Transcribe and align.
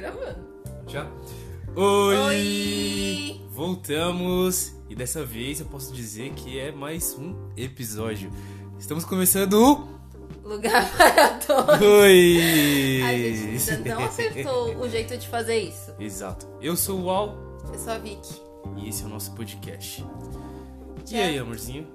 gravando. 0.00 0.38
Já? 0.86 1.06
Oi! 1.74 2.16
Oi! 2.16 3.40
Voltamos! 3.50 4.72
E 4.88 4.94
dessa 4.94 5.24
vez 5.24 5.60
eu 5.60 5.66
posso 5.66 5.92
dizer 5.92 6.30
que 6.34 6.58
é 6.58 6.70
mais 6.72 7.14
um 7.18 7.34
episódio. 7.56 8.30
Estamos 8.78 9.04
começando 9.04 9.54
o. 9.54 9.98
Lugar 10.48 10.88
para 10.96 11.30
todos. 11.38 11.80
Oi! 11.82 13.02
A 13.04 13.12
gente 13.12 13.70
ainda 13.70 13.94
não 13.96 14.04
acertou 14.04 14.76
o 14.76 14.88
jeito 14.88 15.16
de 15.18 15.28
fazer 15.28 15.58
isso. 15.58 15.92
Exato. 15.98 16.46
Eu 16.60 16.76
sou 16.76 17.00
o 17.02 17.10
Al 17.10 17.36
Eu 17.72 17.78
sou 17.78 17.92
a 17.92 17.98
Vicky. 17.98 18.40
e 18.78 18.88
esse 18.88 19.02
é 19.02 19.06
o 19.06 19.08
nosso 19.10 19.32
podcast. 19.32 20.04
E 21.06 21.10
Já. 21.10 21.18
aí, 21.18 21.38
amorzinho? 21.38 21.86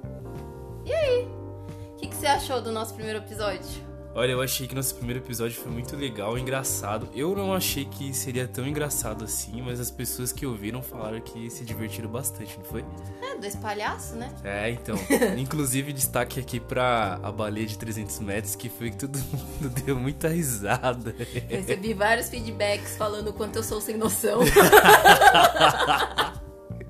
O 0.85 1.95
que, 1.97 2.07
que 2.07 2.15
você 2.15 2.27
achou 2.27 2.61
do 2.61 2.71
nosso 2.71 2.93
primeiro 2.93 3.19
episódio? 3.19 3.81
Olha, 4.15 4.31
eu 4.31 4.41
achei 4.41 4.67
que 4.67 4.75
nosso 4.75 4.93
primeiro 4.93 5.21
episódio 5.21 5.59
foi 5.59 5.71
muito 5.71 5.95
legal, 5.95 6.37
engraçado. 6.37 7.09
Eu 7.15 7.35
não 7.35 7.51
achei 7.51 7.83
que 7.83 8.13
seria 8.13 8.47
tão 8.47 8.67
engraçado 8.67 9.23
assim, 9.23 9.59
mas 9.63 9.79
as 9.79 9.89
pessoas 9.89 10.31
que 10.31 10.45
ouviram 10.45 10.83
falaram 10.83 11.19
que 11.19 11.49
se 11.49 11.65
divertiram 11.65 12.09
bastante, 12.09 12.55
não 12.59 12.65
foi? 12.65 12.85
É, 13.23 13.35
dois 13.39 13.55
palhaços, 13.55 14.15
né? 14.15 14.31
É, 14.43 14.69
então. 14.69 14.95
Inclusive, 15.35 15.91
destaque 15.91 16.39
aqui 16.39 16.59
pra 16.59 17.19
a 17.23 17.31
baleia 17.31 17.65
de 17.65 17.75
300 17.75 18.19
metros, 18.19 18.55
que 18.55 18.69
foi 18.69 18.91
que 18.91 18.97
todo 18.97 19.17
mundo 19.33 19.69
deu 19.83 19.95
muita 19.95 20.27
risada. 20.27 21.15
Recebi 21.49 21.95
vários 21.95 22.29
feedbacks 22.29 22.95
falando 22.95 23.29
o 23.29 23.33
quanto 23.33 23.55
eu 23.55 23.63
sou 23.63 23.81
sem 23.81 23.97
noção. 23.97 24.41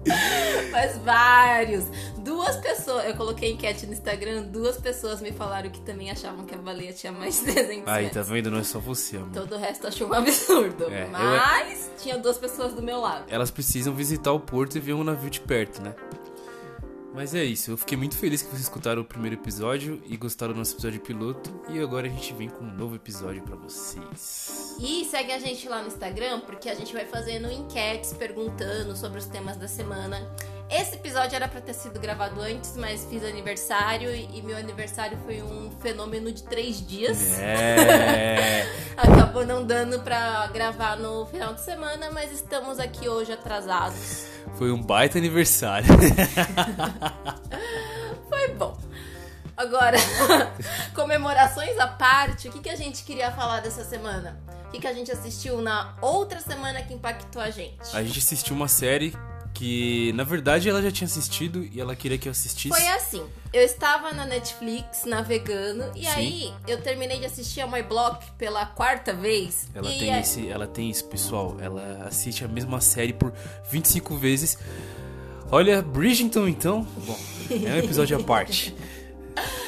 Mas 0.71 0.97
vários. 0.97 1.85
Duas 2.17 2.55
pessoas, 2.57 3.05
eu 3.05 3.15
coloquei 3.15 3.51
enquete 3.51 3.85
no 3.85 3.93
Instagram, 3.93 4.43
duas 4.43 4.77
pessoas 4.77 5.21
me 5.21 5.31
falaram 5.31 5.69
que 5.69 5.81
também 5.81 6.09
achavam 6.09 6.45
que 6.45 6.55
a 6.55 6.57
baleia 6.57 6.93
tinha 6.93 7.11
mais 7.11 7.39
de 7.39 7.51
300 7.53 7.87
Aí, 7.87 8.09
tá 8.09 8.21
vendo? 8.21 8.49
Não 8.49 8.59
é 8.59 8.63
só 8.63 8.79
você, 8.79 9.17
amor. 9.17 9.29
Todo 9.33 9.55
o 9.55 9.57
resto 9.57 9.87
achou 9.87 10.07
um 10.09 10.13
absurdo. 10.13 10.85
É, 10.91 11.03
eu- 11.03 11.09
Mas 11.09 11.91
tinha 12.01 12.17
duas 12.17 12.37
pessoas 12.37 12.73
do 12.73 12.81
meu 12.81 12.99
lado. 13.01 13.25
Elas 13.27 13.51
precisam 13.51 13.93
visitar 13.93 14.31
o 14.31 14.39
porto 14.39 14.77
e 14.77 14.79
ver 14.79 14.93
um 14.93 15.03
navio 15.03 15.29
de 15.29 15.39
perto, 15.41 15.81
né? 15.81 15.93
Mas 17.13 17.35
é 17.35 17.43
isso, 17.43 17.69
eu 17.69 17.77
fiquei 17.77 17.95
muito 17.95 18.17
feliz 18.17 18.41
que 18.41 18.49
vocês 18.49 18.61
escutaram 18.61 19.03
o 19.03 19.05
primeiro 19.05 19.35
episódio 19.35 20.01
e 20.07 20.17
gostaram 20.17 20.51
do 20.51 20.57
nosso 20.57 20.73
episódio 20.73 20.99
piloto. 20.99 21.61
E 21.69 21.79
agora 21.79 22.07
a 22.07 22.09
gente 22.09 22.33
vem 22.33 22.49
com 22.49 22.65
um 22.65 22.73
novo 22.73 22.95
episódio 22.95 23.43
pra 23.43 23.55
vocês. 23.55 24.75
E 24.79 25.05
segue 25.05 25.31
a 25.31 25.37
gente 25.37 25.69
lá 25.69 25.81
no 25.81 25.87
Instagram, 25.87 26.39
porque 26.39 26.67
a 26.67 26.73
gente 26.73 26.91
vai 26.91 27.05
fazendo 27.05 27.51
enquetes 27.51 28.13
perguntando 28.13 28.97
sobre 28.97 29.19
os 29.19 29.25
temas 29.25 29.57
da 29.57 29.67
semana. 29.67 30.19
Esse 30.71 30.95
episódio 30.95 31.35
era 31.35 31.47
pra 31.47 31.61
ter 31.61 31.75
sido 31.75 31.99
gravado 31.99 32.41
antes, 32.41 32.75
mas 32.77 33.05
fiz 33.05 33.23
aniversário 33.23 34.09
e 34.13 34.41
meu 34.41 34.57
aniversário 34.57 35.15
foi 35.23 35.43
um 35.43 35.69
fenômeno 35.81 36.31
de 36.31 36.41
três 36.41 36.85
dias. 36.85 37.37
É. 37.37 38.65
Acabou 38.97 39.45
não 39.45 39.63
dando 39.63 39.99
pra 39.99 40.47
gravar 40.47 40.97
no 40.97 41.27
final 41.27 41.53
de 41.53 41.61
semana, 41.61 42.09
mas 42.09 42.31
estamos 42.31 42.79
aqui 42.79 43.07
hoje 43.07 43.31
atrasados. 43.31 44.32
Foi 44.55 44.71
um 44.71 44.81
baita 44.81 45.17
aniversário. 45.17 45.87
Foi 48.29 48.47
bom. 48.55 48.77
Agora, 49.55 49.97
comemorações 50.95 51.77
à 51.79 51.87
parte, 51.87 52.47
o 52.47 52.51
que, 52.51 52.59
que 52.59 52.69
a 52.69 52.75
gente 52.75 53.03
queria 53.03 53.31
falar 53.31 53.59
dessa 53.61 53.83
semana? 53.83 54.39
O 54.67 54.71
que, 54.71 54.79
que 54.79 54.87
a 54.87 54.93
gente 54.93 55.11
assistiu 55.11 55.61
na 55.61 55.95
outra 56.01 56.39
semana 56.39 56.81
que 56.81 56.93
impactou 56.93 57.41
a 57.41 57.49
gente? 57.49 57.77
A 57.93 58.03
gente 58.03 58.17
assistiu 58.19 58.55
uma 58.55 58.67
série 58.67 59.15
que, 59.53 60.11
na 60.13 60.23
verdade, 60.23 60.67
ela 60.67 60.81
já 60.81 60.91
tinha 60.91 61.05
assistido 61.05 61.63
e 61.71 61.79
ela 61.79 61.95
queria 61.95 62.17
que 62.17 62.27
eu 62.27 62.31
assistisse. 62.31 62.69
Foi 62.69 62.87
assim, 62.89 63.23
eu 63.53 63.61
estava 63.61 64.11
na 64.11 64.25
Netflix 64.25 65.05
navegando 65.05 65.91
e 65.95 66.01
Sim. 66.01 66.07
aí 66.07 66.53
eu 66.67 66.81
terminei 66.81 67.19
de 67.19 67.25
assistir 67.25 67.61
a 67.61 67.67
My 67.67 67.83
Block 67.83 68.25
pela 68.37 68.65
quarta 68.65 69.13
vez. 69.13 69.67
Ela 69.75 69.89
tem, 69.89 70.13
é- 70.13 70.19
esse, 70.19 70.47
ela 70.49 70.65
tem 70.67 70.89
isso, 70.89 71.05
pessoal. 71.05 71.57
Ela 71.61 72.05
assiste 72.07 72.43
a 72.43 72.47
mesma 72.47 72.81
série 72.81 73.13
por 73.13 73.31
25 73.69 74.17
vezes. 74.17 74.57
Olha, 75.51 75.81
Bridgerton, 75.81 76.47
então. 76.47 76.81
Bom, 77.05 77.19
é 77.51 77.73
um 77.75 77.77
episódio 77.77 78.17
à 78.17 78.23
parte. 78.23 78.73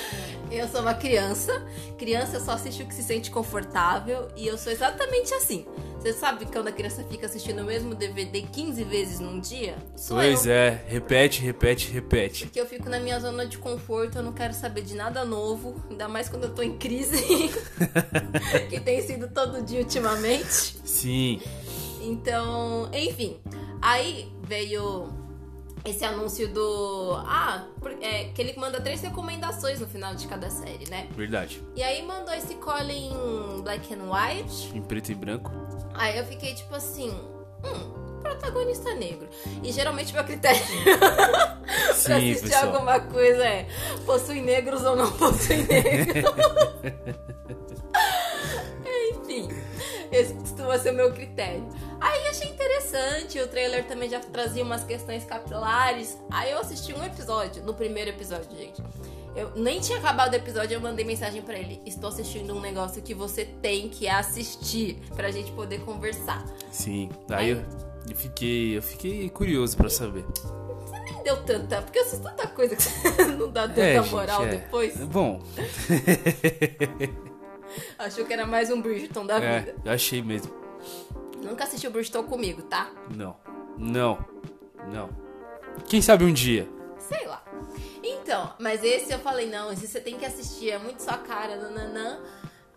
Eu 0.58 0.68
sou 0.70 0.82
uma 0.82 0.94
criança, 0.94 1.52
criança 1.98 2.40
só 2.40 2.52
assiste 2.52 2.82
o 2.84 2.86
que 2.86 2.94
se 2.94 3.04
sente 3.04 3.30
confortável 3.30 4.30
e 4.38 4.48
eu 4.48 4.58
sou 4.58 4.72
exatamente 4.72 5.34
assim. 5.34 5.66
Você 6.00 6.14
sabe 6.14 6.46
quando 6.46 6.68
a 6.68 6.72
criança 6.72 7.04
fica 7.10 7.26
assistindo 7.26 7.60
o 7.62 7.66
mesmo 7.66 7.96
DVD 7.96 8.42
15 8.44 8.84
vezes 8.84 9.20
num 9.20 9.40
dia? 9.40 9.76
Sou 9.96 10.18
Pois 10.18 10.46
eu. 10.46 10.54
é, 10.54 10.82
repete, 10.88 11.42
repete, 11.42 11.92
repete. 11.92 12.46
Porque 12.46 12.62
eu 12.62 12.66
fico 12.68 12.88
na 12.90 13.00
minha 13.00 13.20
zona 13.20 13.46
de 13.46 13.58
conforto, 13.58 14.20
eu 14.20 14.24
não 14.24 14.32
quero 14.32 14.54
saber 14.54 14.82
de 14.84 14.96
nada 14.96 15.26
novo, 15.26 15.84
ainda 15.90 16.08
mais 16.08 16.30
quando 16.30 16.44
eu 16.44 16.54
tô 16.54 16.62
em 16.62 16.78
crise, 16.78 17.18
que 18.70 18.80
tem 18.80 19.02
sido 19.02 19.28
todo 19.28 19.62
dia 19.64 19.80
ultimamente. 19.80 20.78
Sim, 20.86 21.42
Então, 22.02 22.90
enfim. 22.94 23.38
Aí 23.82 24.32
veio 24.44 25.10
esse 25.86 26.04
anúncio 26.04 26.48
do. 26.48 27.14
Ah, 27.28 27.66
é, 28.02 28.26
que 28.26 28.42
ele 28.42 28.54
manda 28.58 28.82
três 28.82 29.02
recomendações 29.02 29.80
no 29.80 29.88
final 29.88 30.16
de 30.16 30.28
cada 30.28 30.50
série, 30.50 30.90
né? 30.90 31.08
verdade. 31.16 31.62
E 31.76 31.84
aí 31.84 32.02
mandou 32.06 32.34
esse 32.34 32.56
Colin 32.56 33.62
Black 33.64 33.94
and 33.94 34.04
White. 34.12 34.76
Em 34.76 34.82
preto 34.82 35.12
e 35.12 35.16
branco. 35.16 35.52
Aí 35.94 36.18
eu 36.18 36.26
fiquei 36.26 36.54
tipo 36.54 36.74
assim. 36.76 37.10
Hum, 37.64 38.20
protagonista 38.22 38.94
negro. 38.96 39.28
E 39.64 39.72
geralmente 39.72 40.14
meu 40.14 40.24
critério 40.24 40.60
pra 40.96 41.94
Sim, 41.94 42.32
assistir 42.32 42.50
pessoal. 42.50 42.74
alguma 42.74 43.00
coisa 43.00 43.44
é 43.46 43.68
possui 44.06 44.42
negros 44.42 44.84
ou 44.84 44.96
não 44.96 45.12
possui 45.12 45.58
negros. 45.64 46.32
Enfim, 49.26 49.48
esse 50.12 50.34
costuma 50.36 50.78
ser 50.78 50.92
o 50.92 50.96
meu 50.96 51.12
critério. 51.12 51.68
Aí 52.00 52.28
achei 52.28 52.50
interessante, 52.50 53.40
o 53.40 53.48
trailer 53.48 53.86
também 53.86 54.10
já 54.10 54.20
trazia 54.20 54.64
umas 54.64 54.84
questões 54.84 55.24
capilares. 55.26 56.18
Aí 56.32 56.52
eu 56.52 56.60
assisti 56.60 56.94
um 56.94 57.04
episódio, 57.04 57.64
no 57.64 57.74
primeiro 57.74 58.12
episódio, 58.12 58.56
gente. 58.56 58.82
Eu 59.36 59.52
nem 59.56 59.82
tinha 59.82 59.98
acabado 59.98 60.32
o 60.32 60.36
episódio, 60.38 60.76
eu 60.76 60.80
mandei 60.80 61.04
mensagem 61.04 61.42
pra 61.42 61.58
ele. 61.60 61.82
Estou 61.86 62.08
assistindo 62.10 62.56
um 62.56 62.62
negócio 62.62 63.02
que 63.02 63.14
você 63.14 63.44
tem 63.62 63.90
que 63.90 64.08
assistir 64.08 64.98
pra 65.16 65.30
gente 65.30 65.52
poder 65.52 65.82
conversar. 65.82 66.46
Sim. 66.72 67.10
Aí 67.30 67.50
eu, 67.50 67.66
eu 68.10 68.16
fiquei, 68.16 68.78
eu 68.78 68.82
fiquei 68.82 69.30
curioso 69.30 69.76
pra 69.76 69.90
saber. 69.90 70.24
Você 70.86 71.00
nem 71.02 71.22
deu 71.24 71.44
tanta, 71.44 71.82
porque 71.82 72.00
eu 72.00 72.04
assisto 72.04 72.24
tanta 72.24 72.48
coisa 72.48 72.78
que 72.78 73.24
não 73.36 73.52
dá 73.52 73.68
tanta 73.68 73.82
É, 73.82 74.02
gente, 74.02 74.12
moral 74.12 74.46
é. 74.46 74.50
depois. 74.52 74.96
Bom, 75.00 75.42
Achou 77.98 78.26
que 78.26 78.34
era 78.34 78.46
mais 78.46 78.70
um 78.70 78.82
Bridgerton 78.82 79.26
da 79.26 79.38
é, 79.38 79.60
vida. 79.60 79.76
eu 79.84 79.92
achei 79.92 80.22
mesmo. 80.22 80.54
Nunca 81.42 81.64
assistiu 81.64 81.92
Bridgerton 81.92 82.24
comigo, 82.24 82.62
tá? 82.64 82.92
Não, 83.16 83.36
não, 83.78 84.26
não. 84.92 85.10
Quem 85.88 86.02
sabe 86.02 86.26
um 86.26 86.34
dia. 86.34 86.68
Sei 86.98 87.26
lá. 87.26 87.44
Então, 88.04 88.54
mas 88.60 88.84
esse 88.84 89.12
eu 89.12 89.20
falei, 89.20 89.50
não, 89.50 89.72
esse 89.72 89.88
você 89.88 90.00
tem 90.00 90.18
que 90.18 90.26
assistir, 90.26 90.72
é 90.72 90.78
muito 90.78 91.02
sua 91.02 91.18
cara, 91.18 91.56
nananã. 91.56 92.20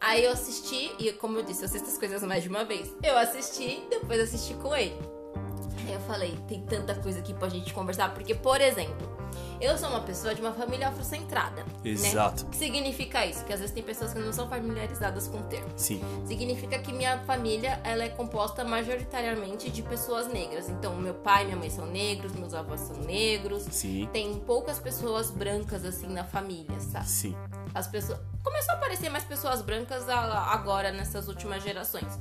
Aí 0.00 0.25
eu 0.25 0.32
assisti, 0.32 0.93
e 0.99 1.12
como 1.12 1.38
eu 1.38 1.43
disse, 1.43 1.62
eu 1.62 1.66
assisto 1.66 1.88
as 1.88 1.99
coisas 1.99 2.22
mais 2.22 2.43
de 2.43 2.49
uma 2.49 2.65
vez. 2.65 2.94
Eu 3.03 3.16
assisti, 3.16 3.82
depois 3.91 4.20
assisti 4.20 4.55
com 4.55 4.75
ele. 4.75 4.97
Aí 5.87 5.94
eu 5.94 6.00
falei, 6.00 6.38
tem 6.47 6.62
tanta 6.62 6.94
coisa 6.94 7.19
aqui 7.19 7.34
pra 7.34 7.49
gente 7.49 7.75
conversar, 7.75 8.15
porque, 8.15 8.34
por 8.34 8.60
exemplo, 8.60 9.19
eu 9.61 9.77
sou 9.79 9.89
uma 9.89 10.01
pessoa 10.01 10.35
de 10.35 10.41
uma 10.41 10.53
família 10.53 10.89
afrocentrada. 10.89 11.65
Exato. 11.85 12.43
Né? 12.45 12.49
O 12.49 12.51
que 12.51 12.57
significa 12.57 13.27
isso? 13.27 13.45
Que 13.45 13.53
às 13.53 13.61
vezes 13.61 13.75
tem 13.75 13.83
pessoas 13.83 14.13
que 14.13 14.19
não 14.19 14.33
são 14.33 14.49
familiarizadas 14.49 15.29
com 15.29 15.39
o 15.39 15.43
termo. 15.45 15.69
Sim, 15.77 16.01
Significa 16.27 16.79
que 16.79 16.93
minha 16.93 17.19
família 17.21 17.81
ela 17.85 18.05
é 18.05 18.09
composta 18.09 18.65
majoritariamente 18.65 19.71
de 19.71 19.83
pessoas 19.83 20.29
negras. 20.29 20.69
Então, 20.69 20.95
meu 20.97 21.15
pai 21.15 21.43
e 21.43 21.47
minha 21.47 21.57
mãe 21.57 21.71
são 21.71 21.87
negros, 21.87 22.33
meus 22.33 22.55
avós 22.55 22.81
são 22.81 22.97
negros. 22.97 23.65
sim, 23.71 24.09
Tem 24.13 24.35
poucas 24.41 24.79
pessoas 24.79 25.31
brancas 25.31 25.85
assim 25.85 26.09
na 26.09 26.25
família, 26.25 26.79
sabe? 26.81 27.09
sim. 27.09 27.37
As 27.75 27.87
pessoas 27.87 28.19
começou 28.43 28.75
a 28.75 28.77
aparecer 28.79 29.11
mais 29.11 29.25
pessoas 29.25 29.61
brancas 29.62 30.09
agora 30.09 30.91
nessas 30.91 31.29
últimas 31.29 31.62
gerações. 31.62 32.19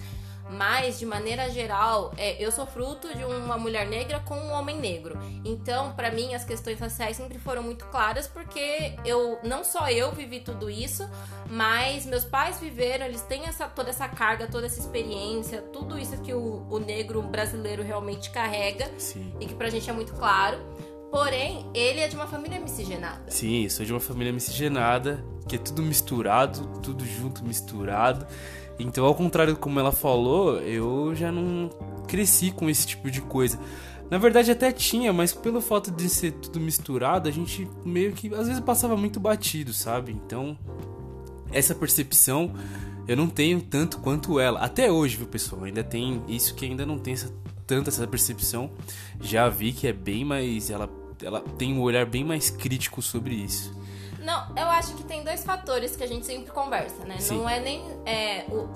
Mas 0.49 0.97
de 0.97 1.05
maneira 1.05 1.49
geral, 1.49 2.13
é, 2.17 2.41
eu 2.43 2.51
sou 2.51 2.65
fruto 2.65 3.13
de 3.15 3.23
uma 3.23 3.57
mulher 3.57 3.87
negra 3.87 4.19
com 4.19 4.35
um 4.35 4.51
homem 4.51 4.77
negro. 4.77 5.17
Então, 5.43 5.93
pra 5.93 6.11
mim, 6.11 6.33
as 6.33 6.43
questões 6.43 6.79
raciais 6.79 7.17
sempre 7.17 7.37
foram 7.37 7.61
muito 7.63 7.85
claras 7.87 8.27
porque 8.27 8.93
eu 9.05 9.39
não 9.43 9.63
só 9.63 9.89
eu 9.89 10.11
vivi 10.11 10.39
tudo 10.39 10.69
isso, 10.69 11.07
mas 11.49 12.05
meus 12.05 12.23
pais 12.23 12.59
viveram. 12.59 13.05
Eles 13.05 13.21
têm 13.21 13.45
essa 13.45 13.67
toda 13.67 13.89
essa 13.89 14.07
carga, 14.07 14.47
toda 14.47 14.65
essa 14.65 14.79
experiência, 14.79 15.61
tudo 15.61 15.97
isso 15.97 16.19
que 16.21 16.33
o, 16.33 16.65
o 16.69 16.79
negro 16.79 17.21
brasileiro 17.21 17.83
realmente 17.83 18.29
carrega 18.29 18.89
Sim. 18.97 19.33
e 19.39 19.45
que 19.45 19.55
pra 19.55 19.69
gente 19.69 19.89
é 19.89 19.93
muito 19.93 20.13
claro. 20.13 20.57
Porém, 21.11 21.65
ele 21.73 22.01
é 22.01 22.07
de 22.07 22.15
uma 22.15 22.27
família 22.27 22.59
miscigenada. 22.59 23.31
Sim, 23.31 23.67
sou 23.69 23.85
de 23.85 23.93
uma 23.93 23.99
família 23.99 24.33
miscigenada, 24.33 25.23
que 25.47 25.55
é 25.55 25.59
tudo 25.59 25.81
misturado, 25.81 26.79
tudo 26.81 27.05
junto, 27.05 27.45
misturado. 27.45 28.27
Então, 28.79 29.05
ao 29.05 29.15
contrário 29.15 29.53
do 29.53 29.59
como 29.59 29.79
ela 29.79 29.91
falou, 29.91 30.59
eu 30.59 31.15
já 31.15 31.31
não 31.31 31.69
cresci 32.07 32.51
com 32.51 32.69
esse 32.69 32.85
tipo 32.85 33.09
de 33.09 33.21
coisa. 33.21 33.59
Na 34.09 34.17
verdade 34.17 34.49
até 34.51 34.71
tinha, 34.71 35.11
mas 35.11 35.33
pelo 35.33 35.59
fato 35.59 35.91
de 35.91 36.07
ser 36.07 36.31
tudo 36.31 36.59
misturado, 36.59 37.27
a 37.27 37.31
gente 37.31 37.67
meio 37.83 38.13
que 38.13 38.33
às 38.33 38.47
vezes 38.47 38.61
passava 38.61 38.95
muito 38.95 39.19
batido, 39.19 39.73
sabe? 39.73 40.13
Então, 40.13 40.57
essa 41.51 41.75
percepção 41.75 42.53
eu 43.07 43.15
não 43.15 43.27
tenho 43.27 43.61
tanto 43.61 43.99
quanto 43.99 44.39
ela. 44.39 44.59
Até 44.59 44.91
hoje, 44.91 45.15
viu, 45.17 45.27
pessoal? 45.27 45.63
Ainda 45.63 45.83
tem 45.83 46.21
isso 46.27 46.53
que 46.55 46.65
ainda 46.65 46.85
não 46.85 46.99
tem 46.99 47.13
essa, 47.13 47.33
tanta 47.65 47.89
essa 47.89 48.05
percepção. 48.05 48.69
Já 49.21 49.47
vi 49.47 49.71
que 49.71 49.87
é 49.87 49.93
bem 49.93 50.25
mais. 50.25 50.69
Ela, 50.69 50.89
ela 51.23 51.39
tem 51.39 51.73
um 51.73 51.81
olhar 51.81 52.05
bem 52.05 52.23
mais 52.23 52.49
crítico 52.49 53.01
sobre 53.01 53.33
isso. 53.33 53.73
Não, 54.27 54.45
eu 54.57 54.67
acho 54.69 54.93
que 54.95 55.03
tem 55.05 55.23
dois 55.23 55.43
fatores 55.45 55.95
que 55.95 56.03
a 56.03 56.07
gente 56.07 56.25
sempre 56.25 56.51
conversa, 56.51 57.05
né? 57.05 57.15
Sim. 57.17 57.37
Não 57.37 57.49
é 57.49 57.61
nem. 57.61 57.81
É, 58.05 58.43
o, 58.49 58.67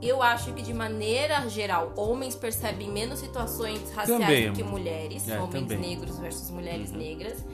eu 0.00 0.22
acho 0.22 0.52
que 0.52 0.62
de 0.62 0.72
maneira 0.72 1.48
geral, 1.48 1.92
homens 1.96 2.36
percebem 2.36 2.88
menos 2.88 3.18
situações 3.18 3.80
raciais 3.92 4.20
Também, 4.20 4.50
do 4.50 4.52
que 4.56 4.62
mulheres, 4.62 5.26
É, 5.28 5.40
homens 5.40 5.66
também. 5.66 5.78
negros 5.78 6.18
versus 6.18 6.50
mulheres 6.50 6.92
negras. 6.92 7.44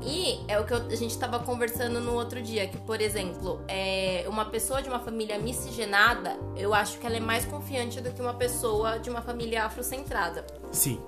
E 0.00 0.40
é 0.48 0.58
o 0.58 0.64
que 0.64 0.72
eu- 0.72 0.86
a 0.86 0.94
gente 0.96 1.10
estava 1.10 1.40
conversando 1.40 2.00
no 2.00 2.14
outro 2.14 2.40
dia, 2.40 2.66
que, 2.68 2.78
por 2.78 3.00
exemplo, 3.02 3.60
é, 3.68 4.24
uma 4.28 4.44
pessoa 4.46 4.80
de 4.80 4.88
uma 4.88 5.00
família 5.00 5.38
miscigenada, 5.38 6.38
eu 6.56 6.72
acho 6.72 6.98
que 6.98 7.06
ela 7.06 7.16
é 7.16 7.20
mais 7.20 7.44
confiante 7.44 8.00
do 8.00 8.12
que 8.12 8.22
uma 8.22 8.34
pessoa 8.34 8.98
de 8.98 9.10
uma 9.10 9.20
família 9.20 9.64
afrocentrada. 9.64 10.46
Sim. 10.72 10.98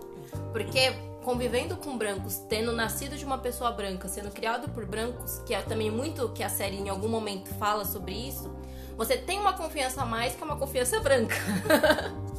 Porque 0.53 0.93
convivendo 1.23 1.77
com 1.77 1.97
brancos, 1.97 2.39
tendo 2.49 2.73
nascido 2.73 3.17
de 3.17 3.25
uma 3.25 3.39
pessoa 3.39 3.71
branca, 3.71 4.09
sendo 4.09 4.31
criado 4.31 4.69
por 4.71 4.87
brancos, 4.87 5.41
que 5.47 5.55
é 5.55 5.63
também 5.63 5.91
muito 5.91 6.29
que 6.31 6.43
a 6.43 6.49
série 6.49 6.77
em 6.77 6.89
algum 6.89 7.09
momento 7.09 7.49
fala 7.55 7.85
sobre 7.85 8.13
isso, 8.13 8.51
você 8.97 9.17
tem 9.17 9.39
uma 9.39 9.53
confiança 9.53 10.03
a 10.03 10.07
mais 10.07 10.35
que 10.35 10.43
uma 10.43 10.57
confiança 10.57 11.01
branca. 11.01 11.35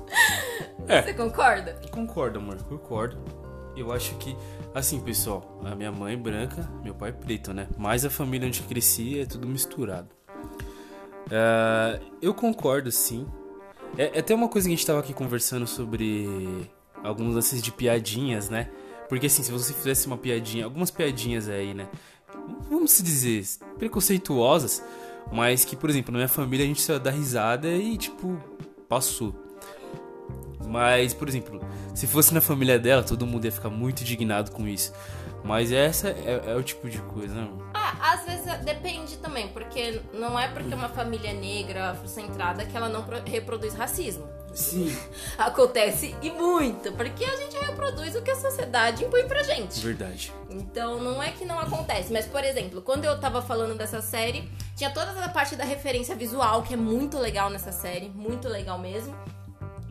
É. 0.87 1.03
Você 1.03 1.13
concorda? 1.13 1.79
Concordo, 1.91 2.39
amor, 2.39 2.61
concordo. 2.63 3.17
Eu 3.77 3.93
acho 3.93 4.15
que, 4.15 4.35
assim, 4.73 4.99
pessoal, 4.99 5.57
a 5.63 5.73
minha 5.73 5.91
mãe 5.91 6.15
é 6.15 6.17
branca, 6.17 6.69
meu 6.83 6.93
pai 6.93 7.11
é 7.11 7.13
preto, 7.13 7.53
né? 7.53 7.69
Mas 7.77 8.03
a 8.03 8.09
família 8.09 8.47
onde 8.47 8.59
eu 8.59 8.65
cresci 8.65 9.19
é 9.19 9.25
tudo 9.25 9.47
misturado. 9.47 10.09
Ah, 11.31 11.99
eu 12.21 12.33
concordo, 12.33 12.91
sim. 12.91 13.25
É, 13.97 14.17
é 14.17 14.19
até 14.19 14.35
uma 14.35 14.49
coisa 14.49 14.67
que 14.67 14.73
a 14.73 14.75
gente 14.75 14.85
tava 14.85 14.99
aqui 14.99 15.13
conversando 15.13 15.65
sobre 15.65 16.69
alguns 17.03 17.35
lances 17.35 17.61
de 17.61 17.71
piadinhas, 17.71 18.49
né? 18.49 18.69
Porque, 19.09 19.25
assim, 19.27 19.43
se 19.43 19.51
você 19.51 19.73
fizesse 19.73 20.07
uma 20.07 20.17
piadinha, 20.17 20.65
algumas 20.65 20.89
piadinhas 20.89 21.49
aí, 21.49 21.73
né? 21.73 21.87
Vamos 22.69 22.91
se 22.91 23.03
dizer, 23.03 23.43
preconceituosas, 23.77 24.81
mas 25.31 25.65
que, 25.65 25.75
por 25.75 25.89
exemplo, 25.89 26.11
na 26.11 26.19
minha 26.19 26.27
família 26.29 26.63
a 26.65 26.67
gente 26.67 26.81
só 26.81 26.97
dá 26.97 27.11
risada 27.11 27.67
e, 27.67 27.97
tipo, 27.97 28.37
passou. 28.87 29.35
Mas, 30.67 31.13
por 31.13 31.27
exemplo, 31.27 31.59
se 31.93 32.07
fosse 32.07 32.33
na 32.33 32.39
família 32.41 32.79
dela, 32.79 33.03
todo 33.03 33.25
mundo 33.27 33.45
ia 33.45 33.51
ficar 33.51 33.69
muito 33.69 34.01
indignado 34.01 34.51
com 34.51 34.67
isso. 34.67 34.93
Mas 35.43 35.71
essa 35.71 36.09
é, 36.09 36.43
é 36.47 36.55
o 36.55 36.63
tipo 36.63 36.89
de 36.89 36.99
coisa, 36.99 37.33
né? 37.33 37.49
Ah, 37.73 38.13
às 38.13 38.25
vezes 38.25 38.45
depende 38.63 39.17
também, 39.17 39.47
porque 39.49 39.99
não 40.13 40.39
é 40.39 40.47
porque 40.47 40.73
uma 40.73 40.87
família 40.89 41.31
é 41.31 41.33
negra, 41.33 41.91
afrocentrada, 41.91 42.63
que 42.65 42.77
ela 42.77 42.87
não 42.87 43.03
pro- 43.03 43.21
reproduz 43.25 43.73
racismo. 43.73 44.25
Sim. 44.53 44.95
Acontece 45.37 46.15
e 46.21 46.29
muito, 46.29 46.91
porque 46.93 47.23
a 47.23 47.35
gente 47.37 47.57
reproduz 47.57 48.15
o 48.15 48.21
que 48.21 48.31
a 48.31 48.35
sociedade 48.35 49.03
impõe 49.03 49.27
pra 49.27 49.43
gente. 49.43 49.79
Verdade. 49.79 50.33
Então 50.49 50.99
não 50.99 51.21
é 51.21 51.31
que 51.31 51.45
não 51.45 51.59
acontece, 51.59 52.11
mas 52.11 52.25
por 52.25 52.43
exemplo, 52.43 52.81
quando 52.81 53.05
eu 53.05 53.19
tava 53.19 53.41
falando 53.41 53.77
dessa 53.77 54.01
série, 54.01 54.49
tinha 54.75 54.89
toda 54.89 55.11
a 55.23 55.29
parte 55.29 55.55
da 55.55 55.63
referência 55.63 56.15
visual, 56.15 56.63
que 56.63 56.73
é 56.73 56.77
muito 56.77 57.17
legal 57.17 57.49
nessa 57.49 57.71
série, 57.71 58.09
muito 58.09 58.47
legal 58.47 58.77
mesmo. 58.77 59.15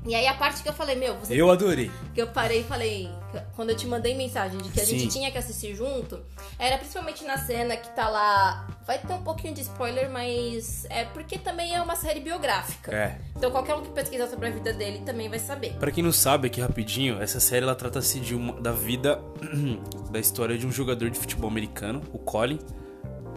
E 0.07 0.15
aí 0.15 0.27
a 0.27 0.33
parte 0.35 0.63
que 0.63 0.69
eu 0.69 0.73
falei, 0.73 0.97
meu, 0.97 1.15
você 1.17 1.35
Eu 1.39 1.51
adorei. 1.51 1.91
que 2.15 2.23
eu 2.23 2.27
parei 2.29 2.61
e 2.61 2.65
falei, 2.65 3.11
quando 3.55 3.69
eu 3.71 3.77
te 3.77 3.87
mandei 3.87 4.15
mensagem 4.17 4.59
de 4.59 4.71
que 4.71 4.81
a 4.81 4.85
Sim. 4.85 4.99
gente 4.99 5.13
tinha 5.13 5.31
que 5.31 5.37
assistir 5.37 5.75
junto, 5.75 6.19
era 6.59 6.79
principalmente 6.79 7.23
na 7.25 7.37
cena 7.37 7.77
que 7.77 7.89
tá 7.95 8.09
lá. 8.09 8.67
Vai 8.87 8.99
ter 8.99 9.13
um 9.13 9.23
pouquinho 9.23 9.53
de 9.53 9.61
spoiler, 9.61 10.11
mas 10.11 10.87
é 10.89 11.05
porque 11.05 11.37
também 11.39 11.75
é 11.75 11.83
uma 11.83 11.95
série 11.97 12.19
biográfica. 12.21 12.91
É. 12.97 13.19
Então 13.37 13.51
qualquer 13.51 13.75
um 13.75 13.83
que 13.83 13.91
pesquisar 13.91 14.27
sobre 14.29 14.49
a 14.49 14.51
vida 14.51 14.73
dele 14.73 15.03
também 15.05 15.29
vai 15.29 15.39
saber. 15.39 15.75
Pra 15.75 15.91
quem 15.91 16.03
não 16.03 16.13
sabe, 16.13 16.47
aqui 16.49 16.61
rapidinho, 16.63 17.21
essa 17.21 17.39
série 17.39 17.63
ela 17.65 17.75
trata-se 17.75 18.19
de 18.21 18.35
uma, 18.35 18.59
da 18.61 18.73
vida, 18.73 19.21
da 20.11 20.19
história 20.19 20.57
de 20.57 20.67
um 20.67 20.73
jogador 20.73 21.11
de 21.11 21.19
futebol 21.19 21.51
americano, 21.51 22.03
o 22.13 22.19
Colin. 22.19 22.59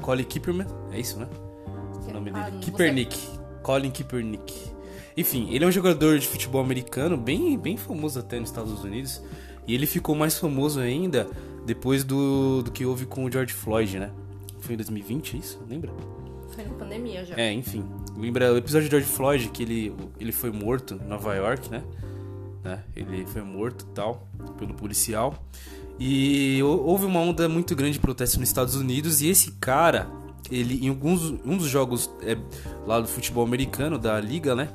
Colin 0.01 0.23
Kipperman, 0.23 0.67
é 0.91 0.99
isso, 0.99 1.19
né? 1.19 1.27
O 2.07 2.11
nome 2.13 2.31
Ah, 2.33 2.49
dele. 2.49 2.65
você-. 2.65 3.39
Colin 3.61 3.91
Kipernick. 3.91 4.72
Enfim, 5.15 5.47
ele 5.51 5.63
é 5.63 5.67
um 5.67 5.71
jogador 5.71 6.17
de 6.17 6.27
futebol 6.27 6.61
americano, 6.61 7.15
bem, 7.17 7.57
bem 7.57 7.77
famoso 7.77 8.19
até 8.19 8.39
nos 8.39 8.49
Estados 8.49 8.83
Unidos. 8.83 9.21
E 9.67 9.73
ele 9.73 9.85
ficou 9.85 10.15
mais 10.15 10.37
famoso 10.37 10.79
ainda 10.79 11.27
depois 11.65 12.03
do, 12.03 12.61
do 12.63 12.71
que 12.71 12.85
houve 12.85 13.05
com 13.05 13.23
o 13.25 13.31
George 13.31 13.53
Floyd, 13.53 13.99
né? 13.99 14.11
Foi 14.59 14.73
em 14.73 14.77
2020 14.77 15.37
isso? 15.37 15.59
Lembra? 15.69 15.91
Foi 16.53 16.63
na 16.63 16.71
pandemia 16.73 17.23
já. 17.25 17.35
É, 17.35 17.51
enfim. 17.51 17.85
Lembra 18.17 18.51
o 18.53 18.57
episódio 18.57 18.87
de 18.87 18.91
George 18.91 19.07
Floyd 19.07 19.49
que 19.49 19.63
ele, 19.63 19.93
ele 20.19 20.31
foi 20.31 20.51
morto 20.51 20.99
em 21.03 21.07
Nova 21.07 21.33
York, 21.35 21.69
né? 21.69 21.83
Né? 22.63 22.83
Ele 22.95 23.25
foi 23.25 23.41
morto 23.41 23.85
e 23.89 23.93
tal, 23.93 24.27
pelo 24.57 24.73
policial. 24.73 25.35
E 25.99 26.61
hou- 26.63 26.83
houve 26.85 27.05
uma 27.05 27.19
onda 27.19 27.47
muito 27.47 27.75
grande 27.75 27.93
de 27.93 27.99
protesto 27.99 28.39
nos 28.39 28.49
Estados 28.49 28.75
Unidos. 28.75 29.21
E 29.21 29.27
esse 29.29 29.51
cara, 29.53 30.09
ele 30.51 30.85
em 30.85 30.89
alguns 30.89 31.23
um 31.45 31.57
dos 31.57 31.67
jogos 31.67 32.09
é, 32.21 32.37
lá 32.85 32.99
do 32.99 33.07
futebol 33.07 33.45
americano, 33.45 33.97
da 33.97 34.19
liga, 34.19 34.55
né? 34.55 34.69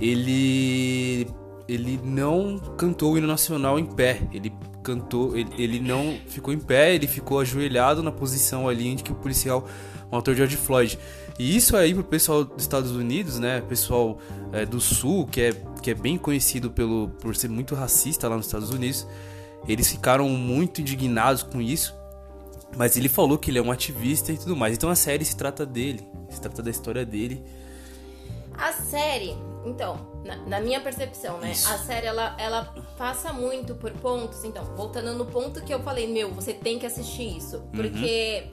Ele. 0.00 1.26
Ele 1.68 1.98
não 2.04 2.58
cantou 2.78 3.12
o 3.12 3.18
hino 3.18 3.26
nacional 3.26 3.78
em 3.78 3.84
pé. 3.84 4.20
Ele 4.32 4.52
cantou. 4.82 5.36
Ele, 5.36 5.50
ele 5.58 5.80
não 5.80 6.16
ficou 6.28 6.54
em 6.54 6.58
pé, 6.58 6.94
ele 6.94 7.08
ficou 7.08 7.40
ajoelhado 7.40 8.02
na 8.02 8.12
posição 8.12 8.68
ali 8.68 8.88
em 8.88 8.96
que 8.96 9.10
o 9.10 9.14
policial 9.14 9.66
matou 10.10 10.34
George 10.34 10.56
Floyd. 10.56 10.98
E 11.38 11.56
isso 11.56 11.76
aí 11.76 11.92
pro 11.92 12.04
pessoal 12.04 12.44
dos 12.44 12.62
Estados 12.62 12.92
Unidos, 12.92 13.38
né? 13.38 13.60
Pessoal 13.60 14.18
é, 14.52 14.64
do 14.64 14.80
Sul, 14.80 15.26
que 15.26 15.40
é, 15.40 15.52
que 15.82 15.90
é 15.90 15.94
bem 15.94 16.16
conhecido 16.16 16.70
pelo, 16.70 17.08
por 17.20 17.36
ser 17.36 17.48
muito 17.48 17.74
racista 17.74 18.28
lá 18.28 18.36
nos 18.36 18.46
Estados 18.46 18.70
Unidos, 18.70 19.06
eles 19.68 19.90
ficaram 19.90 20.28
muito 20.28 20.80
indignados 20.80 21.42
com 21.42 21.60
isso. 21.60 21.94
Mas 22.76 22.96
ele 22.96 23.08
falou 23.08 23.38
que 23.38 23.50
ele 23.50 23.58
é 23.58 23.62
um 23.62 23.70
ativista 23.70 24.32
e 24.32 24.38
tudo 24.38 24.56
mais. 24.56 24.74
Então 24.74 24.88
a 24.88 24.94
série 24.94 25.24
se 25.24 25.36
trata 25.36 25.64
dele, 25.64 26.00
se 26.30 26.40
trata 26.40 26.62
da 26.62 26.70
história 26.70 27.04
dele. 27.04 27.42
A 28.58 28.72
série, 28.72 29.36
então, 29.64 30.20
na, 30.24 30.36
na 30.36 30.60
minha 30.60 30.80
percepção, 30.80 31.38
né? 31.38 31.52
Isso. 31.52 31.72
A 31.72 31.78
série 31.78 32.06
ela, 32.06 32.34
ela 32.38 32.74
passa 32.96 33.32
muito 33.32 33.74
por 33.74 33.90
pontos. 33.92 34.44
Então, 34.44 34.64
voltando 34.76 35.12
no 35.14 35.26
ponto 35.26 35.62
que 35.62 35.72
eu 35.72 35.80
falei, 35.80 36.06
meu, 36.06 36.30
você 36.32 36.52
tem 36.52 36.78
que 36.78 36.86
assistir 36.86 37.36
isso. 37.36 37.62
Porque 37.72 38.50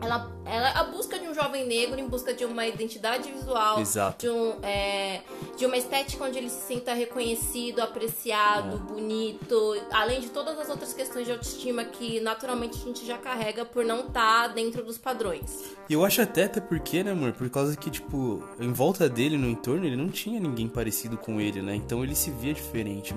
ela, 0.00 0.30
ela 0.44 0.68
é 0.68 0.76
a 0.76 0.84
busca 0.84 1.18
de 1.18 1.26
um 1.26 1.34
jovem 1.34 1.66
negro 1.66 1.98
em 1.98 2.06
busca 2.06 2.34
de 2.34 2.44
uma 2.44 2.66
identidade 2.66 3.30
visual, 3.30 3.80
Exato. 3.80 4.26
de, 4.26 4.30
um, 4.30 4.54
é, 4.62 5.22
de 5.56 5.64
uma 5.64 5.76
estética 5.76 6.24
onde 6.24 6.38
ele 6.38 6.50
se 6.50 6.66
sinta 6.66 6.92
reconhecido, 6.92 7.80
apreciado, 7.80 8.78
bonito, 8.78 9.74
além 9.90 10.20
de 10.20 10.28
todas 10.28 10.58
as 10.58 10.68
outras 10.68 10.92
questões 10.92 11.26
de 11.26 11.32
autoestima 11.32 11.84
que 11.84 12.20
naturalmente 12.20 12.76
a 12.76 12.84
gente 12.84 13.06
já 13.06 13.16
carrega 13.18 13.64
por 13.64 13.84
não 13.84 14.00
estar 14.00 14.48
dentro 14.48 14.84
dos 14.84 14.98
padrões. 14.98 15.76
E 15.88 15.92
eu 15.92 16.04
acho 16.04 16.20
até, 16.20 16.44
até 16.44 16.60
porque, 16.60 17.02
né, 17.02 17.12
amor? 17.12 17.32
Por 17.32 17.48
causa 17.48 17.76
que, 17.76 17.90
tipo, 17.90 18.42
em 18.60 18.72
volta 18.72 19.08
dele, 19.08 19.36
no 19.36 19.48
entorno, 19.48 19.86
ele 19.86 19.96
não 19.96 20.08
tinha 20.08 20.38
ninguém 20.38 20.68
parecido 20.68 21.16
com 21.16 21.40
ele, 21.40 21.62
né? 21.62 21.74
Então 21.74 22.04
ele 22.04 22.14
se 22.14 22.30
via 22.30 22.52
diferente, 22.52 23.14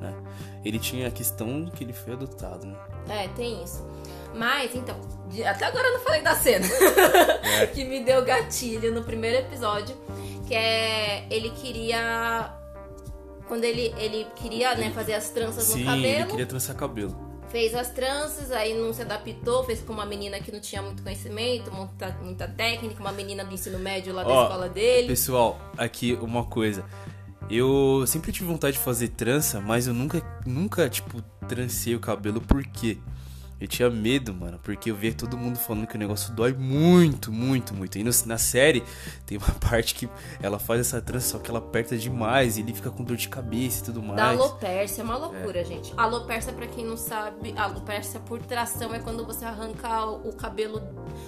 né? 0.00 0.14
Ele 0.64 0.78
tinha 0.78 1.08
a 1.08 1.10
questão 1.10 1.66
que 1.66 1.84
ele 1.84 1.92
foi 1.92 2.12
adotado, 2.12 2.66
né? 2.66 2.76
É, 3.08 3.28
tem 3.28 3.62
isso. 3.62 3.86
Mas, 4.34 4.74
então, 4.74 4.96
até 5.46 5.66
agora 5.66 5.88
eu 5.88 5.94
não 5.94 6.00
falei 6.00 6.22
da 6.22 6.34
cena 6.34 6.66
que 7.74 7.84
me 7.84 8.04
deu 8.04 8.24
gatilho 8.24 8.92
no 8.94 9.02
primeiro 9.02 9.38
episódio, 9.38 9.96
que 10.46 10.54
é 10.54 11.26
ele 11.30 11.50
queria 11.50 12.54
quando 13.46 13.64
ele, 13.64 13.94
ele 13.96 14.26
queria, 14.36 14.74
né, 14.74 14.90
fazer 14.90 15.14
as 15.14 15.30
tranças 15.30 15.64
Sim, 15.64 15.84
no 15.84 15.92
ele 15.94 16.12
cabelo, 16.12 16.30
queria 16.30 16.46
trançar 16.46 16.76
cabelo. 16.76 17.16
fez 17.48 17.74
as 17.74 17.90
tranças, 17.90 18.52
aí 18.52 18.74
não 18.78 18.92
se 18.92 19.00
adaptou, 19.00 19.64
fez 19.64 19.80
com 19.80 19.92
uma 19.94 20.04
menina 20.04 20.38
que 20.38 20.52
não 20.52 20.60
tinha 20.60 20.82
muito 20.82 21.02
conhecimento, 21.02 21.72
muita, 21.72 22.10
muita 22.22 22.46
técnica, 22.46 23.00
uma 23.00 23.10
menina 23.12 23.44
do 23.44 23.54
ensino 23.54 23.78
médio 23.78 24.12
lá 24.12 24.22
da 24.22 24.28
Ó, 24.28 24.42
escola 24.42 24.68
dele. 24.68 25.08
Pessoal, 25.08 25.58
aqui 25.78 26.12
uma 26.20 26.44
coisa. 26.44 26.84
Eu 27.50 28.04
sempre 28.06 28.30
tive 28.30 28.44
vontade 28.46 28.76
de 28.76 28.82
fazer 28.82 29.08
trança, 29.08 29.58
mas 29.58 29.86
eu 29.86 29.94
nunca, 29.94 30.20
nunca, 30.44 30.86
tipo, 30.90 31.22
trancei 31.48 31.94
o 31.94 32.00
cabelo. 32.00 32.42
Por 32.42 32.62
quê? 32.62 32.98
Eu 33.60 33.66
tinha 33.66 33.90
medo, 33.90 34.32
mano, 34.32 34.58
porque 34.62 34.90
eu 34.90 34.94
via 34.94 35.12
todo 35.12 35.36
mundo 35.36 35.58
falando 35.58 35.86
que 35.86 35.96
o 35.96 35.98
negócio 35.98 36.32
dói 36.32 36.52
muito, 36.52 37.32
muito, 37.32 37.74
muito. 37.74 37.98
E 37.98 38.04
no- 38.04 38.10
na 38.26 38.38
série 38.38 38.84
tem 39.26 39.36
uma 39.36 39.50
parte 39.58 39.94
que 39.94 40.08
ela 40.40 40.58
faz 40.58 40.80
essa 40.80 41.00
trança, 41.02 41.30
só 41.32 41.38
que 41.38 41.50
ela 41.50 41.58
aperta 41.58 41.96
demais 41.96 42.56
e 42.56 42.60
ele 42.60 42.72
fica 42.72 42.90
com 42.90 43.02
dor 43.02 43.16
de 43.16 43.28
cabeça 43.28 43.80
e 43.82 43.84
tudo 43.86 44.00
mais. 44.02 44.16
Da 44.16 44.28
alopércia, 44.30 45.00
é 45.00 45.04
uma 45.04 45.16
loucura, 45.16 45.64
gente. 45.64 45.92
Alopércia, 45.96 46.52
pra 46.52 46.66
quem 46.68 46.84
não 46.84 46.96
sabe, 46.96 47.52
alopércia 47.56 48.20
por 48.20 48.38
tração 48.42 48.94
é 48.94 49.00
quando 49.00 49.26
você 49.26 49.44
arranca 49.44 50.04
o, 50.06 50.28
o 50.28 50.32
cabelo. 50.36 50.80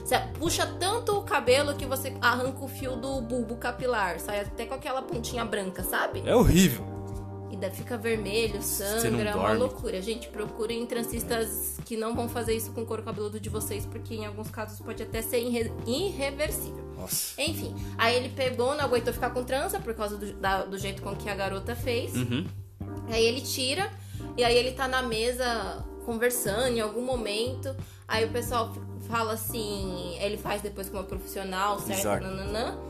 Você 0.05 0.17
puxa 0.39 0.67
tanto 0.79 1.17
o 1.19 1.23
cabelo 1.23 1.75
que 1.75 1.85
você 1.87 2.15
arranca 2.21 2.65
o 2.65 2.69
fio 2.69 2.95
do 2.97 3.21
bulbo 3.23 3.57
capilar. 3.57 4.21
Sai 4.21 4.41
até 4.41 4.67
com 4.67 4.75
aquela 4.75 5.03
pontinha 5.03 5.45
branca, 5.45 5.83
sabe? 5.83 6.23
É 6.25 6.35
horrível. 6.35 6.85
E 7.51 7.57
ferida, 7.61 7.71
fica 7.71 7.99
vermelho, 7.99 8.63
sangra, 8.63 9.31
é 9.31 9.35
uma 9.35 9.53
loucura. 9.53 10.01
Gente, 10.01 10.29
procurem 10.29 10.87
transistas 10.87 11.79
que 11.85 11.97
não 11.97 12.15
vão 12.15 12.29
fazer 12.29 12.55
isso 12.55 12.73
com 12.73 12.83
o 12.83 12.87
couro 12.87 13.03
cabeludo 13.03 13.39
de 13.39 13.49
vocês, 13.49 13.85
porque 13.85 14.15
em 14.15 14.25
alguns 14.25 14.51
casos 14.51 14.81
pode 14.81 15.03
até 15.03 15.21
ser 15.21 15.41
irre 15.41 15.71
irreversível. 15.87 16.85
Nossa. 16.97 17.41
Enfim, 17.41 17.75
aí 17.99 18.17
ele 18.17 18.31
pegou, 18.31 18.75
não 18.75 18.85
aguentou 18.85 19.13
ficar 19.13 19.31
com 19.31 19.45
trança 19.45 19.79
por 19.79 19.95
causa 19.95 20.17
do, 20.17 20.33
da, 20.35 20.65
do 20.65 20.79
jeito 20.79 21.03
com 21.03 21.15
que 21.15 21.29
a 21.29 21.35
garota 21.35 21.75
fez. 21.75 22.15
Uhum. 22.15 22.47
Aí 23.09 23.25
ele 23.25 23.41
tira, 23.41 23.91
e 24.37 24.45
aí 24.45 24.57
ele 24.57 24.73
tá 24.73 24.87
na 24.87 25.03
mesa 25.03 25.85
conversando 26.05 26.77
em 26.77 26.81
algum 26.81 27.03
momento. 27.03 27.75
Aí 28.07 28.25
o 28.25 28.31
pessoal 28.31 28.73
fala 29.09 29.33
assim, 29.33 30.17
ele 30.21 30.37
faz 30.37 30.63
depois 30.63 30.89
com 30.89 30.97
uma 30.97 31.05
profissional, 31.05 31.79
certo? 31.81 32.23
Nananã. 32.23 32.90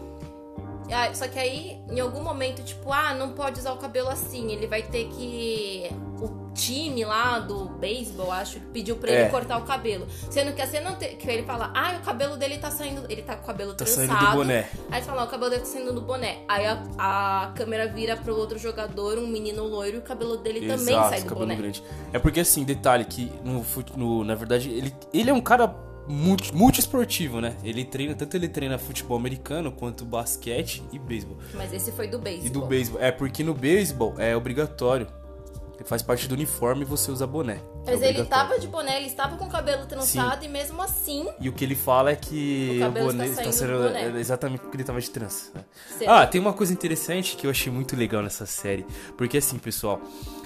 Aí- 0.92 1.14
Só 1.14 1.26
que 1.28 1.38
aí, 1.38 1.80
em 1.90 2.00
algum 2.00 2.22
momento, 2.22 2.62
tipo, 2.62 2.92
ah, 2.92 3.14
não 3.14 3.30
pode 3.32 3.58
usar 3.60 3.72
o 3.72 3.76
cabelo 3.76 4.08
assim. 4.08 4.50
Ele 4.52 4.66
vai 4.66 4.82
ter 4.82 5.08
que. 5.08 5.90
O 6.20 6.52
time 6.52 7.02
lá 7.02 7.38
do 7.38 7.64
beisebol, 7.78 8.30
acho, 8.30 8.60
pediu 8.74 8.96
pra 8.96 9.10
É. 9.10 9.22
ele 9.22 9.30
cortar 9.30 9.56
o 9.56 9.62
cabelo. 9.62 10.06
Sendo 10.28 10.52
que 10.54 10.60
a 10.60 10.66
cena 10.66 10.90
ante- 10.90 11.16
que 11.16 11.30
ele 11.30 11.44
fala, 11.44 11.72
ah, 11.74 11.96
o 11.96 12.04
cabelo 12.04 12.36
dele 12.36 12.58
tá 12.58 12.70
saindo. 12.70 13.06
Ele 13.08 13.22
tá 13.22 13.36
com 13.36 13.44
o 13.44 13.46
cabelo 13.46 13.70
Tá 13.70 13.86
trançado. 13.86 14.06
saindo 14.06 14.26
do 14.30 14.36
boné. 14.36 14.68
Aí 14.90 15.00
fala, 15.00 15.22
"Ó, 15.22 15.24
o 15.24 15.28
cabelo 15.28 15.48
dele 15.48 15.62
tá 15.62 15.68
saindo 15.68 15.94
do 15.94 16.02
boné. 16.02 16.40
Aí 16.46 16.66
a, 16.66 16.82
a 16.98 17.52
câmera 17.54 17.88
vira 17.88 18.18
pro 18.18 18.36
outro 18.36 18.58
jogador, 18.58 19.16
um 19.16 19.26
menino 19.28 19.64
loiro, 19.64 19.96
e 19.96 20.00
o 20.00 20.02
cabelo 20.02 20.36
dele 20.36 20.60
também 20.68 20.94
Exato, 20.94 21.08
sai 21.08 21.20
do 21.20 21.26
cabelo 21.28 21.46
boné. 21.46 21.54
grande. 21.56 21.82
É 22.12 22.18
porque 22.18 22.40
assim, 22.40 22.64
detalhe 22.64 23.06
que 23.06 23.32
no, 23.42 23.64
no- 23.96 24.24
na 24.24 24.34
verdade 24.34 24.68
ele, 24.70 24.94
ele 25.14 25.30
é 25.30 25.32
um 25.32 25.40
cara 25.40 25.74
multi, 26.10 26.54
multiesportivo, 26.54 27.40
né? 27.40 27.56
Ele 27.62 27.84
treina, 27.84 28.14
tanto 28.14 28.36
ele 28.36 28.48
treina 28.48 28.76
futebol 28.78 29.16
americano 29.16 29.70
quanto 29.70 30.04
basquete 30.04 30.82
e 30.92 30.98
beisebol. 30.98 31.38
Mas 31.54 31.72
esse 31.72 31.92
foi 31.92 32.08
do 32.08 32.18
beisebol. 32.18 32.46
E 32.46 32.50
do 32.50 32.66
beisebol, 32.66 33.00
é 33.00 33.12
porque 33.12 33.44
no 33.44 33.54
beisebol 33.54 34.14
é 34.18 34.36
obrigatório. 34.36 35.06
Faz 35.84 36.02
parte 36.02 36.28
do 36.28 36.34
uniforme 36.34 36.84
você 36.84 37.10
usa 37.10 37.26
boné. 37.26 37.54
É 37.54 37.58
Mas 37.92 38.02
ele 38.02 38.20
obrigatório. 38.20 38.26
tava 38.28 38.58
de 38.60 38.68
boné, 38.68 38.96
ele 38.98 39.06
estava 39.06 39.36
com 39.36 39.46
o 39.46 39.48
cabelo 39.50 39.86
trançado 39.86 40.44
e 40.44 40.48
mesmo 40.48 40.80
assim. 40.82 41.26
E 41.40 41.48
o 41.48 41.52
que 41.52 41.64
ele 41.64 41.74
fala 41.74 42.10
é 42.10 42.16
que 42.16 42.76
O 42.76 42.80
cabelo 42.80 43.10
está 43.10 43.26
está 43.26 43.52
saindo 43.52 43.72
do 43.78 43.82
boné. 43.88 44.02
é 44.04 44.20
exatamente 44.20 44.60
porque 44.60 44.76
ele 44.76 44.84
tava 44.84 45.00
de 45.00 45.10
trança. 45.10 45.50
Certo. 45.98 46.10
Ah, 46.10 46.26
tem 46.26 46.40
uma 46.40 46.52
coisa 46.52 46.72
interessante 46.72 47.36
que 47.36 47.46
eu 47.46 47.50
achei 47.50 47.72
muito 47.72 47.96
legal 47.96 48.22
nessa 48.22 48.46
série. 48.46 48.84
Porque 49.16 49.38
assim, 49.38 49.58
pessoal, 49.58 50.00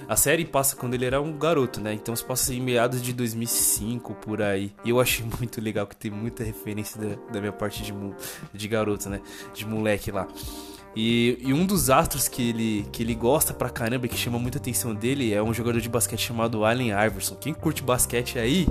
a 0.09 0.17
série 0.17 0.45
passa 0.45 0.77
quando 0.77 0.95
ele 0.95 1.05
era 1.05 1.21
um 1.21 1.37
garoto, 1.37 1.81
né? 1.81 1.93
Então 1.93 2.15
se 2.15 2.25
passa 2.25 2.55
em 2.55 2.61
meados 2.61 3.03
de 3.03 3.13
2005, 3.13 4.15
por 4.15 4.41
aí. 4.41 4.73
E 4.85 4.91
eu 4.91 5.01
achei 5.01 5.27
muito 5.39 5.61
legal 5.61 5.87
que 5.87 5.97
tem 5.97 6.11
muita 6.11 6.45
referência 6.45 7.01
da, 7.01 7.17
da 7.33 7.41
minha 7.41 7.53
parte 7.53 7.83
de, 7.83 7.93
de 8.53 8.69
garoto, 8.69 9.09
né? 9.09 9.21
De 9.53 9.67
moleque 9.67 10.11
lá. 10.11 10.29
E, 10.97 11.39
e 11.41 11.53
um 11.53 11.67
dos 11.67 11.91
astros 11.91 12.29
que 12.29 12.51
ele, 12.51 12.87
que 12.93 13.03
ele 13.03 13.15
gosta 13.15 13.53
pra 13.53 13.69
caramba, 13.69 14.07
e 14.07 14.09
que 14.09 14.17
chama 14.17 14.39
muita 14.39 14.59
atenção 14.59 14.95
dele, 14.95 15.33
é 15.33 15.43
um 15.43 15.53
jogador 15.53 15.81
de 15.81 15.89
basquete 15.89 16.21
chamado 16.21 16.65
Allen 16.65 16.91
Iverson. 16.91 17.35
Quem 17.35 17.53
curte 17.53 17.83
basquete 17.83 18.39
aí 18.39 18.67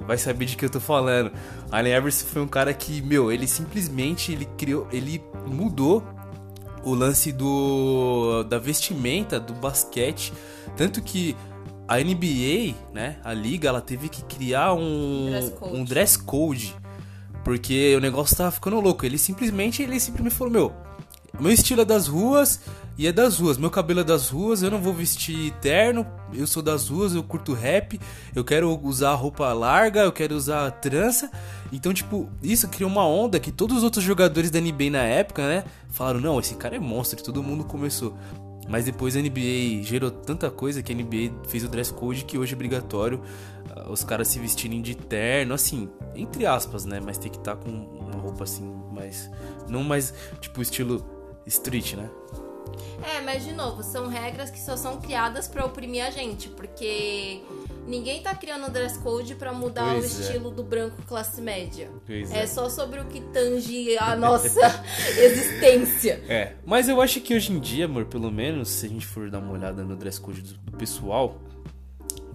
vai 0.00 0.16
saber 0.16 0.44
de 0.44 0.56
que 0.56 0.64
eu 0.64 0.70
tô 0.70 0.80
falando. 0.80 1.32
Allen 1.70 1.96
Iverson 1.96 2.26
foi 2.26 2.42
um 2.42 2.48
cara 2.48 2.72
que, 2.72 3.02
meu, 3.02 3.32
ele 3.32 3.48
simplesmente 3.48 4.32
ele 4.32 4.46
criou, 4.56 4.86
ele 4.92 5.22
mudou 5.46 6.04
o 6.84 6.94
lance 6.94 7.32
do 7.32 8.42
da 8.44 8.58
vestimenta 8.58 9.38
do 9.38 9.52
basquete, 9.52 10.32
tanto 10.76 11.02
que 11.02 11.36
a 11.86 11.98
NBA, 11.98 12.76
né, 12.94 13.16
a 13.24 13.34
liga, 13.34 13.68
ela 13.68 13.80
teve 13.80 14.08
que 14.08 14.22
criar 14.22 14.72
um 14.74 15.26
Dress 15.26 15.50
code. 15.50 15.76
um 15.76 15.84
dress 15.84 16.18
code, 16.18 16.76
porque 17.44 17.96
o 17.96 18.00
negócio 18.00 18.36
tava 18.36 18.52
ficando 18.52 18.80
louco. 18.80 19.04
Ele 19.04 19.18
simplesmente 19.18 19.82
ele 19.82 19.98
simplesmente 19.98 20.36
falou, 20.36 20.52
meu, 20.52 20.72
meu 21.38 21.52
estilo 21.52 21.82
é 21.82 21.84
das 21.84 22.06
ruas 22.06 22.60
e 22.98 23.06
é 23.06 23.12
das 23.12 23.38
ruas. 23.38 23.56
Meu 23.56 23.70
cabelo 23.70 24.00
é 24.00 24.04
das 24.04 24.28
ruas, 24.28 24.62
eu 24.62 24.70
não 24.70 24.78
vou 24.80 24.92
vestir 24.92 25.52
terno. 25.60 26.06
Eu 26.34 26.46
sou 26.46 26.62
das 26.62 26.88
ruas, 26.88 27.14
eu 27.14 27.22
curto 27.22 27.54
rap. 27.54 27.98
Eu 28.34 28.44
quero 28.44 28.78
usar 28.82 29.14
roupa 29.14 29.52
larga, 29.52 30.00
eu 30.00 30.12
quero 30.12 30.34
usar 30.34 30.70
trança. 30.72 31.30
Então, 31.72 31.94
tipo, 31.94 32.28
isso 32.42 32.68
criou 32.68 32.90
uma 32.90 33.06
onda 33.06 33.40
que 33.40 33.50
todos 33.50 33.78
os 33.78 33.84
outros 33.84 34.04
jogadores 34.04 34.50
da 34.50 34.60
NBA 34.60 34.90
na 34.90 35.02
época, 35.02 35.46
né? 35.46 35.64
Falaram: 35.88 36.20
não, 36.20 36.38
esse 36.38 36.54
cara 36.56 36.76
é 36.76 36.78
monstro. 36.78 37.18
E 37.18 37.22
todo 37.22 37.42
mundo 37.42 37.64
começou. 37.64 38.14
Mas 38.68 38.84
depois 38.84 39.16
a 39.16 39.20
NBA 39.20 39.82
gerou 39.82 40.10
tanta 40.10 40.50
coisa 40.50 40.82
que 40.82 40.92
a 40.92 40.94
NBA 40.94 41.48
fez 41.48 41.64
o 41.64 41.68
dress 41.68 41.92
code 41.92 42.24
que 42.24 42.38
hoje 42.38 42.52
é 42.52 42.54
obrigatório 42.54 43.20
ah, 43.74 43.90
os 43.90 44.04
caras 44.04 44.28
se 44.28 44.38
vestirem 44.38 44.80
de 44.80 44.94
terno, 44.94 45.54
assim, 45.54 45.88
entre 46.14 46.46
aspas, 46.46 46.84
né? 46.84 47.00
Mas 47.00 47.18
tem 47.18 47.30
que 47.30 47.38
estar 47.38 47.56
com 47.56 47.68
uma 47.68 48.20
roupa 48.20 48.44
assim, 48.44 48.72
mais. 48.92 49.30
Não 49.68 49.82
mais, 49.82 50.14
tipo, 50.40 50.60
estilo 50.62 51.19
street, 51.50 51.94
né? 51.94 52.08
É, 53.02 53.20
mas 53.22 53.44
de 53.44 53.52
novo, 53.52 53.82
são 53.82 54.08
regras 54.08 54.50
que 54.50 54.60
só 54.60 54.76
são 54.76 55.00
criadas 55.00 55.48
pra 55.48 55.64
oprimir 55.64 56.04
a 56.04 56.10
gente, 56.10 56.50
porque 56.50 57.40
ninguém 57.86 58.22
tá 58.22 58.34
criando 58.34 58.70
dress 58.70 58.98
code 58.98 59.34
pra 59.36 59.52
mudar 59.54 59.96
o 59.96 60.00
Pois 60.00 60.18
é. 60.18 60.22
estilo 60.22 60.50
do 60.50 60.62
branco 60.62 60.96
classe 61.08 61.40
média. 61.40 61.90
Pois 62.06 62.30
É 62.30 62.42
é. 62.42 62.46
só 62.46 62.68
sobre 62.68 63.00
o 63.00 63.06
que 63.06 63.20
tange 63.32 63.96
a 63.98 64.14
nossa 64.16 64.84
existência. 65.16 66.22
É, 66.28 66.52
mas 66.66 66.88
eu 66.90 67.00
acho 67.00 67.20
que 67.22 67.34
hoje 67.34 67.52
em 67.52 67.58
dia, 67.58 67.86
amor, 67.86 68.04
pelo 68.04 68.30
menos, 68.30 68.68
se 68.68 68.84
a 68.86 68.88
gente 68.88 69.06
for 69.06 69.30
dar 69.30 69.38
uma 69.38 69.52
olhada 69.52 69.82
no 69.82 69.96
dress 69.96 70.20
code 70.20 70.42
do, 70.42 70.76
pessoal, 70.76 71.36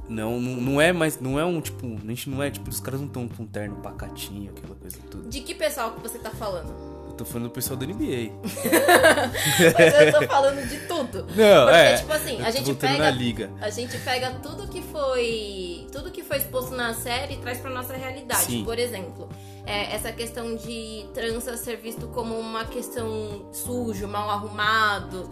não, 0.10 0.39
não, 0.41 0.55
não 0.62 0.81
é 0.81 0.91
mais, 0.91 1.19
não 1.19 1.39
é 1.39 1.45
um 1.45 1.62
tipo, 1.62 1.86
a 1.86 2.07
gente 2.07 2.27
não 2.29 2.41
é 2.41 2.50
tipo, 2.50 2.69
os 2.69 2.79
caras 2.79 3.00
não 3.00 3.07
estão 3.07 3.27
com 3.27 3.45
terno 3.45 3.75
pacatinho, 3.77 4.51
aquela 4.55 4.75
coisa 4.75 4.98
toda. 5.12 5.29
De 5.29 5.41
que 5.41 5.53
pessoal 5.53 5.91
que 5.91 6.01
você 6.01 6.17
tá 6.17 6.31
falando? 6.31 6.94
Tô 7.17 7.24
falando 7.24 7.48
do 7.48 7.51
pessoal 7.51 7.77
da 7.77 7.86
NBA. 7.86 8.31
Mas 9.77 10.13
eu 10.13 10.19
tô 10.19 10.27
falando 10.27 10.67
de 10.67 10.79
tudo. 10.79 11.25
Não, 11.36 11.65
Porque, 11.65 11.77
é. 11.77 11.98
tipo 11.98 12.13
assim, 12.13 12.41
a 12.41 12.51
gente 12.51 12.74
pega. 12.74 12.98
na 12.98 13.10
liga. 13.10 13.51
A 13.62 13.69
gente 13.69 13.98
pega 14.00 14.31
tudo 14.41 14.67
que 14.67 14.81
foi. 14.81 15.88
Tudo 15.91 16.12
que 16.12 16.24
foi 16.24 16.38
exposto 16.38 16.75
na 16.75 16.93
série 16.93 17.36
e 17.36 17.38
traz 17.38 17.60
pra 17.60 17.69
nossa 17.69 17.93
realidade. 17.95 18.43
Sim. 18.43 18.65
Por 18.65 18.77
exemplo, 18.77 19.29
é, 19.65 19.95
essa 19.95 20.12
questão 20.12 20.55
de 20.55 21.05
trança 21.13 21.55
ser 21.55 21.77
visto 21.77 22.07
como 22.10 22.38
uma 22.38 22.65
questão 22.65 23.50
sujo, 23.53 24.07
mal 24.07 24.29
arrumado. 24.29 25.29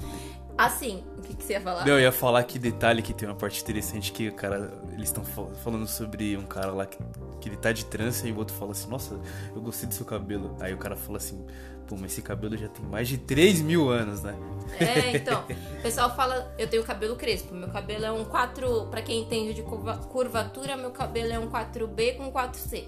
Assim, 0.57 1.03
o 1.17 1.21
que, 1.21 1.33
que 1.33 1.43
você 1.43 1.53
ia 1.53 1.61
falar? 1.61 1.85
Não, 1.85 1.93
eu 1.93 2.01
ia 2.01 2.11
falar 2.11 2.43
que 2.43 2.59
detalhe 2.59 3.01
que 3.01 3.11
tem 3.11 3.27
uma 3.27 3.35
parte 3.35 3.61
interessante 3.61 4.11
que 4.11 4.27
o 4.27 4.33
cara. 4.33 4.71
Eles 4.91 5.09
estão 5.09 5.23
falando 5.63 5.87
sobre 5.87 6.37
um 6.37 6.45
cara 6.45 6.71
lá 6.71 6.85
que, 6.85 6.99
que 7.41 7.49
ele 7.49 7.57
tá 7.57 7.71
de 7.71 7.85
trança 7.85 8.27
e 8.27 8.31
o 8.31 8.37
outro 8.37 8.55
fala 8.55 8.71
assim, 8.71 8.87
nossa, 8.87 9.19
eu 9.55 9.61
gostei 9.61 9.89
do 9.89 9.95
seu 9.95 10.05
cabelo. 10.05 10.55
Aí 10.59 10.71
o 10.71 10.77
cara 10.77 10.95
fala 10.95 11.17
assim, 11.17 11.43
pô, 11.87 11.95
mas 11.95 12.11
esse 12.13 12.21
cabelo 12.21 12.57
já 12.57 12.67
tem 12.67 12.85
mais 12.85 13.07
de 13.07 13.17
3 13.17 13.61
mil 13.61 13.89
anos, 13.89 14.21
né? 14.23 14.35
É, 14.79 15.15
então. 15.17 15.43
O 15.79 15.81
pessoal 15.81 16.15
fala, 16.15 16.53
eu 16.57 16.67
tenho 16.67 16.83
cabelo 16.83 17.15
crespo. 17.15 17.53
Meu 17.53 17.69
cabelo 17.69 18.05
é 18.05 18.11
um 18.11 18.23
4. 18.25 18.87
Pra 18.89 19.01
quem 19.01 19.21
entende 19.21 19.53
de 19.53 19.61
curva- 19.63 19.97
curvatura, 19.97 20.75
meu 20.77 20.91
cabelo 20.91 21.31
é 21.31 21.39
um 21.39 21.49
4B 21.49 22.17
com 22.17 22.31
4C. 22.31 22.85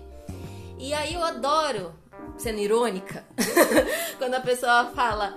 E 0.78 0.94
aí 0.94 1.14
eu 1.14 1.24
adoro, 1.24 1.94
sendo 2.38 2.60
irônica, 2.60 3.24
quando 4.18 4.34
a 4.36 4.42
pessoa 4.42 4.92
fala. 4.96 5.36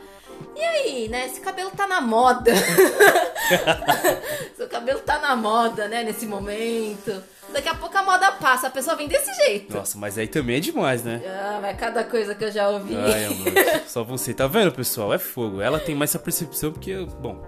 E 0.58 0.64
aí, 0.64 1.08
né? 1.08 1.26
Esse 1.26 1.40
cabelo 1.40 1.70
tá 1.70 1.86
na 1.86 2.00
moda. 2.00 2.52
Seu 4.56 4.68
cabelo 4.68 4.98
tá 5.00 5.18
na 5.20 5.36
moda, 5.36 5.86
né? 5.88 6.02
Nesse 6.02 6.26
momento. 6.26 7.22
Daqui 7.52 7.68
a 7.68 7.74
pouco 7.74 7.96
a 7.96 8.02
moda 8.02 8.32
passa, 8.32 8.66
a 8.66 8.70
pessoa 8.70 8.96
vem 8.96 9.08
desse 9.08 9.32
jeito. 9.44 9.74
Nossa, 9.74 9.96
mas 9.96 10.18
aí 10.18 10.26
também 10.28 10.56
é 10.56 10.60
demais, 10.60 11.02
né? 11.02 11.22
Ah, 11.26 11.58
mas 11.62 11.78
cada 11.78 12.04
coisa 12.04 12.34
que 12.34 12.44
eu 12.44 12.52
já 12.52 12.68
ouvi. 12.68 12.94
Ai, 12.96 13.24
amor, 13.26 13.52
só 13.86 14.04
você. 14.04 14.34
Tá 14.34 14.46
vendo, 14.46 14.72
pessoal? 14.72 15.14
É 15.14 15.18
fogo. 15.18 15.60
Ela 15.60 15.78
tem 15.78 15.94
mais 15.94 16.10
essa 16.10 16.18
percepção 16.18 16.72
porque, 16.72 17.06
bom, 17.20 17.40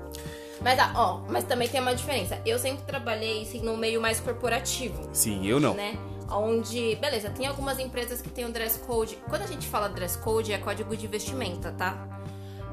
Mas, 0.63 0.79
ah, 0.79 0.93
ó, 0.95 1.21
mas 1.29 1.45
também 1.45 1.69
tem 1.69 1.81
uma 1.81 1.95
diferença. 1.95 2.41
Eu 2.47 2.59
sempre 2.59 2.83
trabalhei 2.85 3.43
assim, 3.43 3.61
no 3.61 3.77
meio 3.77 4.01
mais 4.01 4.21
corporativo. 4.21 5.09
sim, 5.13 5.47
eu 5.47 5.61
não. 5.61 5.75
né? 5.75 5.99
Onde, 6.33 6.95
beleza, 6.97 7.29
tem 7.29 7.47
algumas 7.49 7.79
empresas 7.81 8.23
que 8.23 8.31
tem 8.31 8.45
o 8.45 8.53
dress 8.53 8.79
code. 8.79 9.19
Quando 9.29 9.43
a 9.43 9.47
gente 9.47 9.67
fala 9.67 9.89
dress 9.89 10.17
code, 10.17 10.53
é 10.53 10.59
código 10.59 10.97
de 10.97 11.09
vestimenta, 11.09 11.73
tá? 11.73 12.07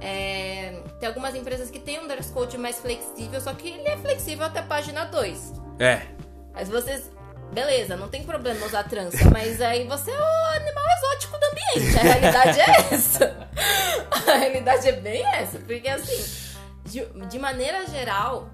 É, 0.02 0.80
tem 1.00 1.08
algumas 1.08 1.34
empresas 1.36 1.70
que 1.70 1.80
tem 1.80 2.00
um 2.00 2.08
dress 2.08 2.32
code 2.32 2.58
mais 2.58 2.80
flexível, 2.80 3.42
só 3.42 3.54
que 3.54 3.70
ele 3.70 3.88
é 3.88 3.98
flexível 3.98 4.46
até 4.46 4.60
a 4.60 4.64
página 4.64 5.06
2. 5.06 5.54
É, 5.80 6.02
Mas 6.54 6.70
vocês. 6.70 7.12
Beleza, 7.52 7.96
não 7.96 8.10
tem 8.10 8.24
problema 8.24 8.66
usar 8.66 8.84
trança, 8.84 9.18
mas 9.32 9.62
aí 9.62 9.88
você 9.88 10.12
é 10.12 10.20
o 10.20 10.46
animal 10.56 10.84
exótico 10.98 11.38
do 11.40 11.46
ambiente. 11.46 11.98
A 11.98 12.02
realidade 12.02 12.60
é 12.60 12.94
essa. 12.94 13.48
A 14.28 14.36
realidade 14.36 14.88
é 14.90 14.92
bem 14.92 15.26
essa. 15.26 15.58
Porque 15.60 15.88
assim, 15.88 16.26
de, 16.86 17.06
de 17.28 17.40
maneira 17.40 17.88
geral, 17.88 18.50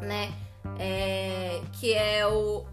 né? 0.00 0.32
É, 0.78 1.60
que 1.72 1.92
é 1.92 2.26
o. 2.26 2.64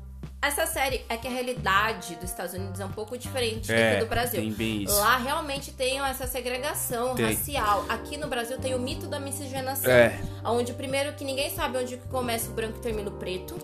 Essa 0.43 0.65
série 0.65 1.05
é 1.07 1.15
que 1.17 1.27
a 1.27 1.29
realidade 1.31 2.15
dos 2.15 2.31
Estados 2.31 2.55
Unidos 2.55 2.79
é 2.79 2.85
um 2.85 2.91
pouco 2.91 3.15
diferente 3.15 3.71
é, 3.71 3.99
do 3.99 4.07
Brasil. 4.07 4.41
tem 4.41 4.51
bem 4.51 4.83
isso. 4.83 4.99
Lá 4.99 5.15
realmente 5.17 5.71
tem 5.71 5.99
essa 5.99 6.25
segregação 6.25 7.13
Tem. 7.13 7.27
racial. 7.27 7.85
Aqui 7.87 8.17
no 8.17 8.27
Brasil 8.27 8.57
tem 8.57 8.73
o 8.73 8.79
mito 8.79 9.05
da 9.05 9.19
miscigenação. 9.19 9.91
É, 9.91 10.19
Onde 10.43 10.73
primeiro 10.73 11.13
que 11.13 11.23
ninguém 11.23 11.51
sabe 11.51 11.77
onde 11.77 11.97
começa 12.09 12.49
o 12.49 12.53
branco 12.53 12.79
e 12.79 12.81
termina 12.81 13.09
o 13.09 13.13
preto. 13.13 13.55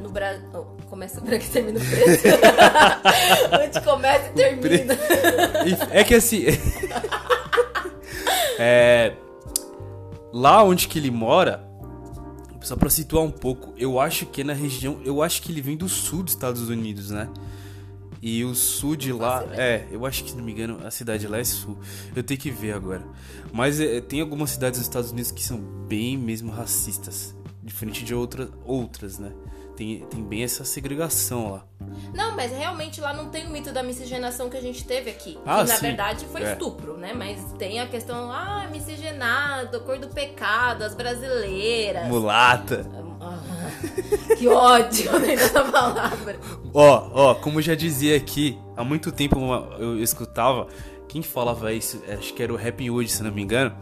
No 0.00 0.08
Brasil. 0.08 0.48
começa 0.88 1.18
o 1.20 1.24
branco 1.24 1.44
e 1.44 1.48
termina 1.48 1.80
o 1.80 1.84
preto. 1.84 2.22
onde 3.64 3.80
começa 3.80 4.26
e 4.28 4.32
termina. 4.32 4.94
É 5.90 6.04
que 6.04 6.14
assim. 6.14 6.44
é, 8.56 9.14
lá 10.32 10.62
onde 10.62 10.86
que 10.86 10.96
ele 10.96 11.10
mora, 11.10 11.68
só 12.62 12.76
pra 12.76 12.90
situar 12.90 13.24
um 13.24 13.30
pouco, 13.30 13.72
eu 13.76 13.98
acho 13.98 14.26
que 14.26 14.42
é 14.42 14.44
na 14.44 14.52
região. 14.52 15.00
Eu 15.04 15.22
acho 15.22 15.42
que 15.42 15.50
ele 15.50 15.60
vem 15.60 15.76
do 15.76 15.88
sul 15.88 16.22
dos 16.22 16.34
Estados 16.34 16.68
Unidos, 16.68 17.10
né? 17.10 17.28
E 18.22 18.44
o 18.44 18.54
sul 18.54 18.96
de 18.96 19.12
lá. 19.12 19.44
É, 19.52 19.86
eu 19.90 20.04
acho 20.04 20.22
que, 20.24 20.30
se 20.30 20.36
não 20.36 20.44
me 20.44 20.52
engano, 20.52 20.78
a 20.84 20.90
cidade 20.90 21.26
lá 21.26 21.38
é 21.38 21.44
sul. 21.44 21.78
Eu 22.14 22.22
tenho 22.22 22.38
que 22.38 22.50
ver 22.50 22.72
agora. 22.72 23.02
Mas 23.52 23.80
é, 23.80 24.00
tem 24.00 24.20
algumas 24.20 24.50
cidades 24.50 24.78
dos 24.78 24.86
Estados 24.86 25.10
Unidos 25.10 25.30
que 25.30 25.42
são 25.42 25.58
bem 25.58 26.18
mesmo 26.18 26.52
racistas. 26.52 27.34
Diferente 27.62 28.04
de 28.04 28.14
outra, 28.14 28.50
outras, 28.64 29.18
né? 29.18 29.32
Tem, 29.80 30.00
tem 30.10 30.22
bem 30.22 30.42
essa 30.42 30.62
segregação 30.62 31.52
lá. 31.52 31.64
Não, 32.12 32.36
mas 32.36 32.52
realmente 32.52 33.00
lá 33.00 33.14
não 33.14 33.30
tem 33.30 33.46
o 33.46 33.50
mito 33.50 33.72
da 33.72 33.82
miscigenação 33.82 34.50
que 34.50 34.56
a 34.58 34.60
gente 34.60 34.84
teve 34.84 35.08
aqui. 35.08 35.38
Ah, 35.46 35.62
que 35.62 35.68
na 35.70 35.76
sim. 35.76 35.80
verdade 35.86 36.26
foi 36.26 36.42
É. 36.42 36.52
estupro, 36.52 36.98
né? 36.98 37.14
Mas 37.14 37.40
tem 37.58 37.80
a 37.80 37.86
questão, 37.86 38.30
ah, 38.30 38.68
miscigenado, 38.70 39.80
cor 39.80 39.98
do 39.98 40.08
pecado, 40.08 40.82
as 40.82 40.94
brasileiras. 40.94 42.06
Mulata. 42.08 42.84
Ah, 43.22 43.40
que 44.36 44.46
ódio 44.48 45.10
né, 45.18 45.28
dessa 45.34 45.64
palavra. 45.64 46.38
Ó, 46.74 47.10
ó, 47.14 47.34
como 47.36 47.58
eu 47.60 47.62
já 47.62 47.74
dizia 47.74 48.18
aqui, 48.18 48.58
há 48.76 48.84
muito 48.84 49.10
tempo 49.10 49.38
uma- 49.38 49.76
eu 49.78 49.98
escutava, 50.02 50.66
quem 51.08 51.22
falava 51.22 51.72
isso, 51.72 52.02
acho 52.18 52.34
que 52.34 52.42
era 52.42 52.52
o 52.52 52.56
Happy 52.68 52.90
Wood, 52.90 53.10
se 53.10 53.22
não 53.22 53.32
me 53.32 53.40
engano, 53.40 53.74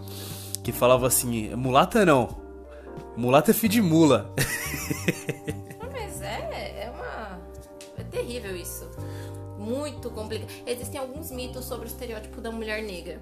que 0.63 0.71
falava 0.71 1.09
assim, 1.09 1.53
mulata 1.57 2.07
não, 2.07 2.39
mulata 3.17 3.51
é 3.51 3.55
filho 3.55 3.73
de 3.73 3.83
mula. 3.83 4.33
terrível 8.09 8.57
isso. 8.57 8.89
Muito 9.59 10.11
complicado. 10.11 10.51
Existem 10.67 11.01
alguns 11.01 11.31
mitos 11.31 11.65
sobre 11.65 11.87
o 11.87 11.89
estereótipo 11.89 12.41
da 12.41 12.51
mulher 12.51 12.83
negra. 12.83 13.21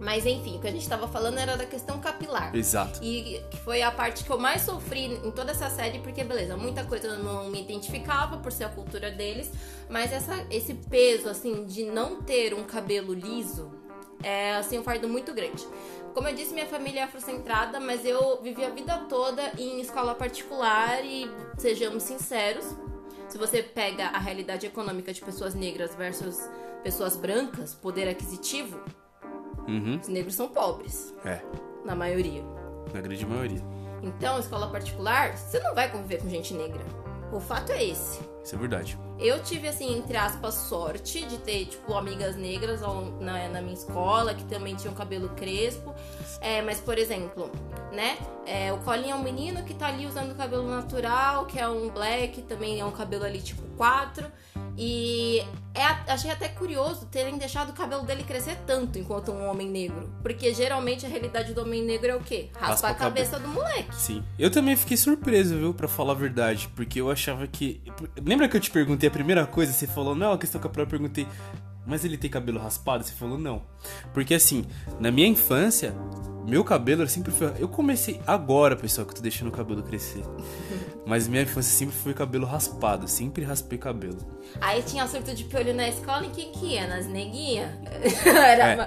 Mas 0.00 0.24
enfim, 0.26 0.56
o 0.56 0.60
que 0.60 0.68
a 0.68 0.70
gente 0.70 0.88
tava 0.88 1.08
falando 1.08 1.38
era 1.38 1.56
da 1.56 1.66
questão 1.66 1.98
capilar. 1.98 2.54
Exato. 2.54 3.02
E 3.02 3.42
que 3.50 3.56
foi 3.58 3.82
a 3.82 3.90
parte 3.90 4.22
que 4.22 4.30
eu 4.30 4.38
mais 4.38 4.62
sofri 4.62 5.06
em 5.06 5.30
toda 5.32 5.50
essa 5.50 5.68
série, 5.68 5.98
porque 5.98 6.22
beleza, 6.22 6.56
muita 6.56 6.84
coisa 6.84 7.08
eu 7.08 7.18
não 7.18 7.50
me 7.50 7.60
identificava 7.60 8.36
por 8.36 8.52
ser 8.52 8.64
a 8.64 8.68
cultura 8.68 9.10
deles, 9.10 9.50
mas 9.88 10.12
essa, 10.12 10.46
esse 10.50 10.74
peso, 10.74 11.28
assim, 11.28 11.64
de 11.64 11.84
não 11.84 12.22
ter 12.22 12.54
um 12.54 12.62
cabelo 12.62 13.12
liso 13.12 13.72
é, 14.22 14.56
assim, 14.56 14.78
um 14.78 14.82
fardo 14.82 15.08
muito 15.08 15.32
grande. 15.32 15.66
Como 16.14 16.26
eu 16.26 16.34
disse, 16.34 16.52
minha 16.52 16.66
família 16.66 17.00
é 17.00 17.02
afrocentrada, 17.04 17.78
mas 17.78 18.04
eu 18.04 18.40
vivi 18.42 18.64
a 18.64 18.70
vida 18.70 19.06
toda 19.08 19.52
em 19.58 19.80
escola 19.80 20.14
particular 20.14 21.04
e, 21.04 21.30
sejamos 21.56 22.02
sinceros, 22.02 22.66
se 23.28 23.38
você 23.38 23.62
pega 23.62 24.06
a 24.08 24.18
realidade 24.18 24.66
econômica 24.66 25.12
de 25.12 25.20
pessoas 25.20 25.54
negras 25.54 25.94
versus 25.94 26.38
pessoas 26.82 27.16
brancas, 27.16 27.74
poder 27.74 28.08
aquisitivo, 28.08 28.80
Uhum. 29.66 29.98
os 30.00 30.08
negros 30.08 30.34
são 30.34 30.48
pobres, 30.48 31.14
É, 31.24 31.40
na 31.84 31.94
maioria. 31.94 32.42
na 32.94 33.00
grande 33.00 33.26
maioria. 33.26 33.60
Então, 34.02 34.38
escola 34.38 34.70
particular, 34.70 35.36
você 35.36 35.58
não 35.60 35.74
vai 35.74 35.90
conviver 35.90 36.22
com 36.22 36.28
gente 36.30 36.54
negra. 36.54 36.80
O 37.32 37.40
fato 37.40 37.72
é 37.72 37.84
esse. 37.84 38.20
Isso 38.42 38.54
é 38.54 38.58
verdade. 38.58 38.98
Eu 39.18 39.42
tive, 39.42 39.68
assim, 39.68 39.98
entre 39.98 40.16
aspas, 40.16 40.54
sorte 40.54 41.24
de 41.26 41.38
ter, 41.38 41.66
tipo, 41.66 41.94
amigas 41.94 42.36
negras 42.36 42.80
na, 43.20 43.48
na 43.48 43.60
minha 43.60 43.74
escola 43.74 44.34
que 44.34 44.44
também 44.44 44.74
tinham 44.74 44.94
cabelo 44.94 45.28
crespo. 45.30 45.94
É, 46.40 46.62
mas, 46.62 46.80
por 46.80 46.96
exemplo, 46.96 47.50
né? 47.92 48.16
é, 48.48 48.72
o 48.72 48.78
Colin 48.78 49.10
é 49.10 49.14
um 49.14 49.22
menino 49.22 49.62
que 49.62 49.74
tá 49.74 49.88
ali 49.88 50.06
usando 50.06 50.34
cabelo 50.34 50.66
natural, 50.66 51.44
que 51.44 51.58
é 51.58 51.68
um 51.68 51.90
black, 51.90 52.40
também 52.42 52.80
é 52.80 52.84
um 52.84 52.90
cabelo 52.90 53.24
ali 53.24 53.42
tipo 53.42 53.62
4. 53.76 54.26
E 54.80 55.42
é, 55.74 55.82
achei 56.12 56.30
até 56.30 56.48
curioso 56.48 57.06
terem 57.06 57.36
deixado 57.36 57.70
o 57.70 57.72
cabelo 57.72 58.04
dele 58.04 58.22
crescer 58.22 58.56
tanto 58.64 58.96
enquanto 58.96 59.32
um 59.32 59.44
homem 59.50 59.68
negro. 59.68 60.08
Porque 60.22 60.54
geralmente 60.54 61.04
a 61.04 61.08
realidade 61.08 61.52
do 61.52 61.62
homem 61.62 61.82
negro 61.82 62.06
é 62.12 62.14
o 62.14 62.20
quê? 62.20 62.48
Raspa, 62.54 62.66
Raspa 62.68 62.86
a 62.86 62.90
a 62.90 62.94
cabe- 62.94 63.20
cabeça 63.20 63.40
do 63.40 63.48
moleque. 63.48 63.92
Sim. 63.96 64.22
Eu 64.38 64.50
também 64.52 64.76
fiquei 64.76 64.96
surpreso, 64.96 65.56
viu, 65.58 65.74
pra 65.74 65.88
falar 65.88 66.12
a 66.12 66.16
verdade, 66.16 66.70
porque 66.76 67.00
eu 67.00 67.10
achava 67.10 67.44
que. 67.48 67.82
Lembra 68.24 68.48
que 68.48 68.56
eu 68.56 68.60
te 68.60 68.70
perguntei 68.70 69.08
a 69.08 69.12
primeira 69.12 69.44
coisa? 69.46 69.72
Você 69.72 69.88
falou, 69.88 70.14
não, 70.14 70.32
a 70.32 70.38
questão 70.38 70.60
que 70.60 70.66
eu 70.68 70.70
perguntei, 70.86 71.26
mas 71.84 72.04
ele 72.04 72.16
tem 72.16 72.30
cabelo 72.30 72.60
raspado? 72.60 73.02
Você 73.02 73.12
falou, 73.14 73.36
não. 73.36 73.62
Porque 74.14 74.32
assim, 74.32 74.64
na 75.00 75.10
minha 75.10 75.26
infância, 75.26 75.92
meu 76.46 76.62
cabelo 76.62 77.04
sempre 77.08 77.32
foi. 77.32 77.52
Eu 77.58 77.66
comecei 77.68 78.20
agora, 78.24 78.76
pessoal, 78.76 79.04
que 79.04 79.12
eu 79.12 79.16
tô 79.16 79.22
deixando 79.22 79.48
o 79.48 79.52
cabelo 79.52 79.82
crescer. 79.82 80.22
Mas 81.08 81.26
minha 81.26 81.40
infância 81.42 81.72
sempre 81.74 81.94
foi 81.96 82.12
cabelo 82.12 82.44
raspado, 82.46 83.08
sempre 83.08 83.42
raspei 83.42 83.78
cabelo. 83.78 84.18
Aí 84.60 84.82
tinha 84.82 85.06
surto 85.08 85.34
de 85.34 85.44
piolho 85.44 85.72
na 85.74 85.88
escola 85.88 86.26
e 86.26 86.28
quem 86.28 86.52
que 86.52 86.66
ia? 86.74 86.86
Nas 86.86 87.06
neguinhas? 87.06 87.70
Era 88.26 88.72
É. 88.72 88.74
uma- 88.74 88.86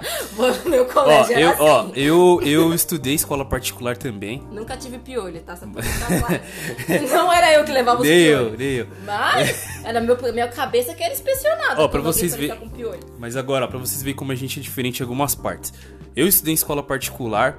Meu 0.70 0.82
Ó, 0.84 0.86
colégio 0.86 1.32
eu, 1.36 1.48
era 1.48 1.50
assim. 1.50 1.62
ó, 1.64 1.88
eu, 1.96 2.40
eu 2.44 2.72
estudei 2.72 3.14
escola 3.14 3.44
particular 3.44 3.96
também. 3.96 4.40
Nunca 4.52 4.76
tive 4.76 4.98
piolho, 4.98 5.40
tá? 5.42 5.56
Só 5.56 5.66
pra. 5.66 5.82
Não 7.10 7.32
era 7.32 7.52
eu 7.54 7.64
que 7.64 7.72
levava 7.72 8.00
os 8.02 8.06
Nem 8.08 8.18
eu, 8.20 8.38
piolhos. 8.38 8.58
nem 8.58 8.68
eu. 8.76 8.86
Mas 9.04 9.66
era 9.84 10.00
meu, 10.00 10.16
minha 10.32 10.46
cabeça 10.48 10.94
que 10.94 11.02
era 11.02 11.12
inspecionada. 11.12 11.80
Ó, 11.82 11.88
pra 11.88 12.00
vocês 12.00 12.36
verem- 12.36 12.56
com 12.56 12.68
piolho. 12.68 13.00
Mas 13.18 13.36
agora, 13.36 13.66
pra 13.66 13.78
vocês 13.78 14.00
verem 14.00 14.14
como 14.16 14.30
a 14.30 14.36
gente 14.36 14.60
é 14.60 14.62
diferente 14.62 15.00
em 15.00 15.02
algumas 15.02 15.34
partes. 15.34 15.72
Eu 16.14 16.28
estudei 16.28 16.52
em 16.52 16.54
escola 16.54 16.82
particular 16.84 17.58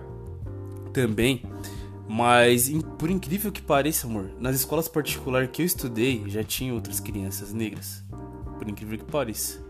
também, 0.94 1.42
mas 2.08 2.70
por 2.98 3.10
incrível 3.10 3.52
que 3.52 3.62
pareça, 3.62 4.08
amor, 4.08 4.30
nas 4.40 4.56
escolas 4.56 4.88
particulares 4.88 5.50
que 5.52 5.62
eu 5.62 5.66
estudei 5.66 6.24
já 6.28 6.44
tinha 6.44 6.74
outras 6.74 7.00
crianças 7.00 7.54
negras. 7.54 8.04
Por 8.58 8.70
incrível 8.70 8.98
que 8.98 9.06
pareça. 9.06 9.62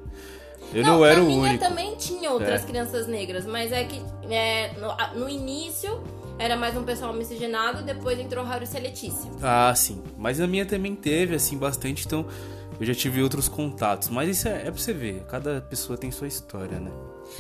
Eu 0.74 0.84
não, 0.84 1.06
era 1.06 1.18
na 1.18 1.24
o 1.24 1.28
minha 1.28 1.42
único. 1.42 1.64
também 1.64 1.96
tinha 1.96 2.32
outras 2.32 2.64
É. 2.64 2.66
crianças 2.66 3.06
negras, 3.08 3.46
mas 3.46 3.72
é 3.72 3.84
que 3.84 4.02
é, 4.30 4.74
no, 4.80 5.20
no 5.20 5.30
início 5.30 6.02
era 6.40 6.56
mais 6.58 6.76
um 6.76 6.84
pessoal 6.84 7.14
miscigenado, 7.14 7.84
depois 7.84 8.20
entrou 8.20 8.44
e 8.78 8.80
Letícia. 8.80 9.30
Ah, 9.42 9.74
sim. 9.76 10.02
Mas 10.18 10.42
a 10.42 10.48
minha 10.48 10.66
também 10.66 10.96
teve, 10.96 11.36
assim, 11.36 11.58
bastante, 11.58 12.06
então 12.06 12.26
eu 12.80 12.86
já 12.88 12.96
tive 12.96 13.22
outros 13.22 13.48
contatos. 13.48 14.10
Mas 14.10 14.30
isso 14.30 14.48
é, 14.48 14.62
é 14.68 14.72
pra 14.72 14.74
você 14.74 14.94
ver, 14.94 15.24
cada 15.26 15.62
pessoa 15.62 15.96
tem 15.98 16.10
sua 16.12 16.28
história, 16.28 16.80
né? 16.80 16.92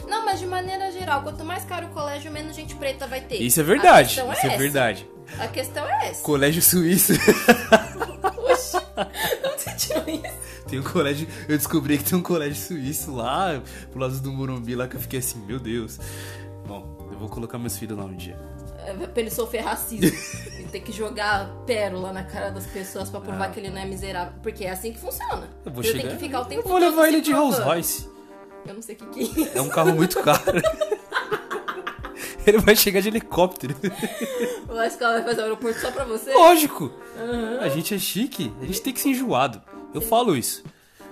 Não, 0.07 0.25
mas 0.25 0.39
de 0.39 0.45
maneira 0.45 0.91
geral, 0.91 1.21
quanto 1.23 1.43
mais 1.43 1.63
caro 1.65 1.87
o 1.87 1.89
colégio, 1.89 2.31
menos 2.31 2.55
gente 2.55 2.75
preta 2.75 3.07
vai 3.07 3.21
ter. 3.21 3.35
Isso 3.41 3.59
é 3.59 3.63
verdade, 3.63 4.09
questão 4.15 4.31
isso 4.33 4.45
é 4.45 4.49
essa. 4.49 4.57
verdade. 4.57 5.09
A 5.39 5.47
questão 5.47 5.87
é 5.87 6.09
essa. 6.09 6.23
Colégio 6.23 6.61
Suíço. 6.61 7.13
Oxi, 8.51 8.77
onde 8.77 9.61
você 9.61 9.75
tirou 9.75 10.03
isso? 10.07 10.43
Tem 10.67 10.79
um 10.79 10.83
colégio. 10.83 11.27
Eu 11.47 11.57
descobri 11.57 11.97
que 11.97 12.03
tem 12.05 12.17
um 12.17 12.21
colégio 12.23 12.55
suíço 12.55 13.15
lá, 13.15 13.61
pro 13.91 13.99
lado 13.99 14.19
do 14.19 14.31
Morumbi, 14.31 14.75
lá 14.75 14.87
que 14.87 14.95
eu 14.95 14.99
fiquei 14.99 15.19
assim, 15.19 15.39
meu 15.45 15.59
Deus. 15.59 15.99
Bom, 16.65 17.07
eu 17.11 17.17
vou 17.17 17.29
colocar 17.29 17.57
meus 17.57 17.77
filhos 17.77 17.97
lá 17.97 18.05
um 18.05 18.15
dia. 18.15 18.37
É, 18.85 18.93
pra 18.93 19.21
ele 19.21 19.29
sofrer 19.29 19.61
racismo. 19.63 20.11
e 20.59 20.63
ter 20.63 20.81
que 20.81 20.91
jogar 20.91 21.47
pérola 21.65 22.11
na 22.11 22.23
cara 22.23 22.49
das 22.49 22.65
pessoas 22.65 23.09
pra 23.09 23.21
provar 23.21 23.51
que 23.51 23.59
ele 23.59 23.69
não 23.69 23.81
é 23.81 23.85
miserável. 23.85 24.33
Porque 24.41 24.65
é 24.65 24.71
assim 24.71 24.91
que 24.91 24.99
funciona. 24.99 25.47
Eu 25.65 25.71
vou 25.71 25.83
Você 25.83 25.91
chegar. 25.91 26.03
tem 26.03 26.17
que 26.17 26.23
ficar 26.23 26.41
o 26.41 26.45
tempo 26.45 26.61
eu 26.63 26.67
vou 26.67 26.77
levar 26.79 27.07
ele 27.07 27.21
de 27.21 27.31
Rolls. 27.31 27.61
Royce. 27.61 28.09
Eu 28.65 28.73
não 28.75 28.81
sei 28.81 28.95
o 28.95 28.97
que 28.97 29.05
que 29.07 29.19
é 29.19 29.23
isso. 29.23 29.57
É 29.57 29.61
um 29.61 29.69
carro 29.69 29.93
muito 29.93 30.21
caro. 30.21 30.41
ele 32.47 32.57
vai 32.59 32.75
chegar 32.75 33.01
de 33.01 33.09
helicóptero. 33.09 33.75
A 34.77 34.87
escola 34.87 35.13
vai 35.13 35.23
fazer 35.23 35.41
o 35.41 35.43
aeroporto 35.43 35.79
só 35.79 35.91
pra 35.91 36.03
você? 36.05 36.33
Lógico! 36.33 36.91
A 37.61 37.67
gente 37.69 37.93
é 37.93 37.99
chique, 37.99 38.51
a 38.61 38.65
gente 38.65 38.81
tem 38.81 38.93
que 38.93 38.99
ser 38.99 39.09
enjoado. 39.09 39.61
Eu 39.93 40.01
falo 40.01 40.35
isso. 40.35 40.63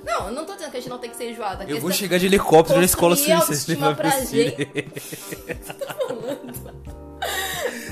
Não, 0.04 0.28
eu 0.30 0.34
não 0.34 0.46
tô 0.46 0.54
dizendo 0.56 0.72
que 0.72 0.78
a 0.78 0.80
gente 0.80 0.90
não 0.90 0.98
tem 0.98 1.12
que 1.12 1.16
ser 1.18 1.30
enjoada. 1.32 1.64
A 1.64 1.68
Eu 1.68 1.80
vou 1.80 1.90
questão- 1.90 2.08
chegar 2.08 2.18
de 2.18 2.26
helicóptero 2.26 2.80
na 2.80 2.86
escola 2.86 3.16
suíça. 3.16 3.36
autoestima 3.36 3.90
levar 3.90 3.96
pra 3.98 4.18
meus 4.18 4.30
gente. 4.30 4.66
filhos. 4.72 6.92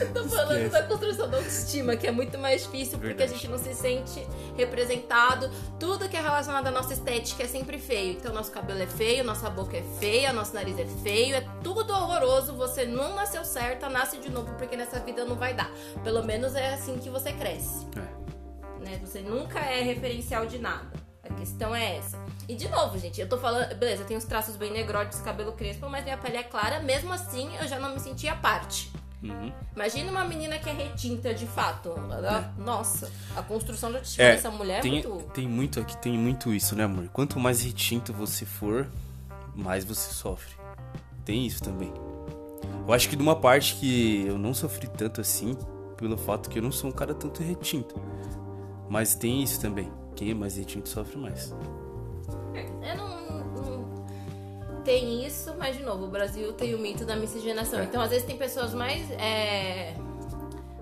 Eu 0.01 0.11
tô 0.13 0.23
falando 0.27 0.57
Esquece. 0.57 0.69
da 0.71 0.83
construção 0.83 1.29
da 1.29 1.37
autoestima, 1.37 1.95
que 1.95 2.07
é 2.07 2.11
muito 2.11 2.37
mais 2.37 2.63
difícil 2.63 2.97
porque 2.97 3.13
Verdade. 3.13 3.31
a 3.31 3.35
gente 3.35 3.47
não 3.47 3.57
se 3.57 3.73
sente 3.73 4.27
representado. 4.57 5.49
Tudo 5.79 6.09
que 6.09 6.17
é 6.17 6.21
relacionado 6.21 6.67
à 6.67 6.71
nossa 6.71 6.93
estética 6.93 7.43
é 7.43 7.47
sempre 7.47 7.77
feio. 7.77 8.13
Então, 8.13 8.33
nosso 8.33 8.51
cabelo 8.51 8.81
é 8.81 8.87
feio, 8.87 9.23
nossa 9.23 9.49
boca 9.49 9.77
é 9.77 9.83
feia, 9.99 10.33
nosso 10.33 10.53
nariz 10.53 10.77
é 10.79 10.85
feio, 10.85 11.35
é 11.35 11.41
tudo 11.63 11.93
horroroso. 11.93 12.53
Você 12.55 12.85
não 12.85 13.15
nasceu 13.15 13.43
certa, 13.45 13.89
nasce 13.89 14.17
de 14.17 14.29
novo 14.29 14.53
porque 14.57 14.75
nessa 14.75 14.99
vida 14.99 15.25
não 15.25 15.35
vai 15.35 15.53
dar. 15.53 15.71
Pelo 16.03 16.23
menos 16.23 16.55
é 16.55 16.73
assim 16.73 16.97
que 16.97 17.09
você 17.09 17.31
cresce. 17.33 17.85
É. 17.95 18.83
né? 18.83 18.99
Você 19.05 19.19
nunca 19.21 19.59
é 19.59 19.81
referencial 19.81 20.45
de 20.45 20.57
nada. 20.57 20.89
A 21.23 21.33
questão 21.33 21.75
é 21.75 21.97
essa. 21.97 22.17
E 22.47 22.55
de 22.55 22.67
novo, 22.69 22.97
gente, 22.97 23.21
eu 23.21 23.29
tô 23.29 23.37
falando. 23.37 23.75
Beleza, 23.75 24.01
eu 24.01 24.07
tenho 24.07 24.17
os 24.17 24.25
traços 24.25 24.55
bem 24.55 24.71
negroides, 24.71 25.19
cabelo 25.21 25.51
crespo, 25.51 25.87
mas 25.87 26.03
minha 26.03 26.17
pele 26.17 26.37
é 26.37 26.43
clara. 26.43 26.79
Mesmo 26.79 27.13
assim, 27.13 27.47
eu 27.61 27.67
já 27.67 27.77
não 27.77 27.93
me 27.93 27.99
sentia 27.99 28.35
parte. 28.35 28.91
Uhum. 29.21 29.51
Imagina 29.75 30.11
uma 30.11 30.23
menina 30.23 30.57
que 30.59 30.69
é 30.69 30.73
retinta 30.73 31.33
de 31.33 31.45
fato. 31.45 31.89
Ela- 32.11 32.53
Nossa, 32.57 33.11
a 33.35 33.41
construção 33.41 33.89
de 33.89 33.97
autoestima 33.97 34.27
É, 34.27 34.35
dessa 34.35 34.49
mulher 34.49 34.79
é 34.79 34.81
tem, 34.81 34.91
muito. 34.91 35.09
tem 35.33 35.47
muito 35.47 35.79
aqui, 35.79 35.97
tem 35.97 36.17
muito 36.17 36.53
isso, 36.53 36.75
né, 36.75 36.85
amor? 36.85 37.09
Quanto 37.09 37.37
mais 37.39 37.61
retinto 37.61 38.13
você 38.13 38.45
for, 38.45 38.87
mais 39.53 39.83
você 39.83 40.13
sofre. 40.13 40.53
Tem 41.25 41.45
isso 41.45 41.61
também. 41.61 41.91
Eu 42.87 42.93
acho 42.93 43.09
que 43.09 43.15
de 43.15 43.21
uma 43.21 43.35
parte 43.35 43.75
que 43.75 44.25
eu 44.25 44.37
não 44.37 44.53
sofri 44.53 44.87
tanto 44.87 45.19
assim, 45.21 45.55
pelo 45.97 46.17
fato 46.17 46.49
que 46.49 46.57
eu 46.59 46.63
não 46.63 46.71
sou 46.71 46.89
um 46.89 46.93
cara 46.93 47.13
tanto 47.13 47.43
retinto. 47.43 47.95
Mas 48.89 49.15
tem 49.15 49.43
isso 49.43 49.59
também. 49.59 49.91
Quem 50.15 50.31
é 50.31 50.33
mais 50.33 50.55
retinto 50.57 50.87
sofre 50.89 51.17
mais. 51.17 51.53
Eu 52.81 52.97
não, 52.97 53.09
não- 53.09 53.18
Tem 54.89 55.23
isso, 55.23 55.53
mas 55.59 55.77
de 55.77 55.83
novo, 55.83 56.05
o 56.05 56.07
Brasil 56.07 56.51
tem 56.53 56.73
o 56.73 56.79
mito 56.79 57.05
da 57.05 57.15
miscigenação. 57.15 57.79
É. 57.79 57.83
Então, 57.83 58.01
às 58.01 58.09
vezes, 58.09 58.25
tem 58.25 58.35
pessoas 58.35 58.73
mais. 58.73 59.07
é, 59.11 59.93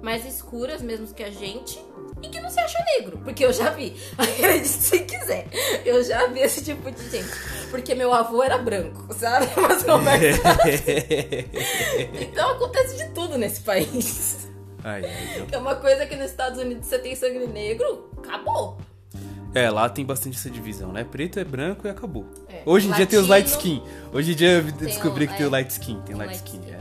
mais 0.01 0.25
escuras 0.25 0.81
mesmo 0.81 1.05
que 1.13 1.21
a 1.21 1.29
gente 1.29 1.77
e 2.23 2.29
que 2.29 2.39
não 2.39 2.49
se 2.49 2.57
acha 2.57 2.79
negro. 2.97 3.17
Porque 3.17 3.43
eu 3.43 3.51
já 3.51 3.69
vi. 3.71 3.97
Acredite 4.17 4.65
se 4.65 4.99
quiser. 4.99 5.47
Eu 5.83 6.01
já 6.05 6.25
vi 6.27 6.39
esse 6.39 6.63
tipo 6.63 6.89
de 6.89 7.09
gente. 7.09 7.29
Porque 7.69 7.93
meu 7.93 8.13
avô 8.13 8.41
era 8.41 8.57
branco, 8.57 9.13
sabe? 9.13 9.47
Mas 9.59 9.83
conversa 9.83 10.51
assim. 10.55 12.21
Então 12.21 12.51
acontece 12.51 12.95
de 12.95 13.09
tudo 13.09 13.37
nesse 13.37 13.59
país. 13.59 14.47
Ai, 14.85 15.03
ai, 15.03 15.47
É 15.51 15.57
uma 15.57 15.75
coisa 15.75 16.05
que 16.05 16.15
nos 16.15 16.31
Estados 16.31 16.61
Unidos 16.61 16.85
você 16.85 16.97
tem 16.97 17.13
sangue 17.13 17.45
negro, 17.45 18.09
acabou. 18.19 18.77
É, 19.57 19.69
lá 19.71 19.89
tem 19.89 20.05
bastante 20.05 20.37
essa 20.37 20.49
divisão, 20.49 20.91
né? 20.91 21.03
Preto 21.03 21.39
é 21.39 21.43
branco 21.43 21.87
e 21.87 21.89
acabou. 21.89 22.25
É. 22.49 22.61
Hoje 22.65 22.87
em 22.87 22.91
dia 22.91 23.05
tem 23.07 23.17
os 23.19 23.27
light 23.27 23.49
Latino- 23.51 23.75
skin. 23.75 23.83
Hoje 24.13 24.31
em 24.33 24.35
dia 24.35 24.51
eu 24.51 24.63
descobri 24.63 25.25
um- 25.25 25.27
que 25.27 25.33
tem 25.37 25.45
o 25.45 25.49
é, 25.49 25.51
light 25.51 25.69
skin. 25.71 26.01
Tem 26.05 26.15
light 26.15 26.27
light 26.27 26.45
skin, 26.45 26.59
skin. 26.59 26.71
é. 26.73 26.79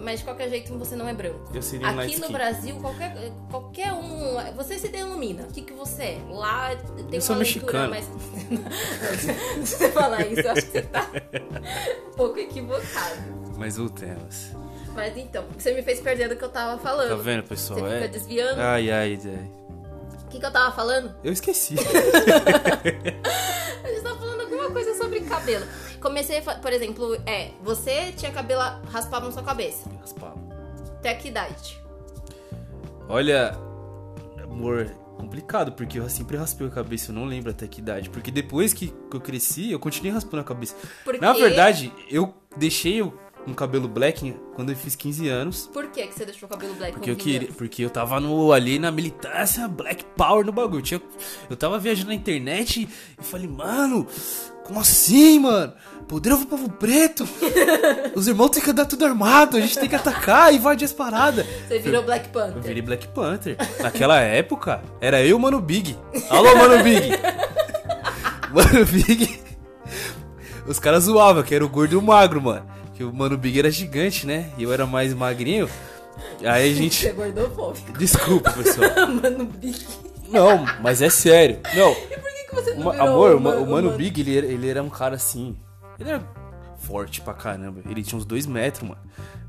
Mas 0.00 0.20
de 0.20 0.24
qualquer 0.26 0.48
jeito 0.48 0.72
você 0.78 0.94
não 0.94 1.08
é 1.08 1.12
branco. 1.12 1.50
Eu 1.52 1.60
seria 1.60 1.88
um 1.88 1.96
light 1.96 2.10
Aqui 2.10 2.18
no 2.20 2.26
skin. 2.26 2.32
Brasil, 2.32 2.76
qualquer, 2.76 3.32
qualquer 3.50 3.92
um. 3.92 4.54
Você 4.56 4.78
se 4.78 4.88
denomina. 4.88 5.42
O 5.44 5.52
que, 5.52 5.62
que 5.62 5.72
você 5.72 6.02
é? 6.02 6.18
Lá 6.30 6.76
tem 6.76 7.06
Eu 7.12 7.20
sou 7.20 7.34
mexicano. 7.36 7.90
mais. 7.90 8.04
Se 9.64 9.76
você 9.76 9.90
falar 9.90 10.24
isso, 10.26 10.40
eu 10.40 10.50
acho 10.52 10.62
que 10.66 10.70
você 10.72 10.82
tá 10.82 11.10
um 12.08 12.16
pouco 12.16 12.38
equivocado. 12.38 13.16
Mas 13.56 13.76
voltemos. 13.76 14.52
Mas 14.94 15.16
então, 15.16 15.44
você 15.56 15.72
me 15.74 15.82
fez 15.82 16.00
perder 16.00 16.28
do 16.28 16.36
que 16.36 16.44
eu 16.44 16.48
tava 16.48 16.80
falando. 16.80 17.08
Tá 17.10 17.16
vendo, 17.16 17.42
pessoal? 17.44 17.80
Você 17.80 17.86
fica 17.94 18.04
É. 18.04 18.08
desviando. 18.08 18.60
Ai, 18.60 18.90
ai, 18.90 19.18
ai. 19.24 19.50
O 20.28 20.30
que, 20.30 20.38
que 20.38 20.44
eu 20.44 20.50
tava 20.52 20.70
falando? 20.76 21.14
Eu 21.24 21.32
esqueci. 21.32 21.74
A 23.82 23.88
gente 23.88 24.02
tava 24.02 24.16
falando 24.18 24.42
alguma 24.42 24.70
coisa 24.70 24.94
sobre 24.94 25.20
cabelo. 25.20 25.64
Comecei, 26.02 26.42
por 26.42 26.70
exemplo, 26.70 27.14
é, 27.24 27.52
você 27.62 28.12
tinha 28.12 28.30
cabelo 28.30 28.60
raspado 28.92 29.24
na 29.24 29.32
sua 29.32 29.42
cabeça. 29.42 29.88
Raspava. 30.00 30.36
Até 30.98 31.14
que 31.14 31.28
idade? 31.28 31.80
Olha, 33.08 33.56
amor, 34.44 34.90
complicado, 35.16 35.72
porque 35.72 35.98
eu 35.98 36.06
sempre 36.10 36.36
raspei 36.36 36.66
a 36.66 36.70
cabeça, 36.70 37.10
eu 37.10 37.14
não 37.14 37.24
lembro 37.24 37.50
até 37.50 37.66
que 37.66 37.80
idade. 37.80 38.10
Porque 38.10 38.30
depois 38.30 38.74
que 38.74 38.88
que 38.88 39.16
eu 39.16 39.20
cresci, 39.22 39.72
eu 39.72 39.78
continuei 39.78 40.12
raspando 40.12 40.42
a 40.42 40.44
cabeça. 40.44 40.76
Porque... 41.04 41.20
Na 41.20 41.32
verdade, 41.32 41.90
eu 42.10 42.34
deixei 42.54 43.00
o- 43.00 43.14
um 43.50 43.54
cabelo 43.54 43.88
black 43.88 44.34
quando 44.54 44.70
eu 44.70 44.76
fiz 44.76 44.94
15 44.94 45.28
anos. 45.28 45.70
Por 45.72 45.88
que, 45.88 46.06
que 46.06 46.14
você 46.14 46.24
deixou 46.24 46.46
o 46.46 46.50
cabelo 46.50 46.74
black 46.74 46.92
Porque 46.92 47.10
eu 47.10 47.16
queria, 47.16 47.48
porque 47.56 47.84
eu 47.84 47.90
tava 47.90 48.20
no, 48.20 48.52
ali 48.52 48.78
na 48.78 48.90
militância 48.90 49.66
Black 49.68 50.04
Power 50.16 50.44
no 50.44 50.52
bagulho. 50.52 50.82
Tinha, 50.82 51.00
eu 51.48 51.56
tava 51.56 51.78
viajando 51.78 52.08
na 52.08 52.14
internet 52.14 52.88
e 53.18 53.24
falei, 53.24 53.48
mano, 53.48 54.06
como 54.64 54.80
assim, 54.80 55.38
mano? 55.40 55.72
Poder 56.06 56.36
do 56.36 56.46
povo 56.46 56.70
preto? 56.70 57.28
Os 58.14 58.26
irmãos 58.28 58.48
têm 58.50 58.62
que 58.62 58.70
andar 58.70 58.86
tudo 58.86 59.04
armado, 59.04 59.56
a 59.56 59.60
gente 59.60 59.78
tem 59.78 59.88
que 59.88 59.94
atacar 59.94 60.52
e 60.52 60.56
invadir 60.56 60.84
as 60.86 60.92
paradas. 60.92 61.46
Você 61.66 61.78
virou 61.78 62.02
Black 62.02 62.26
Eu 62.26 62.32
Panther. 62.32 62.62
virei 62.62 62.82
Black 62.82 63.08
Panther. 63.08 63.56
Naquela 63.80 64.18
época, 64.20 64.82
era 65.00 65.22
eu 65.22 65.38
Mano 65.38 65.60
Big. 65.60 65.96
Alô, 66.30 66.54
Mano 66.56 66.82
Big! 66.82 67.08
Mano 68.52 68.84
Big. 68.86 69.40
Os 70.66 70.78
caras 70.78 71.04
zoavam 71.04 71.42
que 71.42 71.54
era 71.54 71.64
o 71.64 71.68
gordo 71.68 71.94
e 71.94 71.96
o 71.96 72.02
magro, 72.02 72.42
mano. 72.42 72.66
Que 72.98 73.04
o 73.04 73.12
Mano 73.12 73.38
Big 73.38 73.56
era 73.56 73.70
gigante, 73.70 74.26
né? 74.26 74.50
E 74.58 74.64
eu 74.64 74.72
era 74.72 74.84
mais 74.84 75.14
magrinho. 75.14 75.70
Aí 76.40 76.68
a 76.68 76.74
Você 76.74 76.74
gente. 76.74 77.06
é 77.06 77.12
gordofóbico. 77.12 77.96
Desculpa, 77.96 78.50
pessoal. 78.50 78.90
Mano, 79.22 79.44
Big. 79.44 79.86
Não, 80.28 80.64
mas 80.82 81.00
é 81.00 81.08
sério. 81.08 81.60
Não, 81.76 81.92
E 81.92 81.94
por 81.94 82.08
que, 82.08 82.44
que 82.48 82.54
você 82.56 82.74
não 82.74 82.90
amor, 82.90 83.36
o, 83.36 83.38
o 83.38 83.70
Mano 83.70 83.92
Big, 83.92 84.20
ele 84.20 84.52
ele 84.52 84.68
era 84.68 84.82
um 84.82 84.90
cara 84.90 85.14
assim. 85.14 85.56
Ele 85.96 86.10
era 86.10 86.24
forte 86.78 87.20
pra 87.20 87.34
caramba. 87.34 87.80
Ele 87.88 88.02
tinha 88.02 88.18
uns 88.18 88.24
dois 88.24 88.46
metros, 88.46 88.88
mano. 88.88 89.00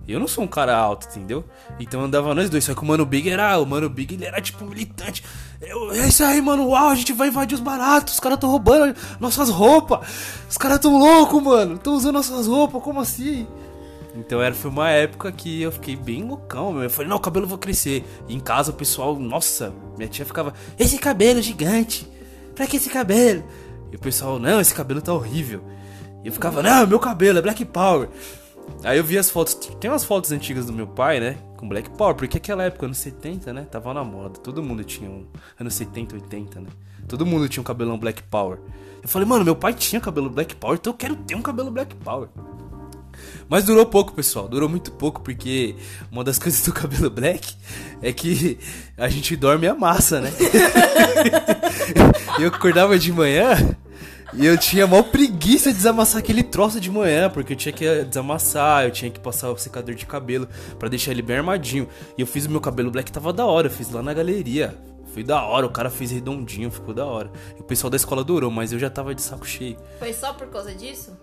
Eu 0.08 0.20
não 0.20 0.28
sou 0.28 0.44
um 0.44 0.48
cara 0.48 0.76
alto, 0.76 1.08
entendeu? 1.08 1.46
Então 1.80 2.02
andava 2.02 2.34
nós 2.34 2.50
dois. 2.50 2.64
Só 2.64 2.74
que 2.74 2.82
o 2.82 2.86
Mano 2.86 3.06
Big 3.06 3.30
era. 3.30 3.60
O 3.60 3.66
Mano 3.66 3.88
Big 3.88 4.16
ele 4.16 4.26
era 4.26 4.42
tipo 4.42 4.66
militante. 4.66 5.24
Eu, 5.62 5.92
é 5.92 6.08
isso 6.08 6.24
aí, 6.24 6.42
mano. 6.42 6.68
Uau, 6.70 6.90
a 6.90 6.96
gente 6.96 7.14
vai 7.14 7.28
invadir 7.28 7.56
os 7.56 7.62
baratos. 7.62 8.16
Os 8.16 8.20
caras 8.20 8.40
tão 8.40 8.50
roubando 8.50 8.96
nossas 9.20 9.50
roupas. 9.50 10.08
Os 10.50 10.58
caras 10.58 10.80
tão 10.80 10.98
loucos, 10.98 11.42
mano. 11.44 11.78
Tão 11.78 11.94
usando 11.94 12.16
nossas 12.16 12.48
roupas. 12.48 12.82
Como 12.82 13.00
assim? 13.00 13.48
Então 14.16 14.42
era, 14.42 14.56
foi 14.56 14.72
uma 14.72 14.90
época 14.90 15.32
que 15.32 15.62
eu 15.62 15.72
fiquei 15.72 15.96
bem 15.96 16.24
loucão, 16.24 16.74
meu. 16.74 16.84
Eu 16.84 16.90
falei, 16.90 17.08
não, 17.08 17.18
o 17.18 17.22
cabelo 17.22 17.46
vou 17.46 17.58
crescer. 17.58 18.04
E 18.28 18.36
em 18.36 18.40
casa 18.40 18.72
o 18.72 18.74
pessoal, 18.74 19.16
nossa, 19.18 19.74
minha 19.98 20.10
tia 20.10 20.26
ficava, 20.26 20.54
esse 20.78 20.98
cabelo 20.98 21.42
gigante. 21.42 22.08
Pra 22.56 22.66
que 22.66 22.78
esse 22.78 22.90
cabelo? 22.90 23.44
E 23.92 23.96
o 23.96 24.00
pessoal, 24.00 24.40
não, 24.40 24.60
esse 24.60 24.74
cabelo 24.74 25.02
tá 25.02 25.14
horrível. 25.14 25.64
E 26.24 26.28
eu 26.28 26.34
ficava, 26.34 26.62
não, 26.62 26.86
meu 26.86 27.00
cabelo 27.00 27.40
é 27.40 27.42
Black 27.42 27.66
Power. 27.66 28.10
Aí 28.84 28.98
eu 28.98 29.04
vi 29.04 29.18
as 29.18 29.30
fotos, 29.30 29.56
tem 29.80 29.90
umas 29.90 30.04
fotos 30.04 30.32
antigas 30.32 30.66
do 30.66 30.74
meu 30.74 30.88
pai, 30.88 31.20
né? 31.20 31.38
Com 31.58 31.68
Black 31.68 31.90
Power, 31.90 32.16
porque 32.16 32.38
aquela 32.38 32.64
época, 32.64 32.86
anos 32.86 32.98
70, 32.98 33.52
né? 33.52 33.68
Tava 33.70 33.94
na 33.94 34.04
moda. 34.04 34.40
Todo 34.40 34.64
mundo 34.64 34.84
tinha 34.84 35.10
um. 35.10 35.26
Anos 35.60 35.74
70, 35.74 36.16
80, 36.16 36.62
né? 36.62 36.68
Todo 37.08 37.26
mundo 37.26 37.50
tinha 37.50 37.62
um 37.62 37.64
cabelão 37.64 37.98
Black 37.98 38.24
Power. 38.24 38.60
Eu 39.02 39.10
falei, 39.10 39.28
mano, 39.28 39.44
meu 39.44 39.56
pai 39.56 39.74
tinha 39.74 40.00
cabelo 40.00 40.30
Black 40.30 40.56
Power, 40.56 40.78
então 40.80 40.94
eu 40.94 40.98
quero 40.98 41.16
ter 41.16 41.36
um 41.36 41.42
cabelo 41.42 41.72
Black 41.72 41.96
Power. 41.96 42.30
Mas 43.48 43.66
durou 43.66 43.86
pouco, 43.86 44.14
pessoal. 44.14 44.48
Durou 44.48 44.70
muito 44.70 44.92
pouco, 44.92 45.22
porque 45.22 45.76
uma 46.12 46.24
das 46.24 46.38
coisas 46.40 46.64
do 46.64 46.72
cabelo 46.72 47.10
black 47.10 47.56
é 48.02 48.14
que 48.14 48.58
a 48.98 49.10
gente 49.10 49.36
dorme 49.36 49.68
a 49.68 49.76
massa, 49.76 50.22
né? 50.22 50.32
eu 52.40 52.48
acordava 52.48 52.98
de 52.98 53.12
manhã 53.12 53.76
e 54.34 54.46
eu 54.46 54.58
tinha 54.58 54.86
maior 54.88 55.04
preguiça 55.04 55.70
de 55.72 55.78
desamassar 55.78 56.20
aquele 56.20 56.44
troço 56.44 56.80
de 56.80 56.90
manhã, 56.92 57.30
porque 57.30 57.54
eu 57.54 57.58
tinha 57.58 57.74
que 57.74 58.04
desamassar, 58.06 58.86
eu 58.86 58.92
tinha 58.92 59.10
que 59.12 59.20
passar 59.20 59.50
o 59.52 59.58
secador 59.58 59.96
de 59.96 60.06
cabelo 60.06 60.48
pra 60.78 60.88
deixar 60.90 61.12
ele 61.12 61.22
bem 61.22 61.38
armadinho. 61.38 61.88
E 62.18 62.22
eu 62.22 62.28
fiz 62.28 62.46
o 62.46 62.50
meu 62.52 62.62
cabelo 62.62 62.92
black, 62.92 63.12
tava 63.12 63.34
da 63.34 63.46
hora, 63.46 63.68
eu 63.68 63.72
fiz 63.72 63.90
lá 63.92 64.02
na 64.04 64.14
galeria. 64.14 64.78
Foi 65.14 65.24
da 65.24 65.42
hora, 65.44 65.66
o 65.66 65.72
cara 65.72 65.90
fez 65.90 66.12
redondinho, 66.12 66.70
ficou 66.70 66.94
da 66.94 67.04
hora. 67.06 67.32
E 67.58 67.62
o 67.62 67.64
pessoal 67.64 67.90
da 67.90 67.98
escola 67.98 68.22
adorou, 68.22 68.52
mas 68.52 68.72
eu 68.72 68.78
já 68.78 68.92
tava 68.92 69.16
de 69.16 69.22
saco 69.24 69.48
cheio. 69.48 69.76
Foi 69.98 70.14
só 70.14 70.34
por 70.34 70.48
causa 70.48 70.74
disso? 70.76 71.18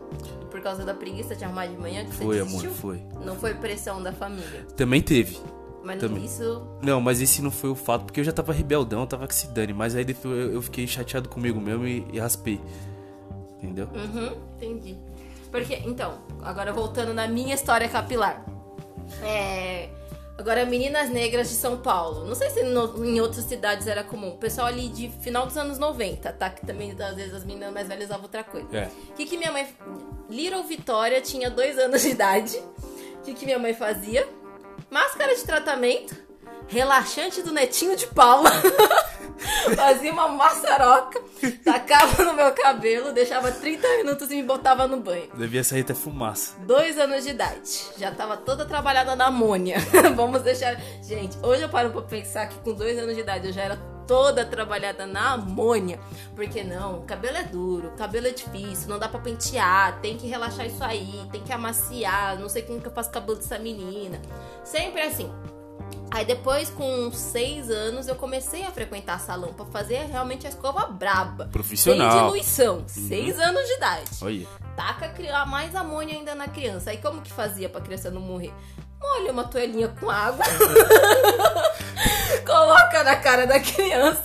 Por 0.51 0.61
causa 0.61 0.85
da 0.85 0.93
preguiça 0.93 1.37
de 1.37 1.45
arrumar 1.45 1.67
de 1.67 1.77
manhã 1.77 2.05
que 2.05 2.13
Foi, 2.13 2.37
você 2.37 2.41
amor, 2.41 2.51
desistiu? 2.63 2.73
foi. 2.73 3.01
Não 3.25 3.37
foi 3.37 3.55
pressão 3.55 4.03
da 4.03 4.13
família. 4.13 4.67
Também 4.77 5.01
teve. 5.01 5.39
Mas 5.85 6.01
Também. 6.01 6.25
isso. 6.25 6.67
Não, 6.83 7.01
mas 7.01 7.23
esse 7.23 7.41
não 7.41 7.51
foi 7.53 7.71
o 7.71 7.77
fato, 7.77 8.07
porque 8.07 8.19
eu 8.19 8.25
já 8.25 8.33
tava 8.33 8.53
rebeldão, 8.53 9.03
eu 9.03 9.07
tava 9.07 9.29
que 9.29 9.35
se 9.35 9.47
dane. 9.49 9.73
Mas 9.73 9.95
aí 9.95 10.05
depois 10.05 10.53
eu 10.53 10.61
fiquei 10.61 10.85
chateado 10.85 11.29
comigo 11.29 11.61
mesmo 11.61 11.87
e, 11.87 12.05
e 12.13 12.19
raspei. 12.19 12.61
Entendeu? 13.57 13.89
Uhum, 13.95 14.37
entendi. 14.57 14.97
Porque, 15.51 15.75
então, 15.87 16.19
agora 16.43 16.73
voltando 16.73 17.15
na 17.15 17.27
minha 17.27 17.55
história 17.55 17.89
capilar. 17.89 18.45
É. 19.23 19.89
Agora, 20.39 20.67
meninas 20.67 21.09
negras 21.09 21.49
de 21.49 21.55
São 21.55 21.79
Paulo. 21.79 22.27
Não 22.27 22.35
sei 22.35 22.51
se 22.51 22.63
no- 22.63 23.03
em 23.07 23.19
outras 23.23 23.45
cidades 23.47 23.87
era 23.87 24.05
comum. 24.05 24.31
O 24.31 24.37
pessoal 24.37 24.67
ali 24.67 24.89
de 24.89 25.09
final 25.09 25.47
dos 25.47 25.57
anos 25.57 25.79
90, 25.79 26.31
tá? 26.35 26.51
Que 26.51 26.67
também, 26.67 26.91
às 26.93 27.15
vezes, 27.17 27.33
as 27.33 27.45
meninas 27.45 27.73
mais 27.73 27.89
velhas 27.89 28.05
usavam 28.07 28.25
outra 28.25 28.45
coisa. 28.45 28.69
É. 28.77 28.91
O 29.11 29.15
que, 29.15 29.25
que 29.25 29.39
minha 29.39 29.51
mãe. 29.51 29.67
Little 30.29 30.63
Vitória 30.65 31.23
tinha 31.23 31.49
dois 31.49 31.79
anos 31.79 32.03
de 32.03 32.11
idade. 32.11 32.59
O 32.59 33.23
que, 33.23 33.33
que 33.33 33.47
minha 33.47 33.59
mãe 33.59 33.73
fazia? 33.73 34.29
Máscara 34.91 35.35
de 35.35 35.43
tratamento, 35.43 36.15
relaxante 36.69 37.43
do 37.43 37.53
netinho 37.53 37.97
de 37.97 38.07
Paula. 38.07 38.51
fazia 39.77 40.13
uma 40.13 40.29
maçaroca, 40.29 41.21
tacava 41.65 42.25
no 42.25 42.35
meu 42.35 42.53
cabelo, 42.53 43.13
deixava 43.13 43.53
30 43.53 43.87
minutos 43.99 44.31
e 44.31 44.37
me 44.37 44.43
botava 44.43 44.87
no 44.87 44.99
banho. 45.01 45.29
Devia 45.35 45.63
sair 45.63 45.81
até 45.81 45.95
fumaça. 45.95 46.57
Dois 46.61 46.99
anos 46.99 47.25
de 47.25 47.31
idade. 47.31 47.87
Já 47.99 48.11
tava 48.11 48.37
toda 48.37 48.65
trabalhada 48.65 49.15
na 49.17 49.27
amônia. 49.27 49.79
Vamos 50.15 50.43
deixar. 50.43 50.81
Gente, 51.03 51.37
hoje 51.43 51.63
eu 51.63 51.69
paro 51.69 51.91
pra 51.91 52.03
pensar 52.03 52.49
que 52.49 52.59
com 52.61 52.73
dois 52.73 52.99
anos 52.99 53.15
de 53.15 53.21
idade 53.21 53.49
eu 53.49 53.53
já 53.53 53.63
era 53.63 53.77
toda 54.07 54.45
trabalhada 54.45 55.07
na 55.07 55.33
amônia. 55.33 55.99
Porque 56.35 56.63
não, 56.63 57.03
cabelo 57.03 57.37
é 57.37 57.43
duro, 57.43 57.93
cabelo 57.97 58.29
é 58.29 58.31
difícil, 58.31 58.89
não 58.89 58.99
dá 58.99 59.09
pra 59.09 59.21
pentear, 59.21 60.01
tem 60.01 60.17
que 60.17 60.27
relaxar 60.27 60.67
isso 60.67 60.83
aí, 60.83 61.27
tem 61.33 61.43
que 61.43 61.53
amaciar, 61.53 62.39
não 62.39 62.49
sei 62.49 62.63
como 62.63 62.81
que 62.81 62.87
eu 62.87 62.93
faço 62.93 63.11
cabelo 63.11 63.37
dessa 63.37 63.59
menina. 63.59 64.21
Sempre 64.65 65.03
assim. 65.03 65.31
Aí 66.11 66.25
depois, 66.25 66.71
com 66.71 67.11
seis 67.13 67.69
anos, 67.71 68.09
eu 68.09 68.15
comecei 68.15 68.65
a 68.65 68.71
frequentar 68.71 69.21
salão 69.21 69.53
pra 69.53 69.67
fazer 69.67 70.07
realmente 70.07 70.47
a 70.47 70.51
escova 70.51 70.87
braba. 70.87 71.47
Profissional. 71.53 72.11
Sem 72.11 72.21
diluição. 72.21 72.85
Seis 72.87 73.39
anos 73.39 73.67
de 73.67 73.73
idade 73.75 74.11
Olha. 74.23 74.47
taca 74.77 75.13
a 75.35 75.45
mais 75.47 75.75
amônia 75.75 76.17
ainda 76.17 76.35
na 76.35 76.49
criança. 76.49 76.91
Aí 76.91 76.99
como 76.99 77.21
que 77.21 77.31
fazia 77.33 77.69
pra 77.69 77.81
criança 77.81 78.11
não 78.11 78.21
morrer? 78.21 78.53
Molha 78.99 79.31
uma 79.31 79.45
toalhinha 79.45 79.89
com 79.89 80.09
água, 80.11 80.43
coloca 82.47 83.05
na 83.05 83.17
cara 83.17 83.47
da 83.47 83.61
criança 83.61 84.25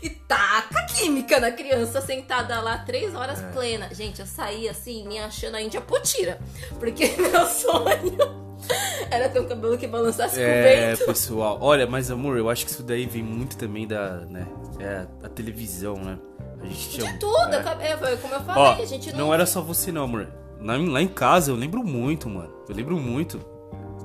e 0.00 0.08
taca 0.10 0.84
química 0.86 1.40
na 1.40 1.50
criança 1.50 2.00
sentada 2.00 2.60
lá 2.60 2.78
três 2.78 3.14
horas 3.14 3.40
É. 3.40 3.46
plena. 3.52 3.88
Gente, 3.92 4.20
eu 4.20 4.26
saí 4.26 4.68
assim, 4.68 5.06
me 5.08 5.18
achando 5.18 5.56
a 5.56 5.62
Índia 5.62 5.80
Potira. 5.80 6.38
Porque 6.78 7.08
meu 7.18 7.46
sonho 7.46 8.41
era 9.10 9.28
ter 9.28 9.40
um 9.40 9.46
cabelo 9.46 9.76
que 9.76 9.86
balançasse 9.86 10.36
com 10.36 10.40
o 10.42 10.44
É, 10.44 10.90
vento. 10.94 11.06
pessoal. 11.06 11.58
Olha, 11.60 11.86
mas 11.86 12.10
amor, 12.10 12.36
eu 12.38 12.48
acho 12.48 12.64
que 12.64 12.70
isso 12.70 12.82
daí 12.82 13.06
vem 13.06 13.22
muito 13.22 13.56
também 13.56 13.86
da, 13.86 14.20
né? 14.26 14.46
É 14.80 15.06
a 15.24 15.28
televisão, 15.28 15.96
né? 15.96 16.18
A 16.60 16.66
gente 16.66 16.90
tinha. 16.90 17.12
De 17.12 17.18
tudo, 17.18 17.54
é. 17.54 17.90
é. 17.90 17.96
como 18.16 18.34
eu 18.34 18.40
falei, 18.40 18.62
Ó, 18.62 18.82
a 18.82 18.84
gente 18.86 19.10
não... 19.12 19.18
não 19.26 19.34
era 19.34 19.44
só 19.46 19.60
você 19.60 19.90
não, 19.90 20.04
amor. 20.04 20.28
Lá, 20.60 20.76
em- 20.76 20.88
lá 20.88 21.02
em 21.02 21.08
casa 21.08 21.50
eu 21.50 21.56
lembro 21.56 21.82
muito, 21.82 22.28
mano. 22.28 22.52
Eu 22.68 22.74
lembro 22.74 22.96
muito. 22.96 23.40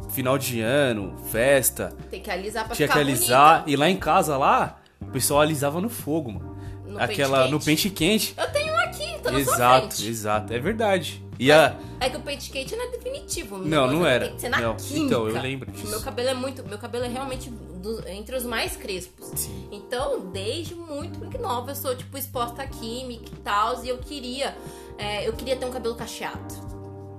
final 0.10 0.38
de 0.38 0.62
ano, 0.62 1.16
festa, 1.32 1.94
Tem 2.10 2.22
que 2.22 2.32
alisar 2.32 2.66
pra 2.66 2.76
tinha 2.76 2.88
que 2.88 2.98
alisar. 2.98 3.60
bonita. 3.60 3.70
E 3.72 3.76
lá 3.76 3.90
em 3.90 3.98
casa, 3.98 4.38
lá, 4.38 4.80
o 5.02 5.06
pessoal 5.08 5.42
alisava 5.42 5.80
no 5.80 5.90
fogo, 5.90 6.32
mano. 6.32 6.58
No 6.88 7.00
Aquela, 7.00 7.40
pente 7.42 7.52
no 7.52 7.60
pente 7.60 7.90
quente. 7.90 8.34
Eu 8.38 8.48
tenho 8.52 8.74
aqui, 8.80 9.20
sua 9.22 9.40
Exato, 9.40 10.02
exato. 10.04 10.54
É 10.54 10.60
verdade. 10.60 11.24
E 11.40 11.52
a... 11.52 11.76
É 12.00 12.10
que 12.10 12.18
o 12.18 12.22
pente 12.22 12.50
quente 12.50 12.76
não 12.76 12.86
é 12.86 12.92
definitivo. 12.92 13.58
Não, 13.58 13.88
não 13.92 14.06
era. 14.06 14.26
Tem 14.28 14.36
que 14.36 14.42
ser 14.42 14.50
na 14.50 14.60
Não. 14.60 14.76
química. 14.76 15.06
Então, 15.06 15.28
eu 15.28 15.42
lembro 15.42 15.72
disso. 15.72 15.88
Meu 15.90 16.02
cabelo 16.02 16.30
é 16.30 16.34
muito. 16.34 16.64
Meu 16.68 16.78
cabelo 16.78 17.06
é 17.06 17.08
realmente 17.08 17.50
do- 17.50 18.08
entre 18.08 18.36
os 18.36 18.44
mais 18.44 18.76
crespos. 18.76 19.32
Sim. 19.36 19.68
Então, 19.72 20.20
desde 20.32 20.74
muito, 20.76 21.20
nova, 21.40 21.72
eu 21.72 21.76
sou, 21.76 21.96
tipo, 21.96 22.18
exposta 22.18 22.64
à 22.64 22.68
química 22.68 23.26
e 23.32 23.40
tal. 23.44 23.84
E 23.84 23.90
eu 23.90 23.98
queria. 23.98 24.56
é, 24.98 25.28
eu 25.28 25.34
queria 25.34 25.56
ter 25.56 25.66
um 25.66 25.72
cabelo 25.72 25.96
cacheado. 25.96 26.68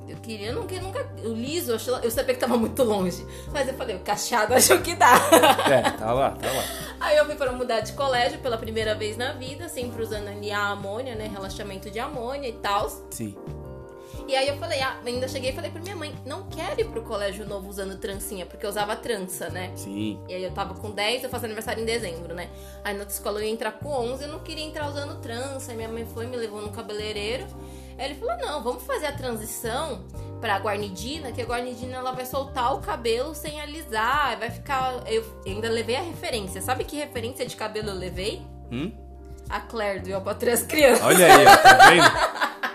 Eu 0.08 0.16
queria, 0.16 0.48
eu 0.48 0.54
nunca, 0.54 0.74
nunca. 0.80 1.06
O 1.22 1.34
liso, 1.34 1.72
eu, 1.72 1.76
achei- 1.76 1.94
eu 2.02 2.10
sabia 2.10 2.34
que 2.34 2.40
tava 2.40 2.56
muito 2.56 2.82
longe. 2.82 3.24
Mas 3.52 3.68
eu 3.68 3.74
falei, 3.74 3.94
o 3.96 4.00
cacheado 4.00 4.54
acho 4.54 4.80
que 4.80 4.94
dá. 4.94 5.14
É, 5.70 5.90
tá 5.90 6.12
lá, 6.12 6.30
tá 6.30 6.50
lá. 6.50 6.64
Aí 7.00 7.16
eu 7.16 7.26
fui 7.26 7.34
para 7.36 7.52
mudar 7.52 7.80
de 7.80 7.92
colégio 7.92 8.38
pela 8.38 8.56
primeira 8.56 8.94
vez 8.94 9.16
na 9.16 9.32
vida, 9.32 9.68
sempre 9.68 10.02
usando 10.02 10.28
ali 10.28 10.50
a 10.50 10.68
amônia, 10.68 11.14
né? 11.14 11.28
Relaxamento 11.32 11.90
de 11.90 11.98
amônia 12.00 12.48
e 12.48 12.52
tal. 12.54 12.88
Sim. 13.10 13.36
E 14.28 14.36
aí 14.36 14.46
eu 14.46 14.58
falei, 14.58 14.78
ah, 14.82 14.98
ainda 15.06 15.26
cheguei 15.26 15.52
e 15.52 15.54
falei 15.54 15.70
pra 15.70 15.80
minha 15.80 15.96
mãe, 15.96 16.14
não 16.26 16.42
quero 16.50 16.78
ir 16.78 16.84
pro 16.84 17.00
colégio 17.00 17.46
novo 17.46 17.66
usando 17.66 17.96
trancinha, 17.96 18.44
porque 18.44 18.66
eu 18.66 18.68
usava 18.68 18.94
trança, 18.94 19.48
né? 19.48 19.72
Sim. 19.74 20.20
E 20.28 20.34
aí 20.34 20.44
eu 20.44 20.50
tava 20.50 20.74
com 20.74 20.90
10, 20.90 21.24
eu 21.24 21.30
faço 21.30 21.46
aniversário 21.46 21.82
em 21.82 21.86
dezembro, 21.86 22.34
né? 22.34 22.50
Aí 22.84 22.92
na 22.92 23.00
outra 23.00 23.14
escola 23.14 23.40
eu 23.40 23.46
ia 23.46 23.50
entrar 23.50 23.72
com 23.72 23.88
11, 23.88 24.24
eu 24.24 24.28
não 24.28 24.40
queria 24.40 24.66
entrar 24.66 24.86
usando 24.86 25.18
trança. 25.22 25.70
Aí 25.70 25.76
minha 25.78 25.88
mãe 25.88 26.06
foi, 26.12 26.26
me 26.26 26.36
levou 26.36 26.60
no 26.60 26.70
cabeleireiro. 26.70 27.46
Aí 27.96 28.04
ele 28.04 28.16
falou, 28.16 28.36
não, 28.36 28.62
vamos 28.62 28.82
fazer 28.82 29.06
a 29.06 29.12
transição 29.12 30.04
pra 30.42 30.58
guarnidina, 30.58 31.32
que 31.32 31.40
a 31.40 31.46
guarnidina 31.46 31.96
ela 31.96 32.12
vai 32.12 32.26
soltar 32.26 32.74
o 32.74 32.80
cabelo 32.80 33.34
sem 33.34 33.58
alisar, 33.62 34.38
vai 34.38 34.50
ficar... 34.50 35.04
Eu 35.06 35.24
ainda 35.46 35.70
levei 35.70 35.96
a 35.96 36.02
referência. 36.02 36.60
Sabe 36.60 36.84
que 36.84 36.96
referência 36.96 37.46
de 37.46 37.56
cabelo 37.56 37.88
eu 37.88 37.94
levei? 37.94 38.42
Hum? 38.70 38.92
A 39.48 39.60
Claire 39.60 40.00
do 40.00 40.10
Eu 40.10 40.20
Pra 40.20 40.34
Três 40.34 40.62
Crianças. 40.62 41.02
Olha 41.02 41.34
aí, 41.34 41.46
ó, 41.46 41.56
tá 41.56 41.88
vendo? 41.88 42.58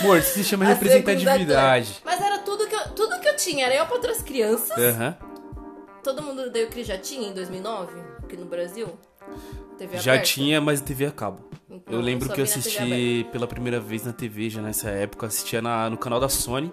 Amor, 0.00 0.18
isso 0.18 0.32
se 0.34 0.44
chama 0.44 0.64
A 0.64 0.68
representatividade. 0.68 2.00
Mas 2.04 2.20
era 2.20 2.38
tudo 2.38 2.66
que, 2.66 2.74
eu, 2.74 2.88
tudo 2.94 3.18
que 3.20 3.28
eu 3.28 3.36
tinha, 3.36 3.66
era 3.66 3.74
Eu 3.74 3.86
Pra 3.86 3.98
Três 3.98 4.22
Crianças. 4.22 4.76
Aham. 4.76 5.16
Todo 6.02 6.22
mundo 6.22 6.50
deu 6.50 6.68
que 6.68 6.82
já 6.82 6.96
tinha 6.96 7.28
em 7.28 7.34
2009, 7.34 7.92
aqui 8.24 8.36
no 8.36 8.46
Brasil? 8.46 8.88
TV 9.78 9.98
Já 9.98 10.12
aberta? 10.12 10.28
tinha, 10.32 10.60
mas 10.60 10.80
TV 10.80 11.06
a 11.06 11.10
cabo. 11.10 11.40
Então, 11.70 11.94
Eu 11.94 12.00
lembro 12.00 12.26
que 12.28 12.40
eu 12.40 12.46
TV 12.46 12.58
assisti 12.58 13.26
pela 13.30 13.46
primeira 13.46 13.78
vez 13.78 14.04
na 14.04 14.12
TV, 14.12 14.48
já 14.50 14.62
nessa 14.62 14.88
época, 14.90 15.26
assistia 15.26 15.60
na, 15.60 15.88
no 15.90 15.96
canal 15.98 16.18
da 16.18 16.28
Sony, 16.28 16.72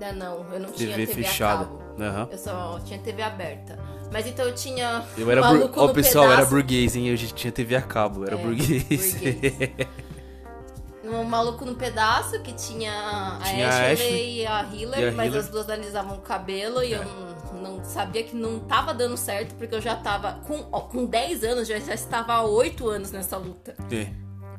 Não, 0.00 0.12
não, 0.12 0.52
eu 0.52 0.60
não 0.60 0.70
tinha 0.72 0.90
TV, 0.90 1.06
TV 1.06 1.22
fechada. 1.22 1.62
a 1.62 1.66
cabo. 1.66 1.82
Aham. 2.00 2.28
Eu 2.32 2.38
só 2.38 2.80
tinha 2.84 2.98
TV 2.98 3.22
aberta. 3.22 3.78
Mas 4.12 4.26
então 4.26 4.44
eu 4.46 4.54
tinha. 4.54 5.04
Eu 5.16 5.30
era 5.30 5.42
bur... 5.42 5.70
Ó, 5.76 5.86
no 5.88 5.92
pessoal, 5.94 6.24
eu 6.24 6.30
era 6.32 6.36
Pedaço. 6.38 6.54
burguês, 6.54 6.96
hein? 6.96 7.08
Eu 7.08 7.16
já 7.16 7.26
tinha 7.28 7.52
TV 7.52 7.76
a 7.76 7.82
cabo, 7.82 8.24
era 8.24 8.34
É, 8.36 8.38
burguês. 8.38 8.82
burguês. 9.14 9.52
Um 11.10 11.24
maluco 11.24 11.64
no 11.64 11.74
pedaço 11.74 12.40
que 12.42 12.52
tinha 12.52 12.92
a 12.92 13.40
Tinha 13.44 13.68
a 13.68 13.90
Ashley 13.92 14.40
e 14.40 14.46
a 14.46 14.62
Hillary, 14.62 15.02
e 15.02 15.08
a 15.08 15.12
mas 15.12 15.26
Hillary. 15.28 15.38
as 15.38 15.48
duas 15.48 15.68
alisavam 15.70 16.18
o 16.18 16.20
cabelo 16.20 16.82
e 16.82 16.92
É. 16.92 16.98
eu 16.98 17.04
não, 17.04 17.62
não 17.76 17.84
sabia 17.84 18.22
que 18.22 18.36
não 18.36 18.58
tava 18.60 18.92
dando 18.92 19.16
certo, 19.16 19.54
porque 19.54 19.74
eu 19.74 19.80
já 19.80 19.96
tava. 19.96 20.34
Com, 20.46 20.66
ó, 20.70 20.80
com 20.80 21.04
10 21.06 21.44
anos, 21.44 21.66
já, 21.68 21.78
já 21.78 21.94
estava 21.94 22.34
há 22.34 22.42
8 22.42 22.88
anos 22.88 23.10
nessa 23.12 23.36
luta. 23.36 23.74
É. 23.90 24.08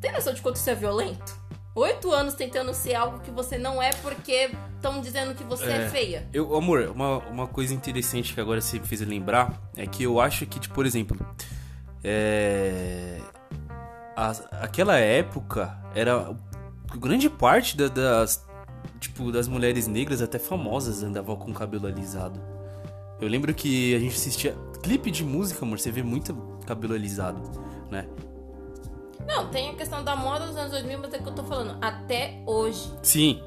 Tem 0.02 0.12
noção 0.12 0.34
de 0.34 0.42
quanto 0.42 0.56
isso 0.56 0.70
é 0.70 0.76
violento? 0.76 1.38
Oito 1.76 2.12
anos 2.12 2.34
tentando 2.34 2.74
ser 2.74 2.96
algo 2.96 3.20
que 3.20 3.30
você 3.32 3.58
não 3.58 3.82
é 3.82 3.92
porque 4.02 4.50
estão 4.76 5.00
dizendo 5.02 5.34
que 5.36 5.44
você 5.44 5.66
é, 5.66 5.86
É. 5.86 5.90
feia. 5.90 6.28
Eu, 6.34 6.54
amor, 6.56 6.90
uma, 6.94 7.20
uma 7.30 7.48
coisa 7.48 7.74
interessante 7.74 8.34
que 8.34 8.42
agora 8.42 8.60
você 8.60 8.80
me 8.80 8.86
fez 8.88 9.00
lembrar 9.02 9.54
é 9.78 9.86
que 9.86 10.04
eu 10.04 10.20
acho 10.20 10.46
que, 10.48 10.60
tipo, 10.60 10.74
por 10.74 10.86
exemplo, 10.86 11.18
é. 12.04 13.20
A- 14.20 14.64
aquela 14.64 14.98
época 14.98 15.78
era. 15.96 16.36
Grande 16.98 17.30
parte 17.30 17.78
da- 17.78 17.88
das. 17.88 18.48
Tipo, 19.00 19.32
das 19.32 19.48
mulheres 19.48 19.88
negras, 19.88 20.22
até 20.22 20.38
famosas, 20.40 21.04
andavam 21.04 21.36
com 21.36 21.52
o 21.52 21.54
cabelo 21.54 21.88
alisado. 21.88 22.40
Eu 23.22 23.28
lembro 23.30 23.54
que 23.54 23.96
a 23.96 24.00
gente 24.00 24.16
assistia. 24.16 24.56
Clipe 24.82 25.12
de 25.12 25.24
música, 25.24 25.64
amor, 25.66 25.80
você 25.80 25.92
vê 25.92 26.02
muito 26.04 26.34
cabelo 26.66 26.94
alisado, 26.94 27.42
né? 27.92 28.08
Não, 29.28 29.48
tem 29.50 29.70
a 29.70 29.76
questão 29.76 30.04
da 30.04 30.16
moda 30.16 30.48
dos 30.48 30.56
anos 30.58 30.72
2000, 30.72 31.00
mas 31.00 31.14
é 31.14 31.20
que 31.20 31.28
eu 31.28 31.34
tô 31.36 31.44
falando. 31.44 31.78
Até 31.82 32.42
hoje. 32.46 32.92
Sim, 33.04 33.42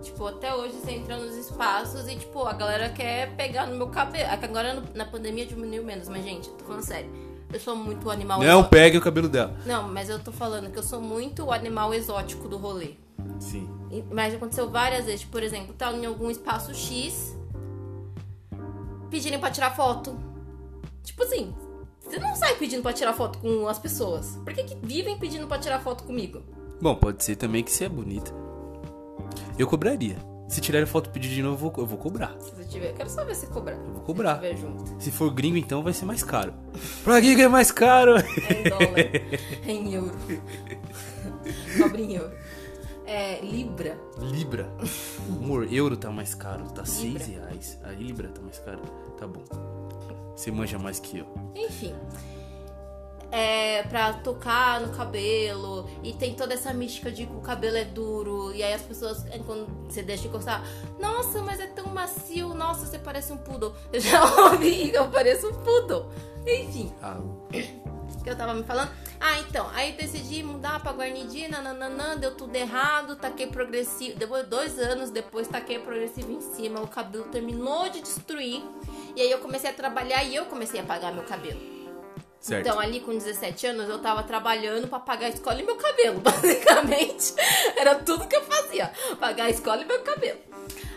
Tipo, 0.00 0.28
até 0.28 0.54
hoje 0.54 0.74
você 0.74 0.92
entra 0.92 1.16
nos 1.16 1.34
espaços 1.34 2.06
e, 2.06 2.14
tipo, 2.14 2.44
a 2.44 2.52
galera 2.52 2.88
quer 2.90 3.34
pegar 3.34 3.66
no 3.66 3.76
meu 3.76 3.88
cabelo. 3.88 4.28
Agora 4.30 4.80
na 4.94 5.04
pandemia 5.04 5.44
diminuiu 5.44 5.82
menos, 5.84 6.08
mas, 6.08 6.22
gente, 6.22 6.48
tô 6.50 6.64
falando 6.64 6.82
sério. 6.84 7.10
Eu 7.52 7.58
sou 7.60 7.74
muito 7.74 8.10
animal 8.10 8.38
não 8.40 8.46
exótico. 8.46 8.70
pegue 8.70 8.98
o 8.98 9.00
cabelo 9.00 9.28
dela. 9.28 9.56
Não, 9.64 9.88
mas 9.88 10.08
eu 10.10 10.18
tô 10.18 10.30
falando 10.30 10.70
que 10.70 10.78
eu 10.78 10.82
sou 10.82 11.00
muito 11.00 11.44
o 11.44 11.52
animal 11.52 11.94
exótico 11.94 12.46
do 12.48 12.58
rolê. 12.58 12.90
Sim. 13.40 13.68
E- 13.90 14.04
Mas 14.12 14.34
aconteceu 14.34 14.68
várias 14.68 15.06
vezes, 15.06 15.20
tipo, 15.20 15.32
por 15.32 15.42
exemplo, 15.42 15.72
tá 15.74 15.90
em 15.92 16.04
algum 16.04 16.30
espaço 16.30 16.74
X, 16.74 17.34
pedirem 19.10 19.38
pra 19.38 19.50
tirar 19.50 19.74
foto. 19.74 20.18
Tipo 21.02 21.22
assim, 21.22 21.54
você 22.00 22.18
não 22.18 22.34
sai 22.36 22.54
pedindo 22.56 22.82
pra 22.82 22.92
tirar 22.92 23.14
foto 23.14 23.38
com 23.38 23.66
as 23.66 23.78
pessoas. 23.78 24.38
Por 24.44 24.52
que, 24.52 24.64
que 24.64 24.76
vivem 24.86 25.18
pedindo 25.18 25.46
pra 25.46 25.58
tirar 25.58 25.80
foto 25.80 26.04
comigo? 26.04 26.42
Bom, 26.80 26.94
pode 26.94 27.24
ser 27.24 27.36
também 27.36 27.64
que 27.64 27.70
você 27.72 27.84
é 27.84 27.88
bonita. 27.88 28.30
Eu 29.58 29.66
cobraria. 29.66 30.16
Se 30.48 30.60
tirarem 30.62 30.86
foto 30.86 31.10
e 31.10 31.12
pedir 31.12 31.28
de 31.28 31.42
novo, 31.42 31.72
eu 31.76 31.86
vou, 31.86 31.98
cobrar. 31.98 32.34
Se 32.40 32.50
você 32.54 32.64
tiver. 32.64 32.90
Eu 32.90 32.94
quero 32.94 33.10
só 33.10 33.22
ver 33.24 33.34
você 33.34 33.46
cobrar. 33.46 33.76
Eu 33.76 33.92
vou 33.92 34.02
cobrar. 34.02 34.40
Se. 34.40 35.04
Se 35.04 35.10
for 35.10 35.30
gringo, 35.30 35.58
então 35.58 35.82
vai 35.82 35.92
ser 35.92 36.06
mais 36.06 36.22
caro. 36.22 36.54
Pra 37.04 37.20
que 37.20 37.36
que 37.36 37.42
é 37.42 37.48
mais 37.48 37.70
caro? 37.70 38.16
É 38.16 38.52
em 38.52 38.70
dólar. 38.70 38.98
é 38.98 39.70
em 39.70 39.94
euro. 39.94 40.16
Cobre 41.78 42.02
em 42.02 42.14
euro. 42.14 42.32
É, 43.04 43.40
Libra. 43.40 43.98
Libra. 44.18 44.70
Amor, 45.28 45.72
euro 45.72 45.96
tá 45.96 46.10
mais 46.10 46.34
caro. 46.34 46.64
Tá 46.72 46.84
6 46.84 47.26
Libra. 47.26 47.44
reais. 47.46 47.78
A 47.84 47.90
Libra 47.92 48.28
tá 48.28 48.40
mais 48.40 48.58
caro. 48.58 48.80
Tá 49.18 49.26
bom. 49.26 49.44
Você 50.34 50.50
manja 50.50 50.78
mais 50.78 50.98
que 50.98 51.18
eu. 51.18 51.26
Enfim. 51.54 51.94
É, 53.30 53.82
pra 53.84 54.14
tocar 54.14 54.80
no 54.80 54.88
cabelo. 54.96 55.88
E 56.02 56.12
tem 56.14 56.34
toda 56.34 56.54
essa 56.54 56.72
mística 56.72 57.10
de 57.10 57.26
que 57.26 57.34
o 57.34 57.40
cabelo 57.40 57.76
é 57.76 57.84
duro. 57.84 58.54
E 58.54 58.62
aí 58.62 58.72
as 58.72 58.82
pessoas, 58.82 59.26
é, 59.26 59.38
quando 59.38 59.66
você 59.86 60.02
deixa 60.02 60.22
de 60.22 60.28
encostar, 60.28 60.62
nossa, 60.98 61.42
mas 61.42 61.60
é 61.60 61.66
tão 61.66 61.86
macio. 61.88 62.54
Nossa, 62.54 62.86
você 62.86 62.98
parece 62.98 63.32
um 63.32 63.36
poodle. 63.36 63.74
Eu 63.92 64.00
já 64.00 64.24
ouvi 64.44 64.92
eu 64.94 65.08
pareço 65.10 65.48
um 65.48 65.54
poodle. 65.62 66.10
Enfim, 66.46 66.92
Ah, 67.02 67.18
que 68.24 68.30
eu 68.30 68.36
tava 68.36 68.54
me 68.54 68.62
falando. 68.62 68.90
Ah, 69.20 69.40
então, 69.40 69.68
aí 69.74 69.92
decidi 69.92 70.42
mudar 70.42 70.80
pra 70.80 70.92
guarnidina, 70.92 71.60
nananã, 71.60 72.16
deu 72.16 72.36
tudo 72.36 72.54
errado, 72.54 73.16
taquei 73.16 73.48
progressivo. 73.48 74.16
Depois, 74.16 74.46
dois 74.46 74.78
anos 74.78 75.10
depois, 75.10 75.48
taquei 75.48 75.78
progressivo 75.80 76.30
em 76.32 76.40
cima, 76.40 76.80
o 76.80 76.86
cabelo 76.86 77.24
terminou 77.24 77.88
de 77.90 78.00
destruir. 78.00 78.62
E 79.16 79.20
aí 79.20 79.30
eu 79.30 79.38
comecei 79.40 79.68
a 79.68 79.72
trabalhar 79.72 80.22
e 80.22 80.34
eu 80.36 80.46
comecei 80.46 80.80
a 80.80 80.84
pagar 80.84 81.12
meu 81.12 81.24
cabelo. 81.24 81.77
Certo. 82.40 82.66
Então, 82.66 82.78
ali 82.78 83.00
com 83.00 83.12
17 83.12 83.66
anos, 83.66 83.88
eu 83.88 83.98
tava 83.98 84.22
trabalhando 84.22 84.88
pra 84.88 84.98
pagar 85.00 85.26
a 85.26 85.30
escola 85.30 85.60
e 85.60 85.64
meu 85.64 85.76
cabelo. 85.76 86.20
Basicamente, 86.20 87.34
era 87.76 87.94
tudo 87.96 88.26
que 88.26 88.36
eu 88.36 88.42
fazia: 88.42 88.92
pagar 89.18 89.44
a 89.44 89.50
escola 89.50 89.82
e 89.82 89.84
meu 89.84 90.00
cabelo. 90.00 90.38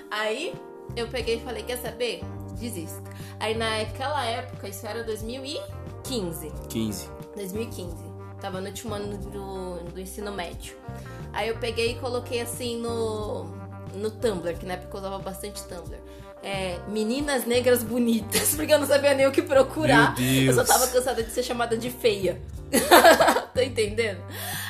Aí 0.09 0.53
eu 0.95 1.07
peguei 1.07 1.37
e 1.37 1.39
falei: 1.41 1.63
Quer 1.63 1.77
saber? 1.77 2.21
Desista. 2.59 3.01
Aí 3.39 3.55
naquela 3.55 4.23
época, 4.25 4.67
isso 4.67 4.85
era 4.85 5.03
2015. 5.03 6.51
15. 6.69 7.09
2015. 7.35 7.95
Tava 8.39 8.59
no 8.59 8.67
último 8.67 8.93
ano 8.93 9.17
do, 9.17 9.91
do 9.91 9.99
ensino 9.99 10.31
médio. 10.31 10.75
Aí 11.33 11.47
eu 11.47 11.57
peguei 11.57 11.91
e 11.91 11.95
coloquei 11.95 12.41
assim 12.41 12.77
no, 12.77 13.60
no 13.95 14.09
Tumblr, 14.11 14.57
que 14.57 14.65
na 14.65 14.73
época 14.73 14.95
eu 14.97 14.99
usava 15.01 15.19
bastante 15.19 15.63
Tumblr. 15.63 15.97
É, 16.43 16.79
meninas 16.87 17.45
negras 17.45 17.83
bonitas, 17.83 18.53
porque 18.55 18.73
eu 18.73 18.79
não 18.79 18.87
sabia 18.87 19.13
nem 19.13 19.27
o 19.27 19.31
que 19.31 19.41
procurar. 19.43 20.15
Eu 20.19 20.53
só 20.53 20.63
tava 20.63 20.87
cansada 20.87 21.21
de 21.23 21.29
ser 21.31 21.43
chamada 21.43 21.77
de 21.77 21.89
feia. 21.89 22.41
tá 23.53 23.63
entendendo? 23.63 24.21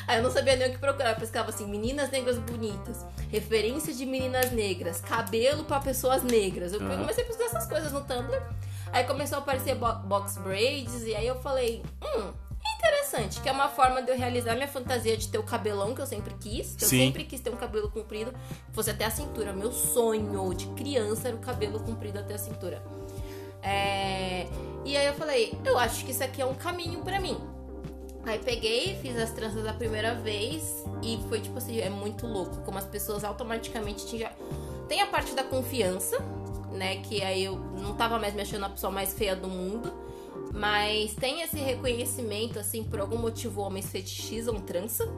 Aí 0.06 0.18
eu 0.18 0.22
não 0.22 0.30
sabia 0.30 0.56
nem 0.56 0.68
o 0.68 0.72
que 0.72 0.78
procurar. 0.78 1.10
Eu 1.10 1.16
pescava 1.16 1.48
assim, 1.50 1.66
meninas 1.66 2.10
negras 2.10 2.36
bonitas, 2.38 3.06
referência 3.30 3.94
de 3.94 4.04
meninas 4.04 4.50
negras, 4.50 5.00
cabelo 5.00 5.64
pra 5.64 5.80
pessoas 5.80 6.22
negras. 6.22 6.72
Eu 6.72 6.80
Aham. 6.82 6.98
comecei 6.98 7.24
a 7.24 7.26
pesquisar 7.26 7.48
essas 7.56 7.68
coisas 7.68 7.92
no 7.92 8.00
Tumblr. 8.02 8.40
Aí 8.92 9.04
começou 9.04 9.38
a 9.38 9.40
aparecer 9.40 9.74
bo- 9.76 9.94
box 10.04 10.36
braids, 10.38 11.04
e 11.06 11.14
aí 11.14 11.26
eu 11.26 11.36
falei, 11.40 11.82
hum, 12.04 12.32
interessante, 13.12 13.40
que 13.40 13.48
é 13.48 13.52
uma 13.52 13.68
forma 13.68 14.02
de 14.02 14.10
eu 14.10 14.16
realizar 14.16 14.54
minha 14.54 14.68
fantasia 14.68 15.16
de 15.16 15.28
ter 15.28 15.38
o 15.38 15.42
cabelão 15.42 15.94
que 15.94 16.00
eu 16.00 16.06
sempre 16.06 16.34
quis. 16.40 16.74
Que 16.74 16.84
eu 16.84 16.88
sempre 16.88 17.24
quis 17.24 17.40
ter 17.40 17.50
um 17.50 17.56
cabelo 17.56 17.90
comprido, 17.90 18.32
que 18.32 18.72
fosse 18.72 18.90
até 18.90 19.04
a 19.04 19.10
cintura. 19.10 19.52
Meu 19.52 19.72
sonho 19.72 20.54
de 20.54 20.66
criança 20.68 21.28
era 21.28 21.36
o 21.36 21.40
cabelo 21.40 21.80
comprido 21.80 22.18
até 22.18 22.34
a 22.34 22.38
cintura. 22.38 22.82
É, 23.62 24.46
E 24.84 24.96
aí 24.96 25.06
eu 25.06 25.14
falei, 25.14 25.56
eu 25.64 25.78
acho 25.78 26.04
que 26.04 26.10
isso 26.10 26.24
aqui 26.24 26.42
é 26.42 26.46
um 26.46 26.54
caminho 26.54 27.00
pra 27.02 27.20
mim. 27.20 27.38
Aí 28.24 28.38
peguei, 28.38 28.96
fiz 29.02 29.16
as 29.16 29.30
tranças 29.30 29.66
a 29.66 29.72
primeira 29.72 30.14
vez 30.14 30.84
e 31.02 31.20
foi 31.28 31.40
tipo 31.40 31.58
assim, 31.58 31.80
é 31.80 31.90
muito 31.90 32.26
louco 32.26 32.58
como 32.62 32.78
as 32.78 32.84
pessoas 32.84 33.24
automaticamente 33.24 34.06
te 34.06 34.18
já... 34.18 34.30
tem 34.88 35.00
a 35.00 35.06
parte 35.08 35.34
da 35.34 35.42
confiança, 35.42 36.18
né? 36.72 36.96
Que 37.02 37.22
aí 37.22 37.44
eu 37.44 37.56
não 37.56 37.94
tava 37.94 38.18
mais 38.20 38.32
me 38.34 38.42
achando 38.42 38.64
a 38.64 38.68
pessoa 38.68 38.92
mais 38.92 39.12
feia 39.12 39.34
do 39.34 39.48
mundo. 39.48 39.92
Mas 40.52 41.14
tem 41.14 41.40
esse 41.42 41.56
reconhecimento, 41.56 42.58
assim, 42.58 42.84
por 42.84 43.00
algum 43.00 43.16
motivo 43.16 43.62
homens 43.62 43.86
fetichizam 43.86 44.60
trança. 44.60 45.08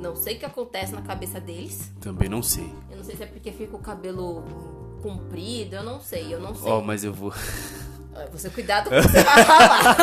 Não 0.00 0.16
sei 0.16 0.36
o 0.36 0.38
que 0.38 0.46
acontece 0.46 0.94
na 0.94 1.02
cabeça 1.02 1.40
deles. 1.40 1.92
Também 2.00 2.28
não 2.28 2.42
sei. 2.42 2.72
Eu 2.90 2.96
não 2.96 3.04
sei 3.04 3.16
se 3.16 3.22
é 3.24 3.26
porque 3.26 3.52
fica 3.52 3.76
o 3.76 3.80
cabelo 3.80 4.42
comprido, 5.02 5.76
eu 5.76 5.82
não 5.82 6.00
sei, 6.00 6.32
eu 6.32 6.40
não 6.40 6.54
sei. 6.54 6.70
Ó, 6.70 6.80
mas 6.80 7.04
eu 7.04 7.12
vou. 7.12 7.32
Você 8.32 8.50
cuidado 8.50 8.88
com 8.90 8.96
o 8.96 9.02
que 9.02 9.08
você 9.08 9.22
vai 9.22 9.44
falar. 9.44 9.96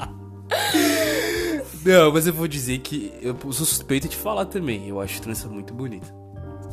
Não, 1.82 2.12
mas 2.12 2.26
eu 2.26 2.32
vou 2.34 2.46
dizer 2.46 2.78
que 2.80 3.10
eu 3.22 3.34
sou 3.52 3.64
suspeito 3.64 4.06
de 4.06 4.14
falar 4.14 4.44
também. 4.44 4.86
Eu 4.86 5.00
acho 5.00 5.20
trança 5.22 5.48
muito 5.48 5.72
bonita. 5.72 6.19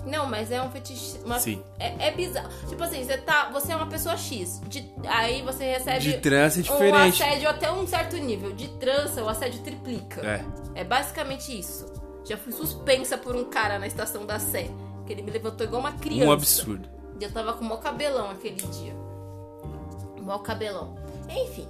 Não, 0.07 0.25
mas 0.25 0.51
é 0.51 0.61
um 0.61 0.71
fetiche. 0.71 1.17
Uma, 1.25 1.39
Sim. 1.39 1.61
É, 1.79 2.07
é 2.07 2.11
bizarro. 2.11 2.49
Tipo 2.67 2.83
assim, 2.83 3.03
você 3.03 3.17
tá. 3.17 3.49
Você 3.51 3.71
é 3.73 3.75
uma 3.75 3.87
pessoa 3.87 4.15
X. 4.17 4.61
de- 4.67 4.89
aí 5.07 5.41
você 5.41 5.65
recebe. 5.65 5.99
De 5.99 6.17
trança 6.19 6.59
é 6.59 6.61
Um 6.61 6.63
diferente. 6.63 7.23
assédio 7.23 7.49
até 7.49 7.71
um 7.71 7.85
certo 7.85 8.15
nível. 8.17 8.53
De 8.53 8.67
trança, 8.79 9.21
o 9.23 9.29
assédio 9.29 9.61
triplica. 9.61 10.21
É. 10.25 10.45
É 10.81 10.83
basicamente 10.83 11.57
isso. 11.57 11.85
Já 12.25 12.37
fui 12.37 12.51
suspensa 12.53 13.17
por 13.17 13.35
um 13.35 13.45
cara 13.45 13.77
na 13.79 13.87
estação 13.87 14.25
da 14.25 14.39
Sé. 14.39 14.69
Que 15.05 15.13
ele 15.13 15.21
me 15.21 15.31
levantou 15.31 15.65
igual 15.65 15.79
uma 15.81 15.91
criança. 15.93 16.29
Um 16.29 16.31
absurdo. 16.31 16.89
E 17.19 17.23
eu 17.23 17.31
tava 17.31 17.53
com 17.53 17.61
o 17.61 17.67
maior 17.67 17.81
cabelão 17.81 18.29
aquele 18.31 18.55
dia. 18.67 18.93
Maior 20.21 20.39
cabelão. 20.39 20.95
Enfim. 21.29 21.67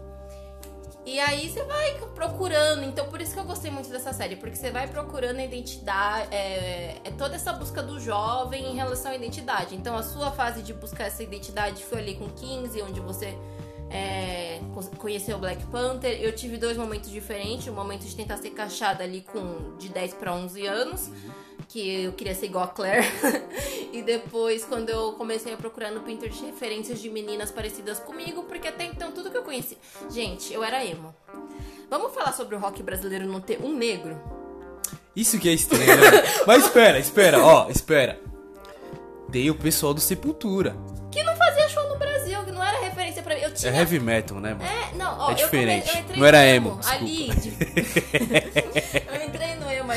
E 1.08 1.22
aí 1.22 1.50
você 1.50 1.63
vai 1.63 1.93
procurando. 2.13 2.84
Então 2.84 3.06
por 3.06 3.22
isso 3.22 3.34
que 3.34 3.39
eu 3.39 3.46
gostei 3.46 3.72
muito 3.72 3.89
dessa 3.89 4.12
série. 4.12 4.36
Porque 4.36 4.58
você 4.58 4.70
vai 4.70 4.88
procurando 4.88 5.39
a 5.39 5.43
identidade. 5.46 6.28
É, 6.36 6.98
é 7.02 7.12
toda 7.17 7.36
essa 7.36 7.54
busca 7.54 7.82
do 7.82 7.98
jovem 7.98 8.70
em 8.70 8.76
relação 8.76 9.13
à 9.13 9.15
identidade. 9.15 9.74
Então 9.74 9.98
a 9.98 10.04
sua 10.04 10.32
fase 10.32 10.62
de 10.62 10.74
buscar 10.74 11.06
essa 11.06 11.24
identidade 11.24 11.82
foi 11.86 12.00
ali 12.00 12.15
com 12.15 12.28
15, 12.28 12.82
onde 12.82 13.00
você 13.00 13.38
é, 13.89 14.60
conheceu 14.98 15.38
o 15.38 15.39
Black 15.39 15.65
Panther. 15.67 16.20
Eu 16.22 16.36
tive 16.36 16.58
dois 16.58 16.76
momentos 16.76 17.10
diferentes. 17.10 17.67
O 17.67 17.72
momento 17.72 18.04
de 18.04 18.13
tentar 18.13 18.36
ser 18.36 18.50
cachada 18.50 19.06
ali 19.06 19.22
com 19.22 19.78
de 19.78 19.88
10 19.88 20.13
para 20.15 20.34
11 20.34 20.67
anos. 20.67 21.10
Que 21.70 22.04
eu 22.06 22.14
queria 22.14 22.34
ser 22.34 22.46
igual 22.46 22.64
a 22.64 22.68
Claire. 22.68 23.06
e 23.92 24.02
depois, 24.02 24.64
quando 24.64 24.90
eu 24.90 25.14
comecei 25.14 25.54
a 25.54 25.58
procurar 25.58 25.92
no 25.92 26.00
Pinterest 26.02 26.44
referências 26.46 27.00
de 27.02 27.10
meninas 27.10 27.52
parecidas 27.52 28.00
comigo, 28.00 28.44
porque 28.44 28.68
até 28.70 28.86
então 28.86 29.12
tudo 29.12 29.30
que 29.30 29.38
eu 29.38 29.44
conheci. 29.44 29.78
Gente, 30.10 30.54
eu 30.54 30.64
era 30.64 30.84
emo. 30.86 31.14
Vamos 31.90 32.14
falar 32.14 32.32
sobre 32.32 32.56
o 32.56 32.60
rock 32.60 32.82
brasileiro 32.82 33.26
não 33.26 33.42
ter 33.42 33.60
um 33.62 33.76
negro? 33.76 34.18
Isso 35.16 35.38
que 35.40 35.50
é 35.50 35.54
estranho, 35.54 35.86
né? 35.98 36.12
Mas 36.48 36.64
espera, 36.66 37.00
espera, 37.00 37.44
ó, 37.44 37.70
espera. 37.70 38.20
Tem 39.32 39.50
o 39.50 39.56
pessoal 39.56 39.94
do 39.94 40.00
Sepultura. 40.00 40.76
Que 41.12 41.24
não 41.24 41.36
fazia 41.36 41.68
show 41.68 41.88
no 41.90 41.98
Brasil, 41.98 42.44
que 42.46 42.52
não 42.52 42.64
era 42.64 42.80
referência 42.80 43.22
pra 43.24 43.36
mim. 43.36 43.42
Eu 43.42 43.50
É 43.50 43.52
tinha. 43.52 43.74
heavy 43.76 44.00
metal, 44.00 44.40
né, 44.40 44.54
mano? 44.54 44.64
É, 44.70 44.96
não, 44.96 45.18
ó, 45.20 45.30
É 45.30 45.32
eu 45.32 45.36
diferente. 45.36 45.90
eu 45.90 46.00
entrei 46.02 46.20
Não 46.20 46.26
era 46.26 46.46
emo, 46.46 46.80
Ali, 46.86 47.30
de... 47.36 47.52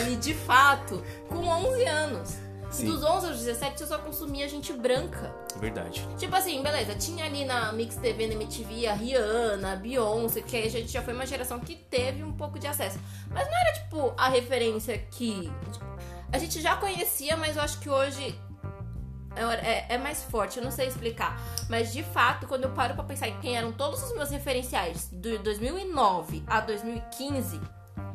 ali, 0.00 0.16
de 0.16 0.34
fato, 0.34 1.02
com 1.28 1.36
11 1.46 1.84
anos. 1.84 2.36
Sim. 2.70 2.84
Dos 2.86 3.02
11 3.02 3.26
aos 3.26 3.38
17 3.38 3.80
eu 3.80 3.86
só 3.88 3.98
consumia 3.98 4.48
gente 4.48 4.72
branca. 4.72 5.34
Verdade. 5.58 6.06
Tipo 6.16 6.36
assim, 6.36 6.62
beleza, 6.62 6.94
tinha 6.94 7.24
ali 7.24 7.44
na 7.44 7.72
Mix 7.72 7.96
TV, 7.96 8.28
na 8.28 8.34
MTV, 8.34 8.86
a 8.86 8.94
Rihanna, 8.94 9.72
a 9.72 9.76
Beyoncé, 9.76 10.40
que 10.40 10.56
aí 10.56 10.66
a 10.66 10.70
gente 10.70 10.86
já 10.88 11.02
foi 11.02 11.12
uma 11.12 11.26
geração 11.26 11.58
que 11.58 11.74
teve 11.74 12.22
um 12.22 12.32
pouco 12.32 12.60
de 12.60 12.68
acesso. 12.68 13.00
Mas 13.28 13.44
não 13.48 13.56
era, 13.58 13.72
tipo, 13.72 14.14
a 14.16 14.28
referência 14.28 14.96
que 15.10 15.50
a 16.32 16.38
gente 16.38 16.60
já 16.60 16.76
conhecia, 16.76 17.36
mas 17.36 17.56
eu 17.56 17.62
acho 17.62 17.80
que 17.80 17.90
hoje 17.90 18.38
é, 19.34 19.42
é- 19.42 19.86
é 19.94 19.98
mais 19.98 20.22
forte, 20.22 20.58
eu 20.58 20.64
não 20.64 20.70
sei 20.70 20.86
explicar. 20.86 21.40
Mas 21.68 21.92
de 21.92 22.04
fato, 22.04 22.46
quando 22.46 22.64
eu 22.64 22.70
paro 22.70 22.94
pra 22.94 23.02
pensar 23.02 23.26
em 23.26 23.36
quem 23.40 23.56
eram 23.56 23.72
todos 23.72 24.00
os 24.00 24.14
meus 24.14 24.30
referenciais 24.30 25.08
de 25.12 25.38
2009 25.38 26.44
a 26.46 26.60
2015, 26.60 27.60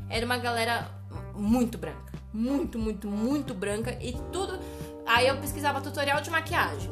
era 0.09 0.25
uma 0.25 0.37
galera 0.37 0.89
muito 1.35 1.77
branca. 1.77 2.13
Muito, 2.33 2.77
muito, 2.79 3.07
muito 3.07 3.53
branca. 3.53 3.91
E 4.01 4.13
tudo. 4.31 4.59
Aí 5.05 5.27
eu 5.27 5.37
pesquisava 5.37 5.79
tutorial 5.81 6.21
de 6.21 6.29
maquiagem. 6.29 6.91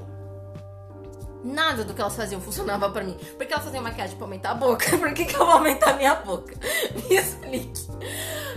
Nada 1.43 1.83
do 1.83 1.93
que 1.93 1.99
elas 2.01 2.15
faziam 2.15 2.39
funcionava 2.39 2.89
pra 2.89 3.03
mim. 3.03 3.17
Porque 3.37 3.51
elas 3.51 3.65
faziam 3.65 3.83
maquiagem 3.83 4.15
pra 4.15 4.25
aumentar 4.25 4.51
a 4.51 4.55
boca. 4.55 4.85
Por 4.97 5.13
que, 5.13 5.25
que 5.25 5.35
eu 5.35 5.39
vou 5.45 5.55
aumentar 5.55 5.91
a 5.91 5.97
minha 5.97 6.15
boca? 6.15 6.55
Me 7.09 7.15
explique. 7.17 7.87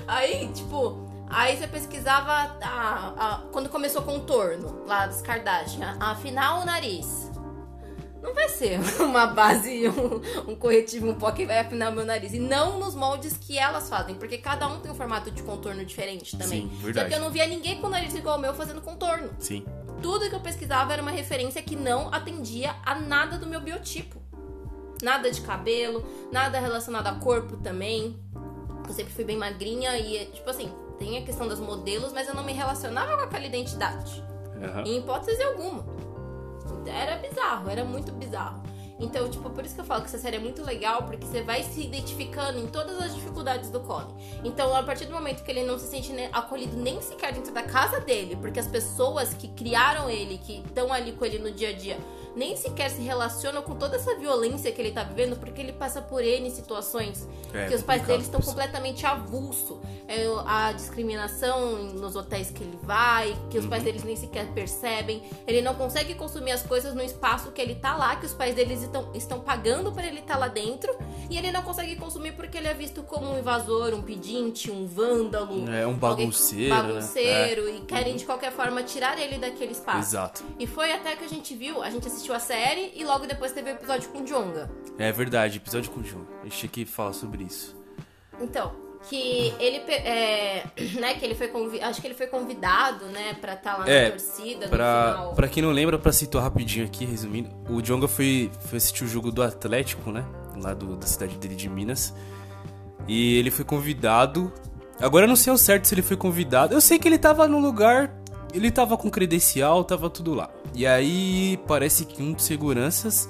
Aí, 0.06 0.48
tipo, 0.54 1.04
aí 1.28 1.56
você 1.56 1.66
pesquisava 1.66 2.30
a- 2.62 3.12
a- 3.18 3.42
quando 3.50 3.68
começou 3.68 4.02
contorno 4.02 4.84
lá 4.86 5.06
dos 5.08 5.20
Kardashian, 5.20 5.96
afinar 5.98 6.60
o 6.60 6.64
nariz. 6.64 7.28
Não 8.26 8.34
vai 8.34 8.48
ser 8.48 8.80
uma 9.00 9.26
base, 9.28 9.88
um, 9.88 10.50
um 10.50 10.56
corretivo, 10.56 11.08
um 11.08 11.14
pó 11.14 11.30
que 11.30 11.46
vai 11.46 11.60
afinar 11.60 11.92
meu 11.92 12.04
nariz. 12.04 12.32
E 12.34 12.40
não 12.40 12.78
nos 12.80 12.94
moldes 12.96 13.36
que 13.36 13.56
elas 13.56 13.88
fazem, 13.88 14.16
porque 14.16 14.36
cada 14.38 14.66
um 14.66 14.80
tem 14.80 14.90
um 14.90 14.94
formato 14.94 15.30
de 15.30 15.42
contorno 15.44 15.84
diferente 15.84 16.36
também. 16.36 16.62
Sim, 16.62 16.76
Só 16.76 16.84
verdade. 16.84 17.08
que 17.08 17.14
eu 17.14 17.20
não 17.20 17.30
via 17.30 17.46
ninguém 17.46 17.80
com 17.80 17.86
o 17.86 17.90
nariz 17.90 18.14
igual 18.14 18.34
ao 18.34 18.40
meu 18.40 18.52
fazendo 18.52 18.80
contorno 18.80 19.30
Sim. 19.38 19.64
tudo 20.02 20.28
que 20.28 20.34
eu 20.34 20.40
pesquisava 20.40 20.92
era 20.92 21.00
uma 21.00 21.12
referência 21.12 21.62
que 21.62 21.76
não 21.76 22.12
atendia 22.12 22.74
a 22.84 22.96
nada 22.96 23.38
do 23.38 23.46
meu 23.46 23.60
biotipo. 23.60 24.20
Nada 25.02 25.30
de 25.30 25.40
cabelo, 25.42 26.04
nada 26.32 26.58
relacionado 26.58 27.06
a 27.06 27.14
corpo 27.14 27.56
também. 27.58 28.18
Eu 28.88 28.94
sempre 28.94 29.12
fui 29.12 29.24
bem 29.24 29.36
magrinha 29.36 29.96
e, 29.98 30.24
tipo 30.26 30.48
assim, 30.48 30.72
tem 30.98 31.18
a 31.18 31.22
questão 31.22 31.46
dos 31.46 31.60
modelos, 31.60 32.12
mas 32.12 32.28
eu 32.28 32.34
não 32.34 32.42
me 32.42 32.52
relacionava 32.52 33.16
com 33.16 33.22
aquela 33.24 33.44
identidade. 33.44 34.24
Aham. 34.62 34.82
Em 34.86 34.98
hipótese 34.98 35.42
alguma. 35.42 35.84
Era 36.90 37.16
bizarro, 37.16 37.68
era 37.68 37.84
muito 37.84 38.12
bizarro. 38.12 38.62
Então, 38.98 39.28
tipo, 39.28 39.50
por 39.50 39.64
isso 39.64 39.74
que 39.74 39.80
eu 39.80 39.84
falo 39.84 40.00
que 40.00 40.08
essa 40.08 40.18
série 40.18 40.36
é 40.36 40.38
muito 40.38 40.62
legal, 40.62 41.02
porque 41.02 41.26
você 41.26 41.42
vai 41.42 41.62
se 41.62 41.82
identificando 41.82 42.58
em 42.58 42.66
todas 42.66 42.98
as 42.98 43.14
dificuldades 43.14 43.68
do 43.68 43.80
Colin. 43.80 44.14
Então, 44.42 44.74
a 44.74 44.82
partir 44.82 45.04
do 45.04 45.12
momento 45.12 45.42
que 45.44 45.50
ele 45.50 45.64
não 45.64 45.78
se 45.78 45.86
sente 45.86 46.12
acolhido 46.32 46.76
nem 46.76 47.00
sequer 47.02 47.32
dentro 47.32 47.52
da 47.52 47.62
casa 47.62 48.00
dele, 48.00 48.36
porque 48.36 48.58
as 48.58 48.66
pessoas 48.66 49.34
que 49.34 49.48
criaram 49.48 50.08
ele, 50.08 50.38
que 50.38 50.62
estão 50.66 50.92
ali 50.92 51.12
com 51.12 51.24
ele 51.26 51.38
no 51.38 51.50
dia 51.50 51.70
a 51.70 51.72
dia, 51.72 51.98
nem 52.36 52.54
sequer 52.56 52.90
se 52.90 53.00
relacionam 53.00 53.62
com 53.62 53.74
toda 53.74 53.96
essa 53.96 54.14
violência 54.16 54.70
que 54.70 54.80
ele 54.80 54.92
tá 54.92 55.02
vivendo, 55.02 55.36
porque 55.36 55.60
ele 55.60 55.72
passa 55.72 56.00
por 56.02 56.22
N 56.22 56.50
situações 56.50 57.26
É 57.52 57.66
que 57.66 57.74
os 57.74 57.82
pais 57.82 58.02
dele 58.06 58.22
estão 58.22 58.40
completamente 58.40 59.04
avulso. 59.06 59.80
É, 60.06 60.24
a 60.46 60.70
discriminação 60.72 61.84
nos 61.94 62.14
hotéis 62.14 62.50
que 62.50 62.62
ele 62.62 62.78
vai, 62.82 63.34
que 63.50 63.58
os 63.58 63.64
Uhum. 63.64 63.70
pais 63.70 63.82
deles 63.82 64.04
nem 64.04 64.14
sequer 64.14 64.46
percebem. 64.52 65.22
Ele 65.46 65.62
não 65.62 65.74
consegue 65.74 66.14
consumir 66.14 66.52
as 66.52 66.62
coisas 66.62 66.94
no 66.94 67.02
espaço 67.02 67.50
que 67.52 67.60
ele 67.60 67.74
tá 67.74 67.96
lá, 67.96 68.16
que 68.16 68.26
os 68.26 68.32
pais 68.32 68.54
deles 68.54 68.82
estão, 68.82 69.08
estão 69.14 69.40
pagando 69.40 69.90
para 69.90 70.06
ele 70.06 70.20
estar 70.20 70.36
lá 70.36 70.48
dentro. 70.48 70.94
E 71.30 71.36
ele 71.38 71.50
não 71.50 71.62
consegue 71.62 71.96
consumir 71.96 72.32
porque 72.32 72.58
ele 72.58 72.68
é 72.68 72.74
visto 72.74 73.02
como 73.02 73.32
um 73.32 73.38
invasor, 73.38 73.94
um 73.94 74.02
pedinte, 74.02 74.70
um 74.70 74.86
vândalo. 74.86 75.68
É, 75.70 75.86
um 75.86 75.90
alguém- 75.90 75.96
bagunceiro, 75.98 76.74
né? 76.74 76.82
bagunceiro, 76.82 77.68
e 77.68 77.80
querem 77.80 78.16
de 78.16 78.24
qualquer 78.26 78.52
forma 78.52 78.82
tirar 78.82 79.18
ele 79.18 79.38
daquele 79.38 79.72
espaço. 79.72 79.98
Exato. 80.10 80.44
E 80.58 80.66
foi 80.66 80.92
até 80.92 81.16
que 81.16 81.24
a 81.24 81.28
gente 81.28 81.54
viu, 81.54 81.82
a 81.82 81.90
gente 81.90 82.06
assistiu 82.06 82.25
a 82.34 82.38
série 82.40 82.92
e 82.96 83.04
logo 83.04 83.26
depois 83.26 83.52
teve 83.52 83.70
o 83.70 83.74
episódio 83.74 84.08
com 84.10 84.20
o 84.20 84.24
Jonga. 84.24 84.70
É 84.98 85.12
verdade, 85.12 85.58
episódio 85.58 85.90
com 85.90 86.00
o 86.00 86.04
João. 86.04 86.26
A 86.40 86.44
gente 86.44 86.58
tinha 86.58 86.70
que 86.70 86.84
falar 86.84 87.12
sobre 87.12 87.44
isso. 87.44 87.76
Então, 88.40 88.72
que 89.08 89.54
ele 89.60 89.76
é, 89.92 90.64
né, 91.00 91.14
que 91.14 91.24
ele 91.24 91.34
foi 91.34 91.50
acho 91.82 92.00
que 92.00 92.06
ele 92.06 92.14
foi 92.14 92.26
convidado, 92.26 93.06
né, 93.06 93.34
pra 93.40 93.54
estar 93.54 93.78
lá 93.78 93.88
É, 93.88 94.04
na 94.04 94.10
torcida 94.10 94.66
no 94.66 94.70
Pra, 94.70 95.12
final. 95.14 95.34
pra 95.34 95.48
quem 95.48 95.62
não 95.62 95.70
lembra, 95.70 95.98
pra 95.98 96.12
situar 96.12 96.44
rapidinho 96.44 96.84
aqui, 96.86 97.04
resumindo, 97.04 97.50
o 97.68 97.80
Jonga 97.80 98.08
foi, 98.08 98.50
foi 98.68 98.78
assistir 98.78 99.04
o 99.04 99.08
jogo 99.08 99.30
do 99.30 99.42
Atlético, 99.42 100.10
né? 100.10 100.24
Lá 100.60 100.72
do- 100.74 100.96
da 100.96 101.06
cidade 101.06 101.36
dele 101.36 101.54
de 101.54 101.68
Minas. 101.68 102.14
E 103.06 103.36
ele 103.38 103.50
foi 103.50 103.64
convidado. 103.64 104.52
Agora 105.00 105.24
eu 105.24 105.28
não 105.28 105.36
sei 105.36 105.50
ao 105.50 105.58
certo 105.58 105.86
se 105.86 105.94
ele 105.94 106.02
foi 106.02 106.16
convidado. 106.16 106.74
Eu 106.74 106.80
sei 106.80 106.98
que 106.98 107.06
ele 107.06 107.18
tava 107.18 107.46
no 107.46 107.58
lugar. 107.60 108.10
Ele 108.54 108.70
tava 108.70 108.96
com 108.96 109.10
credencial, 109.10 109.84
tava 109.84 110.08
tudo 110.08 110.32
lá. 110.34 110.48
E 110.74 110.86
aí 110.86 111.58
parece 111.66 112.04
que 112.04 112.22
um 112.22 112.32
dos 112.32 112.44
seguranças 112.44 113.28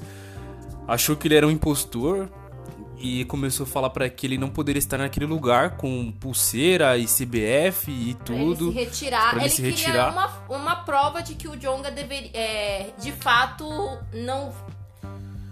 achou 0.87 1.17
que 1.17 1.27
ele 1.29 1.35
era 1.37 1.47
um 1.47 1.51
impostor 1.51 2.29
e 2.99 3.25
começou 3.27 3.65
a 3.65 3.67
falar 3.69 3.91
pra 3.91 4.09
que 4.09 4.27
ele 4.27 4.39
não 4.39 4.49
poderia 4.49 4.79
estar 4.79 4.99
naquele 4.99 5.27
lugar 5.27 5.77
com 5.77 6.11
pulseira 6.13 6.97
e 6.97 7.05
CBF 7.07 7.91
e 7.91 8.15
Pra 8.15 8.35
ele 8.35 8.45
tudo. 8.45 8.69
se 8.73 8.79
retirar. 8.79 9.33
ele 9.35 9.43
ele 9.43 9.51
se 9.51 9.63
queria 9.63 9.77
retirar. 9.77 10.13
Uma, 10.13 10.57
uma 10.57 10.77
prova 10.77 11.23
de 11.23 11.35
que 11.35 11.49
o 11.49 11.57
Jonga 11.57 11.91
deveria, 11.91 12.31
é, 12.33 12.91
de 12.99 13.13
fato, 13.13 13.67
não 14.15 14.53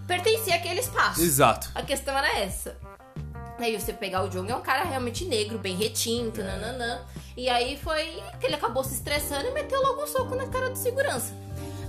pertencia 0.06 0.54
àquele 0.56 0.80
espaço. 0.80 1.20
Exato. 1.20 1.70
A 1.74 1.82
questão 1.82 2.16
era 2.16 2.38
essa. 2.38 2.76
Aí 3.58 3.78
você 3.78 3.92
pegar 3.92 4.24
o 4.24 4.28
Jong 4.28 4.50
é 4.50 4.56
um 4.56 4.60
cara 4.60 4.84
realmente 4.84 5.24
negro, 5.24 5.58
bem 5.58 5.76
retinto, 5.76 6.40
É. 6.40 6.44
nananã. 6.44 7.00
E 7.36 7.48
aí 7.48 7.76
foi 7.76 8.22
que 8.40 8.46
ele 8.46 8.54
acabou 8.54 8.84
se 8.84 8.94
estressando 8.94 9.48
e 9.48 9.50
meteu 9.50 9.80
logo 9.82 10.02
um 10.02 10.06
soco 10.06 10.34
na 10.34 10.46
cara 10.46 10.70
do 10.70 10.78
segurança. 10.78 11.34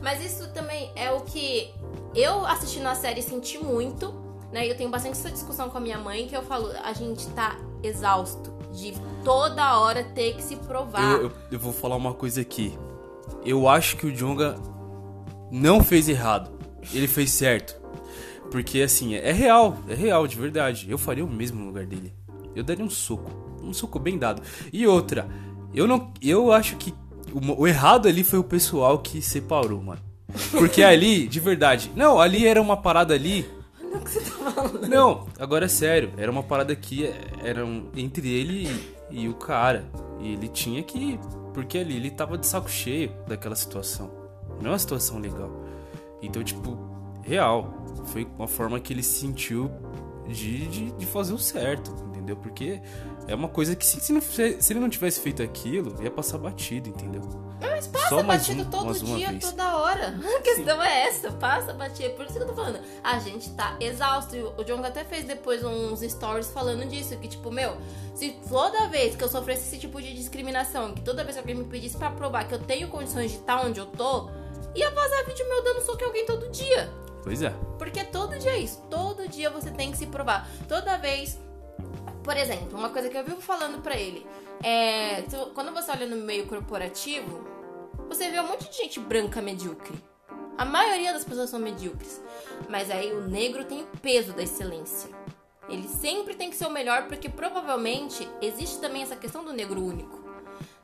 Mas 0.02 0.24
isso 0.24 0.50
também 0.54 0.92
é 0.96 1.12
o 1.12 1.22
que 1.22 1.72
eu 2.16 2.46
assistindo 2.46 2.88
a 2.88 2.96
série 2.96 3.22
senti 3.22 3.58
muito, 3.58 4.14
né? 4.52 4.70
Eu 4.70 4.76
tenho 4.76 4.90
bastante 4.90 5.14
essa 5.14 5.32
discussão 5.32 5.70
com 5.70 5.78
a 5.78 5.82
minha 5.82 5.98
mãe, 5.98 6.28
que 6.28 6.36
eu 6.36 6.44
falo, 6.44 6.72
a 6.84 6.94
gente 6.94 7.28
tá 7.30 7.58
exausto 7.84 8.54
de 8.74 8.94
toda 9.24 9.80
hora 9.80 10.04
ter 10.04 10.36
que 10.36 10.44
se 10.44 10.56
provar. 10.58 11.04
Eu, 11.04 11.24
eu, 11.24 11.32
eu 11.52 11.60
vou 11.60 11.74
falar 11.74 11.96
uma 11.96 12.14
coisa 12.14 12.42
aqui. 12.42 12.78
eu 13.44 13.68
acho 13.68 13.98
que 13.98 14.06
o 14.06 14.12
Jonga 14.12 14.56
não 15.52 15.84
fez 15.84 16.10
errado. 16.10 16.52
Ele 16.94 17.08
fez 17.08 17.32
certo. 17.32 17.80
Porque, 18.52 18.82
assim, 18.82 19.16
é 19.16 19.32
real, 19.32 19.78
é 19.88 19.96
real, 19.96 20.28
de 20.28 20.38
verdade. 20.38 20.90
Eu 20.90 20.98
faria 20.98 21.26
o 21.26 21.28
mesmo 21.28 21.60
no 21.60 21.68
lugar 21.68 21.86
dele. 21.86 22.14
Eu 22.56 22.64
daria 22.64 22.86
um 22.86 22.90
soco. 22.90 23.45
Um 23.66 23.74
soco 23.74 24.00
bem 24.00 24.18
dado. 24.18 24.42
E 24.72 24.86
outra, 24.88 25.28
eu 25.74 25.88
não. 25.88 26.12
Eu 26.22 26.52
acho 26.52 26.76
que 26.78 26.94
o, 27.34 27.62
o 27.62 27.68
errado 27.68 28.08
ali 28.08 28.24
foi 28.24 28.40
o 28.40 28.44
pessoal 28.44 29.00
que 29.00 29.22
separou, 29.22 29.82
mano. 29.82 30.02
Porque 30.52 30.82
ali, 30.84 31.28
de 31.28 31.40
verdade. 31.40 31.92
Não, 31.96 32.20
ali 32.20 32.46
era 32.46 32.62
uma 32.62 32.78
parada 32.78 33.14
ali. 33.14 33.46
Não, 33.82 34.00
que 34.02 34.12
você 34.12 34.20
tá 34.22 34.52
falando? 34.52 34.88
Não, 34.88 35.28
agora 35.40 35.66
é 35.66 35.70
sério. 35.70 36.12
Era 36.18 36.32
uma 36.32 36.44
parada 36.44 36.76
que 36.76 37.12
era 37.44 37.66
um, 37.66 37.90
entre 37.96 38.30
ele 38.30 38.70
e, 39.10 39.24
e 39.24 39.30
o 39.30 39.34
cara. 39.34 39.86
E 40.20 40.34
ele 40.34 40.48
tinha 40.48 40.82
que. 40.84 41.20
Porque 41.54 41.78
ali 41.78 41.96
ele 41.96 42.12
tava 42.12 42.38
de 42.38 42.46
saco 42.46 42.70
cheio 42.70 43.12
daquela 43.28 43.56
situação. 43.56 44.12
Não 44.60 44.68
é 44.68 44.74
uma 44.74 44.80
situação 44.80 45.20
legal. 45.20 45.52
Então, 46.22 46.44
tipo, 46.44 46.78
real. 47.22 47.74
Foi 48.06 48.28
uma 48.38 48.48
forma 48.48 48.80
que 48.80 48.94
ele 48.94 49.04
se 49.04 49.20
sentiu 49.20 49.72
de, 50.28 50.68
de, 50.68 50.92
de 50.92 51.06
fazer 51.06 51.34
o 51.34 51.40
certo, 51.40 51.92
entendeu? 52.08 52.36
Porque 52.36 52.82
é 53.28 53.36
uma 53.36 53.48
coisa 53.48 53.76
que 53.76 53.86
se, 53.86 54.00
se, 54.00 54.14
não, 54.14 54.22
se, 54.22 54.58
ele 54.72 54.80
não 54.80 54.90
tivesse 54.90 55.20
feito 55.20 55.42
aquilo, 55.42 56.02
ia 56.04 56.12
passar 56.12 56.38
batido, 56.38 56.90
entendeu? 56.90 57.22
Mas 57.60 57.88
passa 57.88 58.10
Só 58.10 58.24
batido 58.24 58.62
um- 58.62 58.70
todo 58.70 58.94
dia, 58.94 59.30
vez. 59.30 59.44
toda 59.50 59.78
hora. 59.78 60.16
A 60.38 60.42
questão 60.42 60.82
é 60.82 61.08
essa, 61.08 61.32
passa 61.32 61.74
batido. 61.74 62.12
Por 62.16 62.26
isso 62.26 62.36
que 62.36 62.42
eu 62.44 62.48
tô 62.48 62.54
falando. 62.54 62.80
A 63.04 63.20
gente 63.20 63.50
tá 63.52 63.76
exausto. 63.80 64.36
O 64.58 64.64
Jonga 64.64 64.88
até 64.90 65.04
fez 65.04 65.26
depois 65.26 65.64
uns 65.64 66.00
stories 66.02 66.50
falando 66.52 66.86
disso. 66.88 67.18
Que 67.18 67.28
tipo, 67.28 67.52
meu, 67.52 67.76
se 68.14 68.32
toda 68.48 68.88
vez 68.88 69.16
que 69.16 69.24
eu 69.24 69.28
sofresse 69.30 69.68
esse 69.68 69.78
tipo 69.80 70.02
de 70.02 70.14
discriminação, 70.14 70.94
que 70.94 71.02
toda 71.02 71.24
vez 71.24 71.36
que 71.36 71.40
alguém 71.42 71.56
me 71.56 71.66
pedisse 71.66 71.98
pra 71.98 72.12
provar 72.12 72.48
que 72.48 72.54
eu 72.54 72.60
tenho 72.60 72.88
condições 72.90 73.32
de 73.32 73.38
estar 73.38 73.66
onde 73.66 73.80
eu 73.80 73.86
tô, 73.88 74.30
ia 74.76 74.90
vazar 74.92 75.26
vídeo 75.26 75.48
meu 75.50 75.64
dando 75.64 75.82
soco 75.82 76.02
em 76.04 76.06
alguém 76.06 76.26
todo 76.26 76.50
dia. 76.52 76.90
Pois 77.24 77.42
é. 77.42 77.50
Porque 77.80 78.04
todo 78.04 78.38
dia 78.38 78.52
é 78.52 78.60
isso. 78.60 78.80
Todo 78.90 79.28
dia 79.28 79.50
você 79.50 79.72
tem 79.72 79.92
que 79.92 79.98
se 79.98 80.06
provar. 80.06 80.48
Toda 80.68 80.98
vez. 80.98 81.40
Por 82.26 82.36
exemplo, 82.36 82.78
uma 82.78 82.90
coisa 82.90 83.08
que 83.08 83.16
eu 83.18 83.24
vivo 83.24 83.40
falando 83.40 83.82
pra 83.82 83.96
ele 83.96 84.26
é. 84.64 85.22
tu- 85.30 85.52
Quando 85.54 85.72
você 85.72 85.92
olha 85.92 86.08
no 86.08 86.18
meio 86.18 86.48
corporativo, 86.48 87.48
você 88.10 88.30
vê 88.32 88.40
um 88.40 88.48
monte 88.48 88.68
de 88.70 88.76
gente 88.78 89.00
branca 89.00 89.42
medíocre. 89.42 89.94
A 90.58 90.66
maioria 90.66 91.14
das 91.14 91.24
pessoas 91.24 91.50
são 91.52 91.60
medíocres. 91.60 92.20
Mas 92.68 92.90
aí 92.90 93.14
o 93.14 93.28
negro 93.28 93.64
tem 93.66 93.84
o 93.84 93.88
peso 94.02 94.34
da 94.34 94.42
excelência. 94.42 95.10
Ele 95.70 95.88
sempre 95.88 96.34
tem 96.34 96.50
que 96.50 96.56
ser 96.56 96.66
o 96.66 96.72
melhor, 96.72 97.08
porque 97.08 97.30
provavelmente 97.30 98.28
existe 98.42 98.80
também 98.80 99.04
essa 99.04 99.16
questão 99.16 99.44
do 99.44 99.54
negro 99.54 99.80
único. 99.84 100.24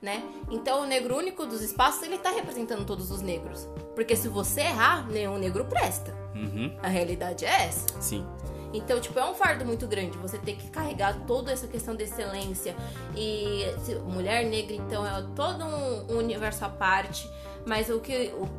Né? 0.02 0.24
Então 0.50 0.82
o 0.82 0.86
negro 0.86 1.16
único 1.16 1.46
dos 1.46 1.62
espaços, 1.62 2.02
ele 2.04 2.18
tá 2.18 2.32
representando 2.32 2.86
todos 2.86 3.10
os 3.12 3.22
negros. 3.22 3.68
Porque 3.96 4.16
se 4.16 4.28
você 4.28 4.62
errar, 4.62 5.08
nenhum 5.08 5.38
negro 5.38 5.66
presta. 5.66 6.12
Uhum. 6.36 6.76
A 6.84 6.88
realidade 6.88 7.46
é 7.46 7.66
essa. 7.66 7.86
Sim. 8.02 8.26
Então, 8.74 9.00
tipo, 9.00 9.18
é 9.20 9.26
um 9.30 9.34
fardo 9.34 9.66
muito 9.66 9.86
grande 9.88 10.18
você 10.18 10.38
ter 10.38 10.54
que 10.56 10.70
carregar 10.70 11.16
toda 11.28 11.52
essa 11.52 11.68
questão 11.68 11.96
de 11.96 12.04
excelência. 12.04 12.76
E 13.16 13.66
se- 13.84 13.96
mulher 13.96 14.46
negra, 14.46 14.76
então, 14.76 15.06
é 15.06 15.24
todo 15.36 15.64
um, 15.66 16.18
universo 16.18 16.64
à 16.66 16.70
parte. 16.70 17.30
Mas 17.66 17.90
o 17.90 18.00
que. 18.00 18.34
o- 18.36 18.50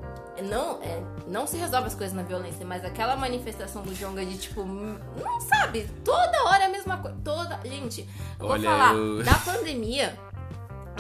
não, 0.45 0.81
é, 0.83 1.03
não 1.27 1.47
se 1.47 1.57
resolve 1.57 1.89
as 1.89 1.95
coisas 1.95 2.15
na 2.17 2.23
violência, 2.23 2.65
mas 2.65 2.85
aquela 2.85 3.17
manifestação 3.17 3.83
do 3.83 3.93
Jonga 3.95 4.25
de 4.25 4.39
tipo, 4.39 4.63
hum, 4.63 4.97
não 5.23 5.41
sabe, 5.41 5.89
toda 6.05 6.45
hora 6.45 6.63
é 6.65 6.67
a 6.67 6.71
mesma 6.71 6.97
coisa. 6.99 7.17
Toda. 7.25 7.61
Gente, 7.65 8.09
eu 8.39 8.47
Olha, 8.47 8.69
vou 8.69 8.79
falar, 8.79 8.95
eu- 8.95 9.23
da 9.25 9.35
pandemia, 9.35 10.19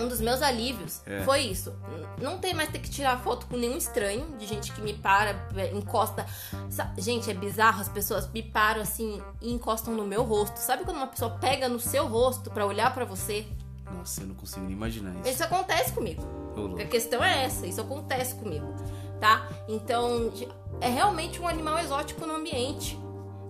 um 0.01 0.09
dos 0.09 0.20
meus 0.20 0.40
alívios 0.43 1.01
É. 1.07 1.22
foi 1.22 1.40
isso. 1.40 1.72
Não 2.20 2.38
tem 2.38 2.55
mais 2.55 2.70
ter 2.70 2.78
que 2.78 2.90
tirar 2.90 3.18
foto 3.20 3.47
com 3.47 3.57
nenhum 3.57 3.76
estranho, 3.76 4.26
de 4.38 4.47
gente 4.47 4.72
que 4.72 4.80
me 4.80 4.95
para, 4.95 5.30
é, 5.57 5.72
encosta. 5.74 6.24
Gente, 6.99 7.30
é 7.30 7.34
bizarro, 7.34 7.80
as 7.80 7.88
pessoas 7.88 8.28
me 8.30 8.43
param 8.43 8.80
assim 8.80 9.20
e 9.40 9.53
encostam 9.53 9.95
no 9.95 10.05
meu 10.05 10.22
rosto. 10.22 10.57
Sabe 10.59 10.84
quando 10.84 10.97
uma 10.97 11.07
pessoa 11.07 11.30
pega 11.32 11.68
no 11.68 11.80
seu 11.80 12.07
rosto 12.07 12.51
pra 12.51 12.64
olhar 12.66 12.93
pra 12.95 13.05
você? 13.05 13.47
Nossa, 13.90 14.22
eu 14.22 14.28
não 14.28 14.34
consigo 14.34 14.64
nem 14.64 14.72
imaginar 14.74 15.14
isso. 15.20 15.28
Isso 15.28 15.45
acontece 15.45 15.93
comigo. 15.93 16.22
A 16.80 16.84
questão 16.86 17.22
é 17.22 17.45
essa, 17.45 17.66
isso 17.66 17.80
acontece 17.80 18.34
comigo, 18.36 18.74
tá? 19.20 19.49
Então, 19.68 20.32
é 20.80 20.88
realmente 20.88 21.40
um 21.40 21.49
animal 21.49 21.78
exótico 21.78 22.26
no 22.26 22.34
ambiente. 22.36 22.99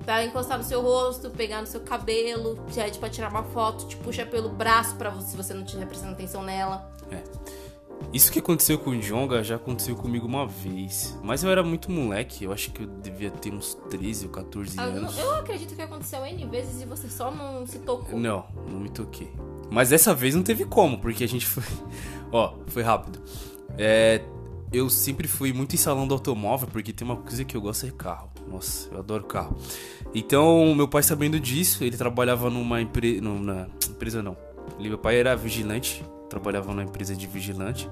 Pra 0.04 0.24
encostar 0.24 0.58
no 0.58 0.64
seu 0.64 0.82
rosto, 0.82 1.30
pegar 1.30 1.60
no 1.60 1.66
seu 1.66 1.80
cabelo, 1.80 2.58
pede 2.74 2.98
pra 2.98 3.08
tirar 3.08 3.30
uma 3.30 3.44
foto, 3.44 3.86
te 3.86 3.96
puxa 3.96 4.26
pelo 4.26 4.48
braço 4.48 4.96
pra 4.96 5.10
você, 5.10 5.30
se 5.30 5.36
você 5.36 5.54
não 5.54 5.62
estiver 5.62 5.86
prestando 5.86 6.12
atenção 6.12 6.42
nela. 6.42 6.90
Isso 8.12 8.30
que 8.30 8.40
aconteceu 8.40 8.78
com 8.78 8.90
o 8.90 9.00
Jonga 9.00 9.42
já 9.42 9.56
aconteceu 9.56 9.94
comigo 9.96 10.26
uma 10.26 10.46
vez. 10.46 11.18
Mas 11.22 11.42
eu 11.42 11.50
era 11.50 11.62
muito 11.62 11.90
moleque, 11.90 12.44
eu 12.44 12.52
acho 12.52 12.70
que 12.70 12.82
eu 12.82 12.86
devia 12.86 13.30
ter 13.30 13.52
uns 13.52 13.74
13 13.88 14.26
ou 14.26 14.32
14 14.32 14.78
Ah, 14.78 14.82
anos. 14.82 15.16
Eu 15.18 15.34
acredito 15.36 15.74
que 15.74 15.80
aconteceu 15.80 16.24
N 16.26 16.46
vezes 16.46 16.82
e 16.82 16.84
você 16.84 17.08
só 17.08 17.30
não 17.30 17.66
se 17.66 17.78
tocou. 17.78 18.18
Não, 18.18 18.44
não 18.68 18.80
me 18.80 18.90
toquei. 18.90 19.32
Mas 19.70 19.88
dessa 19.88 20.14
vez 20.14 20.34
não 20.34 20.42
teve 20.42 20.64
como, 20.66 20.98
porque 20.98 21.24
a 21.24 21.28
gente 21.28 21.46
foi. 21.46 21.62
Ó, 22.30 22.54
foi 22.66 22.82
rápido. 22.82 23.22
É. 23.78 24.20
Eu 24.70 24.88
sempre 24.88 25.28
fui 25.28 25.52
muito 25.52 25.74
em 25.74 25.78
salão 25.78 26.08
do 26.08 26.14
automóvel, 26.14 26.66
porque 26.66 26.94
tem 26.94 27.06
uma 27.06 27.16
coisa 27.16 27.44
que 27.44 27.54
eu 27.54 27.60
gosto 27.60 27.84
é 27.84 27.90
carro. 27.90 28.31
Nossa, 28.48 28.88
eu 28.92 28.98
adoro 28.98 29.24
carro. 29.24 29.56
Então, 30.14 30.74
meu 30.74 30.88
pai 30.88 31.02
sabendo 31.02 31.40
disso, 31.40 31.84
ele 31.84 31.96
trabalhava 31.96 32.50
numa 32.50 32.80
empresa. 32.80 33.20
Na 33.22 33.66
empresa 33.88 34.22
não. 34.22 34.36
Ele, 34.78 34.90
meu 34.90 34.98
pai 34.98 35.18
era 35.18 35.34
vigilante, 35.34 36.04
trabalhava 36.28 36.68
numa 36.68 36.82
empresa 36.82 37.14
de 37.14 37.26
vigilante. 37.26 37.88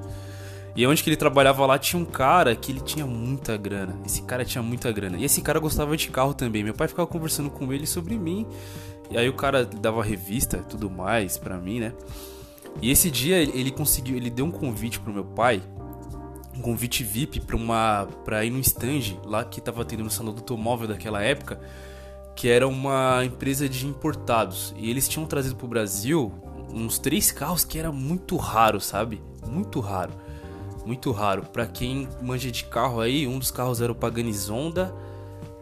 E 0.76 0.86
onde 0.86 1.02
que 1.02 1.10
ele 1.10 1.16
trabalhava 1.16 1.66
lá 1.66 1.78
tinha 1.78 2.00
um 2.00 2.04
cara 2.04 2.54
que 2.54 2.70
ele 2.70 2.80
tinha 2.80 3.06
muita 3.06 3.56
grana. 3.56 3.98
Esse 4.04 4.22
cara 4.22 4.44
tinha 4.44 4.62
muita 4.62 4.92
grana. 4.92 5.18
E 5.18 5.24
esse 5.24 5.42
cara 5.42 5.58
gostava 5.58 5.96
de 5.96 6.08
carro 6.08 6.32
também. 6.32 6.62
Meu 6.62 6.74
pai 6.74 6.86
ficava 6.86 7.06
conversando 7.06 7.50
com 7.50 7.72
ele 7.72 7.86
sobre 7.86 8.16
mim. 8.16 8.46
E 9.10 9.18
aí 9.18 9.28
o 9.28 9.32
cara 9.32 9.64
dava 9.64 10.02
revista 10.02 10.58
e 10.58 10.62
tudo 10.62 10.88
mais 10.88 11.36
pra 11.36 11.58
mim, 11.58 11.80
né? 11.80 11.92
E 12.80 12.90
esse 12.90 13.10
dia 13.10 13.36
ele 13.36 13.72
conseguiu, 13.72 14.16
ele 14.16 14.30
deu 14.30 14.44
um 14.44 14.50
convite 14.50 15.00
pro 15.00 15.12
meu 15.12 15.24
pai, 15.24 15.60
um 16.56 16.60
convite 16.60 17.04
VIP 17.04 17.40
pra 17.40 17.56
uma 17.56 18.08
para 18.24 18.44
ir 18.44 18.50
no 18.50 18.58
stand 18.60 19.18
lá 19.24 19.44
que 19.44 19.60
tava 19.60 19.84
tendo 19.84 20.04
no 20.04 20.10
salão 20.10 20.32
do 20.32 20.38
automóvel 20.38 20.88
daquela 20.88 21.22
época, 21.22 21.60
que 22.34 22.48
era 22.48 22.66
uma 22.66 23.24
empresa 23.24 23.68
de 23.68 23.86
importados. 23.86 24.74
E 24.76 24.90
eles 24.90 25.08
tinham 25.08 25.26
trazido 25.26 25.56
pro 25.56 25.68
Brasil 25.68 26.32
uns 26.72 26.98
três 26.98 27.30
carros 27.30 27.64
que 27.64 27.78
era 27.78 27.90
muito 27.92 28.36
raro, 28.36 28.80
sabe? 28.80 29.22
Muito 29.46 29.80
raro. 29.80 30.12
Muito 30.84 31.10
raro. 31.12 31.42
Pra 31.42 31.66
quem 31.66 32.08
manja 32.22 32.50
de 32.50 32.64
carro 32.64 33.00
aí, 33.00 33.26
um 33.26 33.38
dos 33.38 33.50
carros 33.50 33.80
era 33.80 33.92
o 33.92 33.94
Pagani 33.94 34.32
Zonda. 34.32 34.94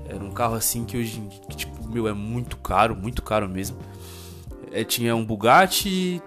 Era 0.07 0.23
um 0.23 0.31
carro 0.31 0.55
assim 0.55 0.85
que 0.85 0.97
hoje, 0.97 1.23
que, 1.49 1.57
tipo, 1.57 1.89
meu, 1.89 2.09
é 2.09 2.13
muito 2.13 2.57
caro, 2.57 2.97
muito 2.97 3.23
caro 3.23 3.49
mesmo. 3.49 3.79
É, 4.73 4.85
tinha 4.85 5.15
um 5.15 5.25
Bugatti 5.25 6.23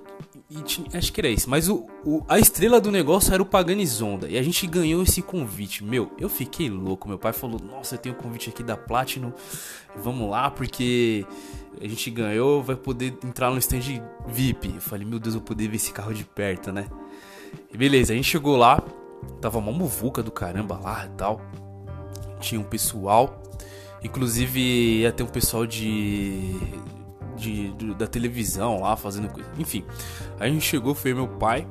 e 0.51 0.97
acho 0.97 1.13
que 1.13 1.21
era 1.21 1.29
isso. 1.29 1.49
Mas 1.49 1.69
o, 1.69 1.87
o- 2.03 2.23
a 2.27 2.37
estrela 2.37 2.81
do 2.81 2.91
negócio 2.91 3.33
era 3.33 3.41
o 3.41 3.45
Pagani 3.45 3.85
Zonda. 3.87 4.27
E 4.27 4.37
a 4.37 4.43
gente 4.43 4.67
ganhou 4.67 5.01
esse 5.03 5.21
convite. 5.21 5.83
Meu, 5.83 6.11
eu 6.19 6.27
fiquei 6.27 6.69
louco. 6.69 7.07
Meu 7.07 7.17
pai 7.17 7.31
falou: 7.31 7.59
Nossa, 7.59 7.95
eu 7.95 7.99
tenho 7.99 8.15
um 8.15 8.17
convite 8.17 8.49
aqui 8.49 8.61
da 8.61 8.75
Platinum. 8.75 9.31
Vamos 9.95 10.29
lá, 10.29 10.51
porque 10.51 11.25
a 11.79 11.87
gente 11.87 12.09
ganhou, 12.11 12.61
vai 12.61 12.75
poder 12.75 13.17
entrar 13.23 13.49
no 13.49 13.57
stand 13.59 14.03
VIP. 14.27 14.73
Eu 14.75 14.81
falei: 14.81 15.05
Meu 15.07 15.19
Deus, 15.19 15.35
eu 15.35 15.39
vou 15.39 15.47
poder 15.47 15.67
ver 15.69 15.77
esse 15.77 15.91
carro 15.93 16.13
de 16.13 16.25
perto, 16.25 16.71
né? 16.71 16.87
E 17.73 17.77
beleza, 17.77 18.11
a 18.11 18.15
gente 18.15 18.27
chegou 18.29 18.57
lá. 18.57 18.83
Tava 19.39 19.59
uma 19.59 19.71
muvuca 19.71 20.21
do 20.21 20.31
caramba 20.31 20.79
lá 20.81 21.05
e 21.05 21.09
tal. 21.15 21.39
Tinha 22.39 22.59
um 22.59 22.63
pessoal. 22.63 23.41
Inclusive 24.03 24.59
ia 25.01 25.11
ter 25.11 25.21
um 25.21 25.27
pessoal 25.27 25.65
de, 25.67 26.55
de, 27.41 27.71
de- 27.73 27.93
da 27.95 28.07
televisão 28.07 28.79
lá 28.81 28.95
fazendo 28.95 29.27
coisa. 29.29 29.49
Enfim, 29.57 29.83
a 30.39 30.47
gente 30.47 30.61
chegou, 30.65 30.93
foi 30.95 31.13
meu 31.13 31.27
pai, 31.27 31.67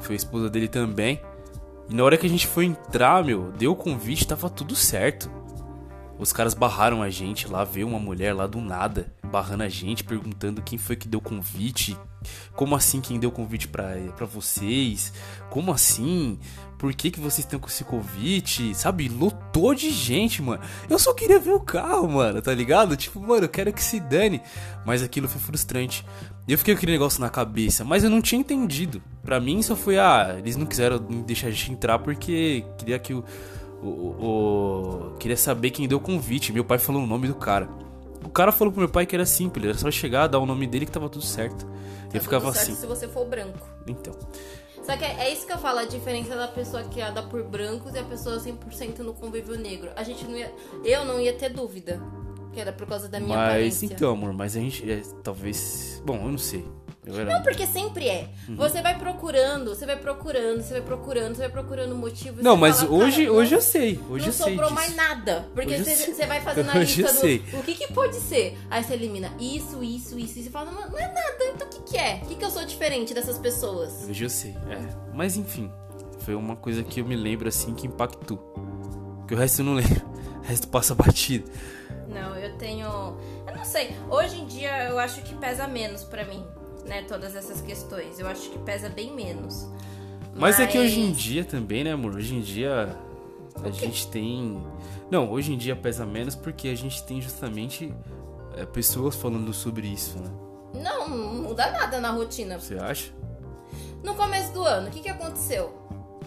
foi 0.00 0.14
a 0.14 0.16
esposa 0.16 0.48
dele 0.50 0.68
também. 0.68 1.20
E 1.88 1.94
na 1.94 2.04
hora 2.04 2.16
que 2.18 2.26
a 2.26 2.30
gente 2.30 2.46
foi 2.46 2.64
entrar, 2.66 3.24
meu, 3.24 3.50
deu 3.52 3.72
o 3.72 3.76
convite, 3.76 4.26
tava 4.26 4.50
tudo 4.50 4.74
certo. 4.74 5.30
Os 6.18 6.32
caras 6.32 6.54
barraram 6.54 7.02
a 7.02 7.10
gente 7.10 7.46
lá, 7.46 7.62
veio 7.62 7.86
uma 7.86 7.98
mulher 7.98 8.32
lá 8.34 8.46
do 8.46 8.58
nada, 8.60 9.12
barrando 9.22 9.62
a 9.64 9.68
gente, 9.68 10.02
perguntando 10.02 10.62
quem 10.62 10.78
foi 10.78 10.96
que 10.96 11.06
deu 11.06 11.20
convite. 11.20 11.96
Como 12.54 12.74
assim 12.74 13.00
quem 13.02 13.20
deu 13.20 13.30
convite 13.30 13.68
pra 13.68 14.26
vocês? 14.26 15.12
Como 15.50 15.70
assim? 15.70 16.38
Por 16.78 16.92
que, 16.94 17.10
que 17.10 17.18
vocês 17.20 17.38
estão 17.46 17.58
com 17.58 17.68
esse 17.68 17.84
convite? 17.84 18.74
Sabe? 18.74 19.08
Lotou 19.08 19.74
de 19.74 19.90
gente, 19.90 20.42
mano. 20.42 20.62
Eu 20.90 20.98
só 20.98 21.14
queria 21.14 21.38
ver 21.38 21.52
o 21.52 21.60
carro, 21.60 22.08
mano, 22.08 22.42
tá 22.42 22.52
ligado? 22.52 22.96
Tipo, 22.96 23.18
mano, 23.20 23.44
eu 23.44 23.48
quero 23.48 23.72
que 23.72 23.82
se 23.82 23.98
dane. 23.98 24.42
Mas 24.84 25.02
aquilo 25.02 25.26
foi 25.28 25.40
frustrante. 25.40 26.04
Eu 26.46 26.58
fiquei 26.58 26.74
com 26.74 26.78
aquele 26.78 26.92
negócio 26.92 27.20
na 27.20 27.30
cabeça, 27.30 27.82
mas 27.84 28.04
eu 28.04 28.10
não 28.10 28.20
tinha 28.20 28.40
entendido. 28.40 29.02
Pra 29.22 29.40
mim 29.40 29.62
só 29.62 29.74
foi, 29.74 29.98
ah, 29.98 30.36
eles 30.38 30.56
não 30.56 30.66
quiseram 30.66 30.98
deixar 30.98 31.48
a 31.48 31.50
gente 31.50 31.72
entrar 31.72 31.98
porque 31.98 32.64
queria 32.78 32.98
que 32.98 33.14
o. 33.14 33.24
o, 33.82 33.88
o- 33.88 35.16
queria 35.18 35.36
saber 35.36 35.70
quem 35.70 35.88
deu 35.88 35.98
o 35.98 36.00
convite. 36.00 36.52
Meu 36.52 36.64
pai 36.64 36.78
falou 36.78 37.02
o 37.02 37.06
nome 37.06 37.26
do 37.28 37.34
cara. 37.34 37.68
O 38.24 38.28
cara 38.28 38.50
falou 38.52 38.72
pro 38.72 38.80
meu 38.80 38.88
pai 38.88 39.06
que 39.06 39.14
era 39.14 39.24
simples, 39.26 39.64
era 39.68 39.78
só 39.78 39.90
chegar, 39.90 40.26
dar 40.26 40.38
o 40.38 40.46
nome 40.46 40.66
dele 40.66 40.84
que 40.84 40.92
tava 40.92 41.08
tudo 41.08 41.24
certo. 41.24 41.64
Tá 41.64 41.72
eu 42.18 42.20
ficava 42.20 42.46
tudo 42.46 42.54
certo 42.54 42.70
assim. 42.72 42.80
Se 42.80 42.86
você 42.86 43.08
for 43.08 43.26
branco. 43.26 43.66
Então. 43.86 44.12
Só 44.86 44.96
que 44.96 45.04
é, 45.04 45.16
é 45.24 45.32
isso 45.32 45.44
que 45.44 45.52
eu 45.52 45.58
falo, 45.58 45.80
a 45.80 45.84
diferença 45.84 46.36
da 46.36 46.46
pessoa 46.46 46.84
criada 46.84 47.20
por 47.20 47.42
brancos 47.42 47.92
e 47.94 47.98
a 47.98 48.04
pessoa 48.04 48.38
100% 48.38 49.00
no 49.00 49.14
convívio 49.14 49.58
negro. 49.58 49.90
A 49.96 50.04
gente 50.04 50.24
não 50.24 50.36
ia. 50.38 50.54
Eu 50.84 51.04
não 51.04 51.20
ia 51.20 51.32
ter 51.32 51.48
dúvida. 51.48 52.00
Que 52.52 52.60
era 52.60 52.72
por 52.72 52.86
causa 52.86 53.08
da 53.08 53.18
minha 53.18 53.36
Mas 53.36 53.48
aparência. 53.48 53.86
então, 53.86 54.12
amor, 54.12 54.32
mas 54.32 54.56
a 54.56 54.60
gente. 54.60 54.88
é, 54.88 55.02
talvez. 55.24 56.00
Bom, 56.06 56.16
eu 56.24 56.30
não 56.30 56.38
sei. 56.38 56.64
Não, 57.06 57.40
porque 57.42 57.66
sempre 57.66 58.08
é. 58.08 58.28
Uhum. 58.48 58.56
Você 58.56 58.82
vai 58.82 58.98
procurando, 58.98 59.68
você 59.74 59.86
vai 59.86 59.96
procurando, 59.96 60.60
você 60.60 60.72
vai 60.72 60.82
procurando, 60.82 61.34
você 61.36 61.42
vai 61.42 61.48
procurando 61.48 61.94
motivos. 61.94 62.42
Não, 62.42 62.56
mas 62.56 62.80
fala, 62.80 62.90
hoje, 62.90 63.30
hoje 63.30 63.54
eu 63.54 63.62
sei. 63.62 64.00
Hoje 64.10 64.22
não 64.22 64.26
eu 64.26 64.32
sei. 64.32 64.32
sobrou 64.32 64.68
disso. 64.68 64.74
mais 64.74 64.96
nada. 64.96 65.48
Porque 65.54 65.78
você, 65.78 65.94
sei. 65.94 66.14
você 66.14 66.26
vai 66.26 66.40
fazendo 66.40 66.70
a 66.70 66.74
Hoje 66.78 67.02
lista 67.02 67.20
sei. 67.20 67.38
do. 67.38 67.58
O 67.58 67.62
que, 67.62 67.74
que 67.74 67.92
pode 67.92 68.16
ser? 68.16 68.58
Aí 68.68 68.82
você 68.82 68.94
elimina 68.94 69.32
isso, 69.38 69.84
isso, 69.84 70.18
isso. 70.18 70.38
E 70.40 70.42
você 70.42 70.50
fala, 70.50 70.72
não, 70.72 70.90
não 70.90 70.98
é 70.98 71.06
nada. 71.06 71.44
Então 71.54 71.68
o 71.68 71.70
que, 71.70 71.92
que 71.92 71.96
é? 71.96 72.20
O 72.24 72.26
que, 72.26 72.34
que 72.34 72.44
eu 72.44 72.50
sou 72.50 72.64
diferente 72.64 73.14
dessas 73.14 73.38
pessoas? 73.38 74.04
Hoje 74.08 74.24
eu 74.24 74.30
sei, 74.30 74.56
é. 74.68 74.88
Mas 75.14 75.36
enfim, 75.36 75.70
foi 76.20 76.34
uma 76.34 76.56
coisa 76.56 76.82
que 76.82 77.00
eu 77.00 77.04
me 77.04 77.14
lembro 77.14 77.48
assim 77.48 77.72
que 77.72 77.86
impactou. 77.86 78.38
Porque 79.18 79.34
o 79.34 79.38
resto 79.38 79.60
eu 79.60 79.64
não 79.64 79.74
lembro. 79.74 80.04
O 80.38 80.48
resto 80.48 80.68
passa 80.68 80.94
batido. 80.94 81.50
Não, 82.08 82.36
eu 82.36 82.56
tenho. 82.56 82.86
Eu 83.46 83.56
não 83.56 83.64
sei. 83.64 83.96
Hoje 84.10 84.40
em 84.40 84.46
dia 84.46 84.88
eu 84.88 84.98
acho 84.98 85.22
que 85.22 85.34
pesa 85.34 85.66
menos 85.66 86.04
pra 86.04 86.24
mim, 86.24 86.44
né? 86.86 87.02
Todas 87.02 87.34
essas 87.34 87.60
questões. 87.60 88.18
Eu 88.18 88.26
acho 88.26 88.50
que 88.50 88.58
pesa 88.58 88.88
bem 88.88 89.14
menos. 89.14 89.68
Mas 90.34 90.60
é 90.60 90.66
que 90.66 90.78
hoje 90.78 91.00
em 91.00 91.12
dia 91.12 91.44
também, 91.44 91.82
né, 91.82 91.92
amor? 91.92 92.14
Hoje 92.14 92.34
em 92.34 92.40
dia 92.40 92.94
a 93.62 93.70
gente 93.70 94.08
tem. 94.08 94.62
Não, 95.10 95.30
hoje 95.30 95.52
em 95.52 95.56
dia 95.56 95.74
pesa 95.74 96.04
menos 96.04 96.34
porque 96.34 96.68
a 96.68 96.74
gente 96.74 97.02
tem 97.04 97.20
justamente 97.20 97.92
é, 98.56 98.64
pessoas 98.66 99.16
falando 99.16 99.52
sobre 99.52 99.86
isso, 99.86 100.18
né? 100.18 100.30
Não, 100.74 101.08
não 101.08 101.42
muda 101.42 101.70
nada 101.70 102.00
na 102.00 102.10
rotina. 102.10 102.58
Você 102.58 102.74
acha? 102.74 103.12
No 104.02 104.14
começo 104.14 104.52
do 104.52 104.62
ano, 104.62 104.88
o 104.88 104.90
que, 104.90 105.00
que 105.00 105.08
aconteceu 105.08 105.68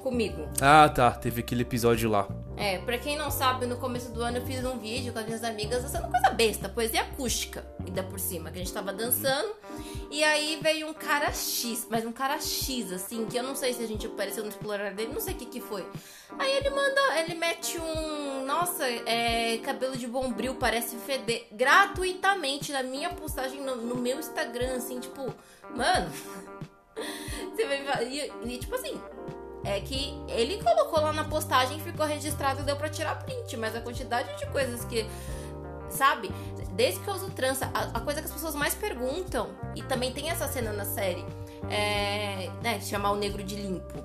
comigo? 0.01 0.47
Ah, 0.59 0.89
tá. 0.89 1.11
Teve 1.11 1.41
aquele 1.41 1.61
episódio 1.61 2.09
lá. 2.09 2.27
É, 2.59 2.77
pra 2.79 2.97
quem 2.97 3.15
não 3.15 3.31
sabe, 3.31 3.65
no 3.65 3.77
começo 3.77 4.11
do 4.11 4.21
ano 4.21 4.39
eu 4.39 4.45
fiz 4.45 4.65
um 4.65 4.77
vídeo 4.77 5.13
com 5.13 5.19
as 5.19 5.25
minhas 5.25 5.45
amigas 5.45 5.81
dançando 5.81 6.11
coisa 6.11 6.29
besta, 6.31 6.67
poesia 6.67 7.03
acústica, 7.03 7.65
ainda 7.79 8.03
por 8.03 8.19
cima, 8.19 8.51
que 8.51 8.57
a 8.57 8.61
gente 8.61 8.73
tava 8.73 8.91
dançando. 8.91 9.55
E 10.11 10.21
aí 10.25 10.59
veio 10.61 10.89
um 10.89 10.93
cara 10.93 11.31
X, 11.31 11.87
mas 11.89 12.05
um 12.05 12.11
cara 12.11 12.37
X, 12.37 12.91
assim, 12.91 13.25
que 13.27 13.37
eu 13.37 13.43
não 13.43 13.55
sei 13.55 13.71
se 13.71 13.81
a 13.81 13.87
gente 13.87 14.05
apareceu 14.05 14.43
no 14.43 14.49
explorar 14.49 14.93
dele, 14.93 15.13
não 15.13 15.21
sei 15.21 15.35
o 15.35 15.37
que 15.37 15.45
que 15.45 15.61
foi. 15.61 15.87
Aí 16.37 16.51
ele 16.57 16.69
manda, 16.69 17.19
ele 17.21 17.35
mete 17.35 17.79
um, 17.79 18.45
nossa, 18.45 18.85
é, 18.85 19.57
cabelo 19.59 19.95
de 19.95 20.05
bombril, 20.05 20.55
parece 20.55 20.97
feder, 20.97 21.47
gratuitamente 21.53 22.73
na 22.73 22.83
minha 22.83 23.09
postagem 23.11 23.61
no, 23.61 23.77
no 23.77 23.95
meu 23.95 24.19
Instagram, 24.19 24.75
assim, 24.75 24.99
tipo, 24.99 25.33
mano. 25.73 26.11
Você 27.55 27.65
vai, 27.65 28.05
e, 28.05 28.31
e 28.43 28.57
tipo 28.57 28.75
assim, 28.75 28.99
é 29.63 29.79
que 29.79 30.17
ele 30.27 30.61
colocou 30.63 31.01
lá 31.01 31.11
na 31.13 31.23
postagem, 31.25 31.79
ficou 31.79 32.05
registrado 32.05 32.61
e 32.61 32.63
deu 32.63 32.75
pra 32.75 32.89
tirar 32.89 33.15
print, 33.23 33.57
mas 33.57 33.75
a 33.75 33.81
quantidade 33.81 34.35
de 34.37 34.45
coisas 34.47 34.83
que. 34.85 35.05
Sabe? 35.89 36.31
Desde 36.73 36.99
que 37.01 37.07
eu 37.09 37.13
uso 37.15 37.29
trança, 37.31 37.69
a, 37.73 37.97
a 37.97 37.99
coisa 37.99 38.21
que 38.21 38.27
as 38.27 38.33
pessoas 38.33 38.55
mais 38.55 38.73
perguntam, 38.75 39.49
e 39.75 39.81
também 39.83 40.13
tem 40.13 40.29
essa 40.29 40.47
cena 40.47 40.71
na 40.71 40.85
série, 40.85 41.25
é. 41.69 42.49
Né, 42.61 42.79
chamar 42.81 43.11
o 43.11 43.15
negro 43.15 43.43
de 43.43 43.55
limpo. 43.55 44.03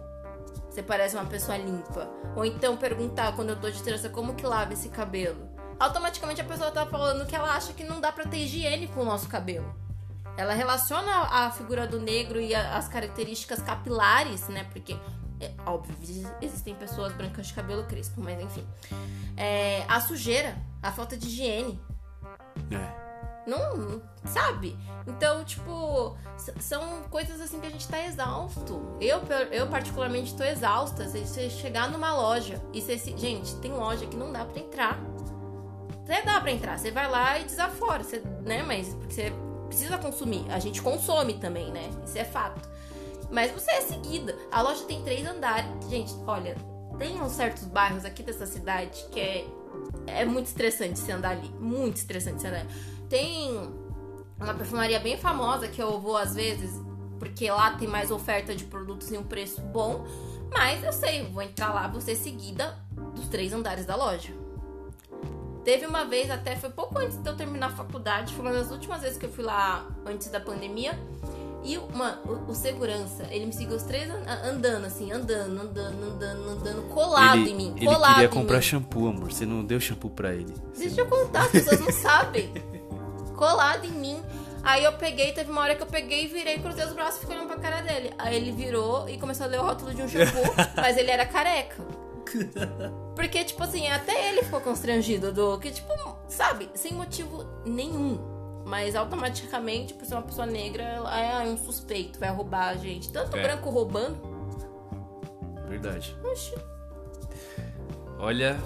Você 0.71 0.83
parece 0.83 1.15
uma 1.15 1.27
pessoa 1.27 1.57
limpa. 1.57 2.09
Ou 2.35 2.45
então 2.45 2.77
perguntar 2.77 3.33
quando 3.37 3.51
eu 3.51 3.57
tô 3.61 3.71
de 3.71 3.81
trança 3.83 4.09
como 4.09 4.35
que 4.35 4.45
lava 4.45 4.73
esse 4.73 4.89
cabelo. 4.89 5.49
Automaticamente 5.79 6.41
a 6.41 6.45
pessoa 6.45 6.71
tá 6.73 6.85
falando 6.87 7.27
que 7.27 7.37
ela 7.37 7.55
acha 7.55 7.73
que 7.73 7.85
não 7.85 8.01
dá 8.01 8.11
pra 8.11 8.25
ter 8.27 8.39
higiene 8.39 8.89
com 8.89 9.03
o 9.03 9.05
nosso 9.05 9.29
cabelo. 9.29 9.73
Ela 10.37 10.53
relaciona 10.53 11.13
a 11.31 11.51
figura 11.53 11.87
do 11.87 12.01
negro 12.01 12.41
e 12.41 12.53
a- 12.57 12.77
as 12.77 12.89
características 12.89 13.61
capilares, 13.63 14.49
né? 14.49 14.67
Porque, 14.73 14.97
é 15.45 15.55
óbvio, 15.67 15.95
exi- 16.03 16.27
existem 16.41 16.75
pessoas 16.75 17.13
brancas 17.13 17.47
de 17.49 17.55
cabelo 17.55 17.85
crespo, 17.85 18.21
mas 18.21 18.41
enfim. 18.41 18.67
É, 19.37 19.85
a 19.89 20.01
sujeira, 20.01 20.57
a 20.83 20.91
falta 20.93 21.17
de 21.17 21.27
higiene. 21.27 21.81
É. 22.71 23.05
Não, 23.47 24.01
sabe? 24.25 24.75
Então, 25.07 25.45
tipo, 25.45 26.17
são 26.61 27.03
coisas 27.11 27.39
assim 27.43 27.61
que 27.61 27.67
a 27.67 27.71
gente 27.71 27.87
tá 27.87 28.03
exausto. 28.03 28.97
Eu, 28.99 29.21
eu 29.53 29.67
particularmente, 29.67 30.35
tô 30.35 30.43
exausta. 30.43 31.07
Se 31.09 31.27
você 31.27 31.51
chegar 31.51 31.91
numa 31.91 32.15
loja 32.15 32.59
e 32.73 32.81
você 32.81 32.97
se. 32.97 33.15
Gente, 33.19 33.55
tem 33.57 33.71
loja 33.73 34.07
que 34.07 34.17
não 34.17 34.33
dá 34.33 34.47
pra 34.47 34.59
entrar. 34.61 34.99
Até 36.05 36.23
dá 36.23 36.41
pra 36.41 36.51
entrar. 36.53 36.79
Você 36.79 36.91
vai 36.91 37.07
lá 37.11 37.39
e 37.39 37.45
desafora, 37.45 38.03
você, 38.03 38.23
né? 38.43 38.63
Mas 38.63 38.89
porque 38.95 39.13
você 39.13 39.33
precisa 39.67 39.99
consumir. 39.99 40.47
A 40.51 40.59
gente 40.59 40.81
consome 40.81 41.35
também, 41.35 41.71
né? 41.71 41.91
Isso 42.07 42.17
é 42.17 42.25
fato. 42.25 42.67
Mas 43.35 43.51
você 43.51 43.73
é 43.73 43.81
seguida. 43.81 44.39
A 44.53 44.63
loja 44.63 44.85
tem 44.85 45.03
três 45.03 45.27
andares. 45.27 45.67
Gente, 45.91 46.15
olha, 46.25 46.57
tem 46.97 47.21
uns 47.21 47.33
certos 47.33 47.65
bairros 47.65 48.05
aqui 48.05 48.23
dessa 48.23 48.47
cidade 48.47 49.05
que 49.11 49.19
é, 49.19 49.45
é 50.07 50.25
muito 50.25 50.47
estressante 50.47 51.01
você 51.01 51.11
andar 51.11 51.31
ali. 51.31 51.49
Muito 51.59 51.97
estressante 51.97 52.41
você 52.41 52.47
andar. 52.47 52.65
Tem 53.09 53.75
uma 54.39 54.55
perfumaria 54.55 55.01
bem 55.01 55.19
famosa 55.19 55.67
que 55.67 55.83
eu 55.83 56.01
vou 56.01 56.17
às 56.17 56.37
vezes, 56.37 56.81
porque 57.19 57.51
lá 57.51 57.73
tem 57.73 57.89
mais 57.89 58.13
oferta 58.13 58.55
de 58.55 58.65
produtos 58.65 59.11
em 59.11 59.19
um 59.19 59.25
preço 59.25 59.61
bom. 59.61 60.07
Mas 60.53 60.85
eu 60.85 60.93
sei, 60.93 61.25
vou 61.25 61.43
entrar 61.43 61.75
lá, 61.75 61.89
vou 61.89 62.01
ser 62.01 62.15
seguida 62.15 62.79
dos 63.17 63.27
três 63.27 63.53
andares 63.53 63.85
da 63.85 63.97
loja. 63.97 64.33
Teve 65.65 65.87
uma 65.87 66.05
vez, 66.05 66.31
até 66.31 66.55
foi 66.55 66.71
pouco 66.71 66.99
antes 66.99 67.17
de 67.17 67.29
eu 67.29 67.37
terminar 67.37 67.67
a 67.67 67.71
faculdade, 67.71 68.33
foi 68.35 68.45
uma 68.45 68.53
das 68.53 68.71
últimas 68.71 69.01
vezes 69.01 69.19
que 69.19 69.27
eu 69.27 69.33
fui 69.33 69.43
lá 69.43 69.85
antes 70.07 70.29
da 70.29 70.39
pandemia. 70.39 70.93
E 71.65 71.79
uma, 71.79 72.21
o, 72.27 72.51
o 72.51 72.55
segurança, 72.55 73.25
ele 73.31 73.47
me 73.47 73.53
seguiu 73.53 73.75
os 73.77 73.83
três 73.85 74.09
an- 74.11 74.23
andando, 74.45 74.85
assim, 74.85 75.11
andando, 75.11 75.59
andando, 75.63 76.05
andando, 76.05 76.49
andando, 76.51 76.83
colado 76.91 77.39
ele 77.39 77.51
em 77.51 77.55
mim. 77.57 77.73
ele 77.77 77.87
colado 77.87 78.15
queria 78.15 78.29
comprar 78.29 78.61
shampoo, 78.61 79.09
amor. 79.09 79.33
Você 79.33 79.47
não 79.47 79.65
deu 79.65 79.81
shampoo 79.81 80.11
pra 80.11 80.35
ele. 80.35 80.55
Deixa 80.77 81.01
eu 81.01 81.07
contar, 81.07 81.45
as 81.47 81.53
pessoas 81.53 81.81
não 81.81 81.91
sabem. 81.93 82.53
Colado 83.35 83.87
em 83.87 83.91
mim. 83.93 84.23
Aí 84.63 84.85
eu 84.85 84.93
peguei, 84.93 85.33
teve 85.33 85.51
uma 85.51 85.61
hora 85.63 85.75
que 85.75 85.83
eu 85.83 85.87
peguei, 85.87 86.27
virei, 86.27 86.59
cruzei 86.59 86.85
os 86.85 86.93
braços 86.93 87.17
e 87.17 87.21
fiquei 87.21 87.37
olhando 87.37 87.49
pra 87.49 87.59
cara 87.59 87.81
dele. 87.83 88.13
Aí 88.19 88.35
ele 88.37 88.53
virou 88.53 89.09
e 89.09 89.19
começou 89.19 89.45
a 89.45 89.49
ler 89.49 89.61
o 89.61 89.63
rótulo 89.63 89.93
de 89.95 90.03
um 90.03 90.09
shampoo, 90.09 90.43
mas 90.77 90.97
ele 90.97 91.11
era 91.11 91.27
careca. 91.27 91.83
Porque, 93.15 93.45
tipo 93.45 93.63
assim, 93.63 93.87
até 93.89 94.31
ele 94.31 94.43
ficou 94.43 94.61
constrangido 94.61 95.33
do 95.33 95.59
que, 95.59 95.71
tipo, 95.71 95.93
sabe, 96.29 96.69
sem 96.75 96.93
motivo 96.93 97.45
nenhum. 97.65 98.34
Mas 98.67 98.97
automaticamente, 98.97 99.95
por 99.95 100.05
ser 100.07 100.15
uma 100.15 100.23
pessoa 100.23 100.47
negra, 100.47 100.83
ela 100.83 101.43
é 101.43 101.47
um 101.47 101.57
suspeito, 101.57 102.19
vai 102.19 102.31
roubar 102.31 102.71
a 102.71 102.77
gente. 102.77 103.13
Tanto 103.13 103.37
É. 103.37 103.43
branco 103.43 103.71
roubando. 103.71 104.17
Verdade. 105.69 106.17
Oxi. 106.25 106.55
Olha. 108.19 108.59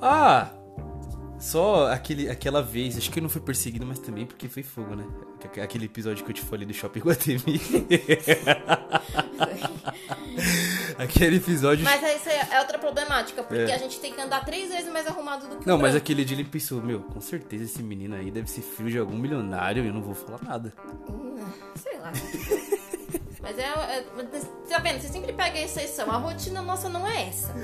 Ah! 0.00 0.50
Só 1.38 1.90
aquele, 1.90 2.28
aquela 2.28 2.62
vez, 2.62 2.96
acho 2.98 3.10
que 3.10 3.18
eu 3.18 3.22
não 3.22 3.30
fui 3.30 3.40
perseguido, 3.40 3.86
mas 3.86 3.98
também 3.98 4.26
porque 4.26 4.46
foi 4.48 4.62
fogo, 4.62 4.94
né? 4.94 5.04
Aque- 5.44 5.60
Aquele 5.60 5.86
episódio 5.86 6.22
que 6.24 6.30
eu 6.30 6.34
te 6.34 6.42
falei 6.42 6.66
do 6.66 6.74
Shopping 6.74 7.00
Guatemi. 7.00 7.40
aquele 10.98 11.36
episódio. 11.36 11.84
Mas 11.84 12.02
isso 12.16 12.28
é 12.28 12.58
outra 12.60 12.78
problemática, 12.78 13.42
porque 13.42 13.62
É. 13.70 13.74
a 13.74 13.78
gente 13.78 13.98
tem 14.00 14.12
que 14.12 14.20
andar 14.20 14.44
três 14.44 14.70
vezes 14.70 14.90
mais 14.92 15.06
arrumado 15.06 15.46
do 15.48 15.56
que 15.56 15.66
Não, 15.66 15.76
o 15.76 15.78
mas 15.80 15.92
branco. 15.92 16.04
aquele 16.04 16.24
dia 16.24 16.36
ele 16.36 16.44
pensou, 16.48 16.82
meu, 16.82 17.00
com 17.00 17.20
certeza 17.20 17.64
esse 17.64 17.82
menino 17.82 18.14
aí 18.16 18.30
deve 18.30 18.50
ser 18.50 18.62
filho 18.62 18.90
de 18.90 18.98
algum 18.98 19.16
milionário 19.16 19.84
e 19.84 19.88
eu 19.88 19.94
não 19.94 20.02
vou 20.02 20.14
falar 20.14 20.40
nada. 20.42 20.72
Sei 21.76 21.98
lá. 21.98 22.12
Mas 23.42 23.58
é, 23.58 23.62
é. 23.62 24.02
Tá 24.68 24.78
vendo? 24.80 25.00
Você 25.00 25.08
sempre 25.08 25.32
pega 25.32 25.58
a 25.58 25.62
exceção. 25.62 26.10
A 26.10 26.18
rotina 26.18 26.60
nossa 26.60 26.88
não 26.90 27.06
é 27.06 27.28
essa. 27.28 27.54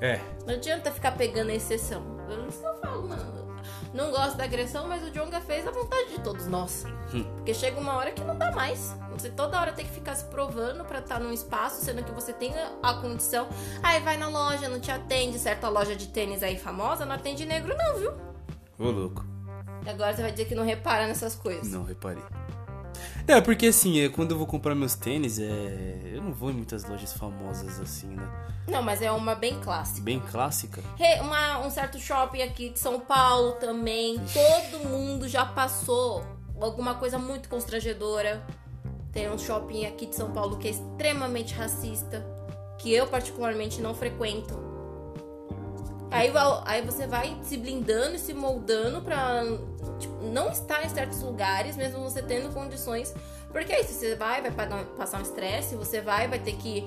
É. 0.00 0.18
Não 0.46 0.54
adianta 0.54 0.90
ficar 0.90 1.12
pegando 1.12 1.50
a 1.50 1.54
exceção. 1.54 2.02
Eu 2.30 2.48
isso 2.48 2.60
que 2.60 2.66
eu 2.66 2.80
falo, 2.80 3.06
mano. 3.08 3.39
Não 3.92 4.10
gosto 4.12 4.36
da 4.36 4.44
agressão, 4.44 4.86
mas 4.86 5.02
o 5.02 5.10
Jonga 5.10 5.40
fez 5.40 5.66
a 5.66 5.70
vontade 5.72 6.10
de 6.10 6.20
todos 6.20 6.46
nós. 6.46 6.84
Hum. 7.12 7.24
Porque 7.36 7.52
chega 7.52 7.80
uma 7.80 7.94
hora 7.96 8.12
que 8.12 8.22
não 8.22 8.36
dá 8.38 8.52
mais. 8.52 8.94
Você 9.12 9.28
toda 9.30 9.60
hora 9.60 9.72
tem 9.72 9.84
que 9.84 9.90
ficar 9.92 10.14
se 10.14 10.24
provando 10.26 10.84
pra 10.84 11.00
estar 11.00 11.18
num 11.18 11.32
espaço, 11.32 11.84
sendo 11.84 12.04
que 12.04 12.12
você 12.12 12.32
tem 12.32 12.54
a- 12.56 12.70
a 12.82 12.94
condição. 12.94 13.48
Aí 13.82 14.00
vai 14.00 14.16
na 14.16 14.28
loja, 14.28 14.68
não 14.68 14.78
te 14.78 14.90
atende. 14.92 15.38
Certa 15.38 15.68
loja 15.68 15.96
de 15.96 16.06
tênis 16.08 16.42
aí 16.42 16.56
famosa 16.56 17.04
não 17.04 17.16
atende 17.16 17.44
negro, 17.44 17.74
não, 17.76 17.98
viu? 17.98 18.12
Ô, 18.78 18.90
louco. 18.90 19.24
E 19.84 19.90
agora 19.90 20.14
você 20.14 20.22
vai 20.22 20.30
dizer 20.30 20.44
que 20.44 20.54
não 20.54 20.64
repara 20.64 21.06
nessas 21.08 21.34
coisas. 21.34 21.68
Não, 21.72 21.82
reparei. 21.84 22.22
É, 23.30 23.40
porque 23.40 23.66
assim, 23.68 24.00
é, 24.00 24.08
quando 24.08 24.32
eu 24.32 24.38
vou 24.38 24.46
comprar 24.46 24.74
meus 24.74 24.94
tênis, 24.94 25.38
é. 25.38 26.12
Eu 26.14 26.22
não 26.22 26.32
vou 26.32 26.50
em 26.50 26.54
muitas 26.54 26.84
lojas 26.84 27.12
famosas 27.12 27.78
assim, 27.80 28.08
né? 28.08 28.28
Não, 28.68 28.82
mas 28.82 29.00
é 29.02 29.10
uma 29.12 29.34
bem 29.34 29.58
clássica. 29.60 30.02
Bem 30.02 30.20
clássica. 30.20 30.82
Re- 30.96 31.20
uma- 31.20 31.58
um 31.64 31.70
certo 31.70 31.98
shopping 31.98 32.42
aqui 32.42 32.70
de 32.70 32.78
São 32.78 32.98
Paulo 33.00 33.52
também. 33.52 34.20
Todo 34.32 34.84
mundo 34.88 35.28
já 35.28 35.44
passou 35.44 36.24
alguma 36.60 36.94
coisa 36.94 37.18
muito 37.18 37.48
constrangedora. 37.48 38.44
Tem 39.12 39.30
um 39.30 39.38
shopping 39.38 39.86
aqui 39.86 40.06
de 40.06 40.16
São 40.16 40.30
Paulo 40.32 40.56
que 40.56 40.68
é 40.68 40.70
extremamente 40.72 41.54
racista. 41.54 42.24
Que 42.78 42.92
eu, 42.92 43.06
particularmente, 43.06 43.80
não 43.80 43.94
frequento. 43.94 44.58
Aí, 46.10 46.32
aí 46.64 46.82
você 46.82 47.06
vai 47.06 47.36
se 47.42 47.56
blindando 47.56 48.16
e 48.16 48.18
se 48.18 48.34
moldando 48.34 49.00
pra 49.00 49.44
tipo, 49.98 50.24
não 50.24 50.50
estar 50.50 50.84
em 50.84 50.88
certos 50.88 51.22
lugares, 51.22 51.76
mesmo 51.76 52.00
você 52.00 52.20
tendo 52.20 52.52
condições. 52.52 53.14
Porque 53.52 53.72
aí 53.72 53.84
você 53.84 54.14
vai, 54.14 54.42
vai 54.42 54.84
passar 54.96 55.18
um 55.18 55.22
estresse, 55.22 55.74
você 55.74 56.00
vai, 56.00 56.28
vai 56.28 56.38
ter 56.38 56.52
que 56.52 56.84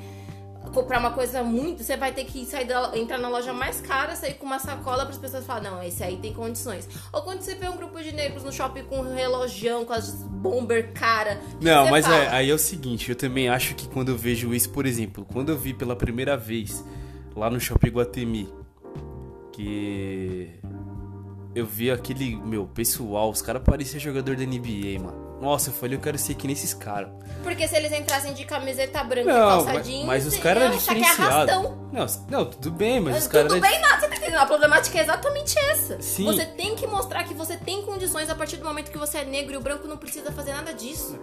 comprar 0.74 1.00
uma 1.00 1.12
coisa 1.12 1.44
muito. 1.44 1.84
Você 1.84 1.98
vai 1.98 2.12
ter 2.12 2.26
que 2.26 2.46
sair 2.46 2.66
da, 2.66 2.92
entrar 2.98 3.18
na 3.18 3.30
loja 3.30 3.54
mais 3.54 3.82
cara, 3.82 4.16
sair 4.16 4.36
com 4.36 4.46
uma 4.46 4.60
sacola 4.60 5.06
para 5.06 5.14
as 5.14 5.18
pessoas 5.18 5.46
falarem, 5.46 5.70
não, 5.70 5.84
esse 5.84 6.04
aí 6.04 6.18
tem 6.18 6.34
condições. 6.34 6.88
Ou 7.12 7.22
quando 7.22 7.42
você 7.42 7.56
vê 7.56 7.68
um 7.68 7.78
grupo 7.78 8.02
de 8.02 8.14
negros 8.14 8.44
no 8.44 8.52
shopping 8.52 8.84
com 8.84 9.00
um 9.00 9.14
relojão, 9.14 9.86
com 9.86 9.94
as 9.94 10.14
bomber 10.14 10.94
cara. 10.94 11.40
Não, 11.62 11.90
mas 11.90 12.08
é, 12.08 12.28
aí 12.30 12.50
é 12.50 12.54
o 12.54 12.60
seguinte, 12.60 13.10
eu 13.10 13.16
também 13.16 13.50
acho 13.50 13.76
que 13.76 13.88
quando 13.88 14.10
eu 14.10 14.18
vejo 14.18 14.54
isso, 14.54 14.70
por 14.70 14.86
exemplo, 14.86 15.26
quando 15.32 15.50
eu 15.50 15.58
vi 15.58 15.74
pela 15.74 15.96
primeira 15.96 16.36
vez 16.36 16.84
lá 17.36 17.50
no 17.50 17.60
Shopping 17.60 17.90
Guatemi, 17.90 18.63
que 19.54 20.50
eu 21.56 21.66
vi 21.66 21.92
aquele, 21.92 22.36
meu, 22.36 22.66
pessoal, 22.66 23.30
os 23.30 23.42
caras 23.42 23.62
pareciam 23.64 24.00
jogador 24.00 24.36
da 24.36 24.44
NBA, 24.44 25.00
mano. 25.00 25.24
Nossa, 25.40 25.70
eu 25.70 25.74
falei, 25.74 25.98
eu 25.98 26.02
quero 26.02 26.18
ser 26.18 26.36
que 26.36 26.48
nem 26.48 26.54
esses 26.54 26.74
caras. 26.74 27.12
Porque 27.44 27.68
se 27.68 27.76
eles 27.76 27.92
entrassem 27.92 28.34
de 28.34 28.46
camiseta 28.46 29.04
branca 29.04 29.30
e 29.30 29.34
Não, 29.34 29.50
calça 29.50 29.74
mas, 29.74 29.86
jeans, 29.86 30.06
mas 30.06 30.26
os 30.26 30.38
caras 30.38 30.64
eram 30.64 30.74
é 30.74 30.78
diferenciados. 30.78 31.54
Não, 31.92 32.06
não, 32.30 32.46
tudo 32.46 32.72
bem, 32.72 33.02
mas 33.02 33.24
os 33.24 33.28
caras... 33.28 33.52
Tudo 33.52 33.62
bem, 33.62 33.80
nada, 33.82 34.00
você 34.00 34.08
tá 34.08 34.16
entendendo? 34.16 34.40
A 34.40 34.46
problemática 34.46 34.98
é 34.98 35.02
exatamente 35.02 35.60
essa. 35.60 36.02
Sim. 36.02 36.24
Você 36.24 36.46
tem 36.46 36.76
que 36.76 36.88
mostrar 36.88 37.26
que 37.26 37.34
você 37.34 37.58
tem 37.58 37.82
condições 37.82 38.30
a 38.30 38.36
partir 38.36 38.56
do 38.56 38.64
momento 38.64 38.90
que 38.90 38.98
você 38.98 39.20
é 39.20 39.26
negro 39.26 39.54
e 39.54 39.58
o 39.58 39.62
branco 39.62 39.86
não 39.86 39.98
precisa 39.98 40.32
fazer 40.32 40.54
nada 40.54 40.74
disso. 40.74 41.20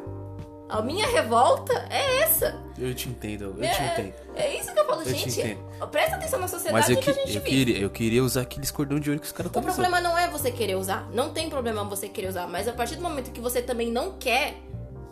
A 0.70 0.82
minha 0.82 1.06
revolta 1.08 1.72
é 1.90 2.22
essa. 2.22 2.58
Eu 2.78 2.94
te 2.94 3.08
entendo, 3.08 3.54
eu 3.58 3.64
é, 3.64 3.68
te 3.68 3.82
entendo. 3.82 4.14
é 4.36 4.56
isso 4.56 4.72
que 4.72 4.78
eu 4.78 4.86
falo, 4.86 5.02
Eu 5.02 5.12
te 5.12 5.30
gente. 5.30 5.58
Presta 5.90 6.16
atenção 6.16 6.38
na 6.38 6.48
sociedade 6.48 6.72
Mas 6.72 6.88
eu, 6.88 6.96
que, 6.96 7.02
que, 7.02 7.10
a 7.10 7.26
gente 7.26 7.36
eu, 7.36 7.42
vive. 7.42 7.56
queria, 7.56 7.78
eu 7.78 7.90
queria 7.90 8.24
usar 8.24 8.42
aqueles 8.42 8.70
cordão 8.70 8.98
de 8.98 9.10
ouro 9.10 9.20
que 9.20 9.26
os 9.26 9.32
caras 9.32 9.46
O 9.46 9.50
estavam 9.50 9.68
usando. 9.68 9.82
problema 9.82 10.00
não 10.00 10.16
é 10.16 10.28
você 10.28 10.50
querer 10.50 10.76
usar. 10.76 11.08
Não 11.12 11.30
tem 11.30 11.50
problema 11.50 11.84
você 11.84 12.08
querer 12.08 12.28
usar. 12.28 12.46
Mas 12.46 12.68
a 12.68 12.72
partir 12.72 12.96
do 12.96 13.02
momento 13.02 13.30
que 13.30 13.40
você 13.40 13.60
também 13.60 13.90
não 13.90 14.12
quer, 14.12 14.54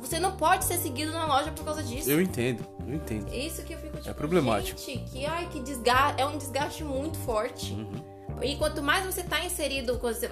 você 0.00 0.18
não 0.18 0.36
pode 0.36 0.64
ser 0.64 0.78
seguido 0.78 1.12
na 1.12 1.26
loja 1.26 1.50
por 1.50 1.64
causa 1.64 1.82
disso. 1.82 2.10
Eu 2.10 2.20
entendo, 2.20 2.64
eu 2.86 2.94
entendo. 2.94 3.32
É 3.32 3.36
Isso 3.36 3.62
que 3.62 3.74
eu 3.74 3.78
fico 3.78 3.98
tipo, 3.98 4.14
problemático. 4.14 4.80
Gente, 4.80 5.10
que 5.10 5.26
ai, 5.26 5.48
que 5.50 5.60
desgaste, 5.60 6.20
é 6.20 6.26
um 6.26 6.38
desgaste 6.38 6.84
muito 6.84 7.18
forte. 7.18 7.72
Uhum. 7.72 8.18
E 8.42 8.56
quanto 8.56 8.82
mais 8.82 9.04
você 9.04 9.22
tá 9.22 9.44
inserido, 9.44 9.98
você 9.98 10.30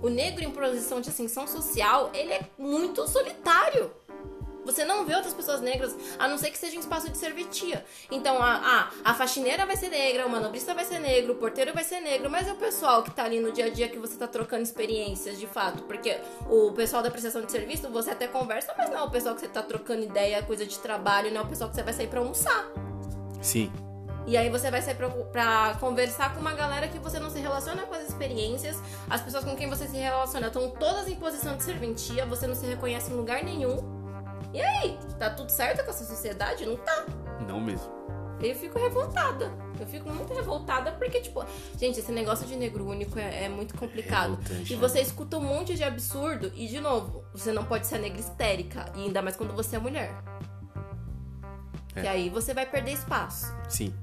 o 0.00 0.08
negro 0.08 0.42
em 0.42 0.50
posição 0.50 1.00
de 1.00 1.10
ascensão 1.10 1.46
social, 1.46 2.10
ele 2.14 2.32
é 2.32 2.40
muito 2.58 3.06
solitário. 3.06 3.90
Você 4.64 4.84
não 4.84 5.04
vê 5.04 5.14
outras 5.14 5.34
pessoas 5.34 5.60
negras, 5.60 5.94
a 6.18 6.28
não 6.28 6.38
ser 6.38 6.50
que 6.50 6.58
seja 6.58 6.76
um 6.76 6.80
espaço 6.80 7.10
de 7.10 7.18
serventia. 7.18 7.84
Então, 8.10 8.42
a, 8.42 8.90
a, 9.04 9.10
a 9.10 9.14
faxineira 9.14 9.66
vai 9.66 9.76
ser 9.76 9.88
negra, 9.88 10.26
o 10.26 10.30
manobrista 10.30 10.74
vai 10.74 10.84
ser 10.84 10.98
negro, 10.98 11.32
o 11.32 11.36
porteiro 11.36 11.72
vai 11.72 11.84
ser 11.84 12.00
negro, 12.00 12.30
mas 12.30 12.46
é 12.48 12.52
o 12.52 12.56
pessoal 12.56 13.02
que 13.02 13.10
tá 13.10 13.24
ali 13.24 13.40
no 13.40 13.52
dia 13.52 13.66
a 13.66 13.70
dia 13.70 13.88
que 13.88 13.98
você 13.98 14.16
tá 14.16 14.26
trocando 14.26 14.62
experiências, 14.62 15.38
de 15.38 15.46
fato. 15.46 15.82
Porque 15.84 16.18
o 16.48 16.72
pessoal 16.72 17.02
da 17.02 17.10
prestação 17.10 17.42
de 17.42 17.50
serviço, 17.50 17.88
você 17.90 18.10
até 18.10 18.26
conversa, 18.26 18.74
mas 18.76 18.90
não 18.90 18.98
é 18.98 19.02
o 19.02 19.10
pessoal 19.10 19.34
que 19.34 19.40
você 19.40 19.48
tá 19.48 19.62
trocando 19.62 20.02
ideia, 20.02 20.42
coisa 20.42 20.64
de 20.66 20.78
trabalho, 20.78 21.30
não 21.32 21.40
é 21.40 21.44
o 21.44 21.48
pessoal 21.48 21.68
que 21.70 21.76
você 21.76 21.82
vai 21.82 21.92
sair 21.92 22.06
pra 22.08 22.20
almoçar. 22.20 22.66
Sim, 23.40 23.72
E 24.24 24.36
aí 24.36 24.48
você 24.48 24.70
vai 24.70 24.80
sair 24.80 24.94
pra, 24.94 25.08
pra 25.10 25.76
conversar 25.80 26.32
com 26.32 26.40
uma 26.40 26.52
galera 26.54 26.86
que 26.86 26.98
você 26.98 27.18
não 27.18 27.28
se 27.28 27.40
relaciona 27.40 27.82
com 27.82 27.94
as 27.94 28.08
experiências. 28.08 28.76
As 29.10 29.20
pessoas 29.20 29.44
com 29.44 29.56
quem 29.56 29.68
você 29.68 29.88
se 29.88 29.96
relaciona 29.96 30.46
estão 30.46 30.70
todas 30.70 31.08
em 31.08 31.16
posição 31.16 31.56
de 31.56 31.64
serventia, 31.64 32.24
você 32.24 32.46
não 32.46 32.54
se 32.54 32.64
reconhece 32.64 33.10
em 33.10 33.16
lugar 33.16 33.42
nenhum. 33.42 34.01
E 34.52 34.60
aí, 34.60 34.98
tá 35.18 35.30
tudo 35.30 35.50
certo 35.50 35.84
com 35.84 35.90
essa 35.90 36.04
sociedade? 36.04 36.66
Não 36.66 36.76
tá. 36.76 37.06
não 37.46 37.60
mesmo. 37.60 37.90
Eu 38.40 38.54
fico 38.56 38.78
revoltada. 38.78 39.52
Eu 39.78 39.86
fico 39.86 40.10
muito 40.10 40.34
revoltada 40.34 40.90
porque, 40.92 41.20
tipo, 41.20 41.44
gente, 41.78 42.00
esse 42.00 42.10
negócio 42.10 42.44
de 42.46 42.56
negro 42.56 42.84
único 42.86 43.16
é, 43.18 43.44
é 43.44 43.48
muito 43.48 43.76
complicado. 43.78 44.30
Revoltante, 44.30 44.72
E 44.72 44.76
né? 44.76 44.80
você 44.80 45.00
escuta 45.00 45.38
um 45.38 45.42
monte 45.42 45.74
de 45.74 45.84
absurdo 45.84 46.50
e, 46.54 46.66
de 46.66 46.80
novo, 46.80 47.24
você 47.32 47.52
não 47.52 47.64
pode 47.64 47.86
ser 47.86 47.98
negra 47.98 48.18
histérica. 48.18 48.92
E 48.96 49.04
ainda 49.04 49.22
mais 49.22 49.36
quando 49.36 49.54
você 49.54 49.76
é 49.76 49.78
mulher. 49.78 50.12
É. 51.94 52.00
Que 52.00 52.08
aí 52.08 52.28
você 52.30 52.52
vai 52.52 52.66
perder 52.66 52.92
espaço. 52.92 53.54
Sim. 53.68 53.94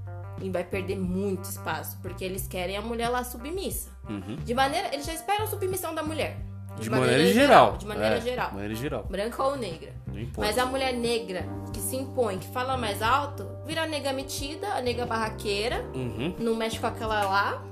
E 0.42 0.50
vai 0.50 0.64
perder 0.64 0.96
muito 0.98 1.44
espaço, 1.44 1.98
porque 2.02 2.24
eles 2.24 2.48
querem 2.48 2.78
a 2.78 2.82
mulher 2.82 3.10
lá 3.10 3.26
submissa. 3.26 3.90
Uhum. 4.10 4.38
De 4.38 4.54
maneira. 4.54 4.94
Eles 4.94 5.06
já 5.06 5.14
esperam 5.14 5.44
a 5.44 5.48
submissão 5.48 5.94
da 5.94 6.02
mulher. 6.02 6.38
De, 6.80 6.90
maneira, 6.90 7.26
geral. 7.34 7.78
De 7.78 7.86
maneira 7.86 8.18
É, 8.18 8.22
geral. 8.22 8.48
De 8.50 8.54
maneira 8.54 8.76
geral. 8.76 9.06
Branca 9.10 9.44
ou 9.44 9.56
negra. 9.58 9.94
Não 10.08 10.20
importa. 10.20 10.42
Mas 10.50 10.58
a 10.58 10.66
mulher 10.66 10.94
negra 10.94 11.46
que 11.74 11.80
se 11.80 11.96
impõe, 11.96 12.38
que 12.40 12.48
fala 12.48 12.78
mais 12.78 13.02
alto, 13.02 13.48
vira 13.66 13.84
a 13.84 13.88
nega 13.88 14.12
metida, 14.14 14.68
a 14.74 14.82
nega 14.82 15.06
barraqueira, 15.06 15.86
Uhum. 15.94 16.36
não 16.40 16.56
mexe 16.56 16.80
com 16.80 16.88
aquela 16.88 17.24
lá 17.26 17.64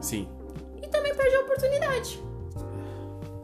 Sim. 0.00 0.28
e 0.82 0.86
também 0.88 1.14
perde 1.14 1.36
a 1.36 1.40
oportunidade. 1.40 2.22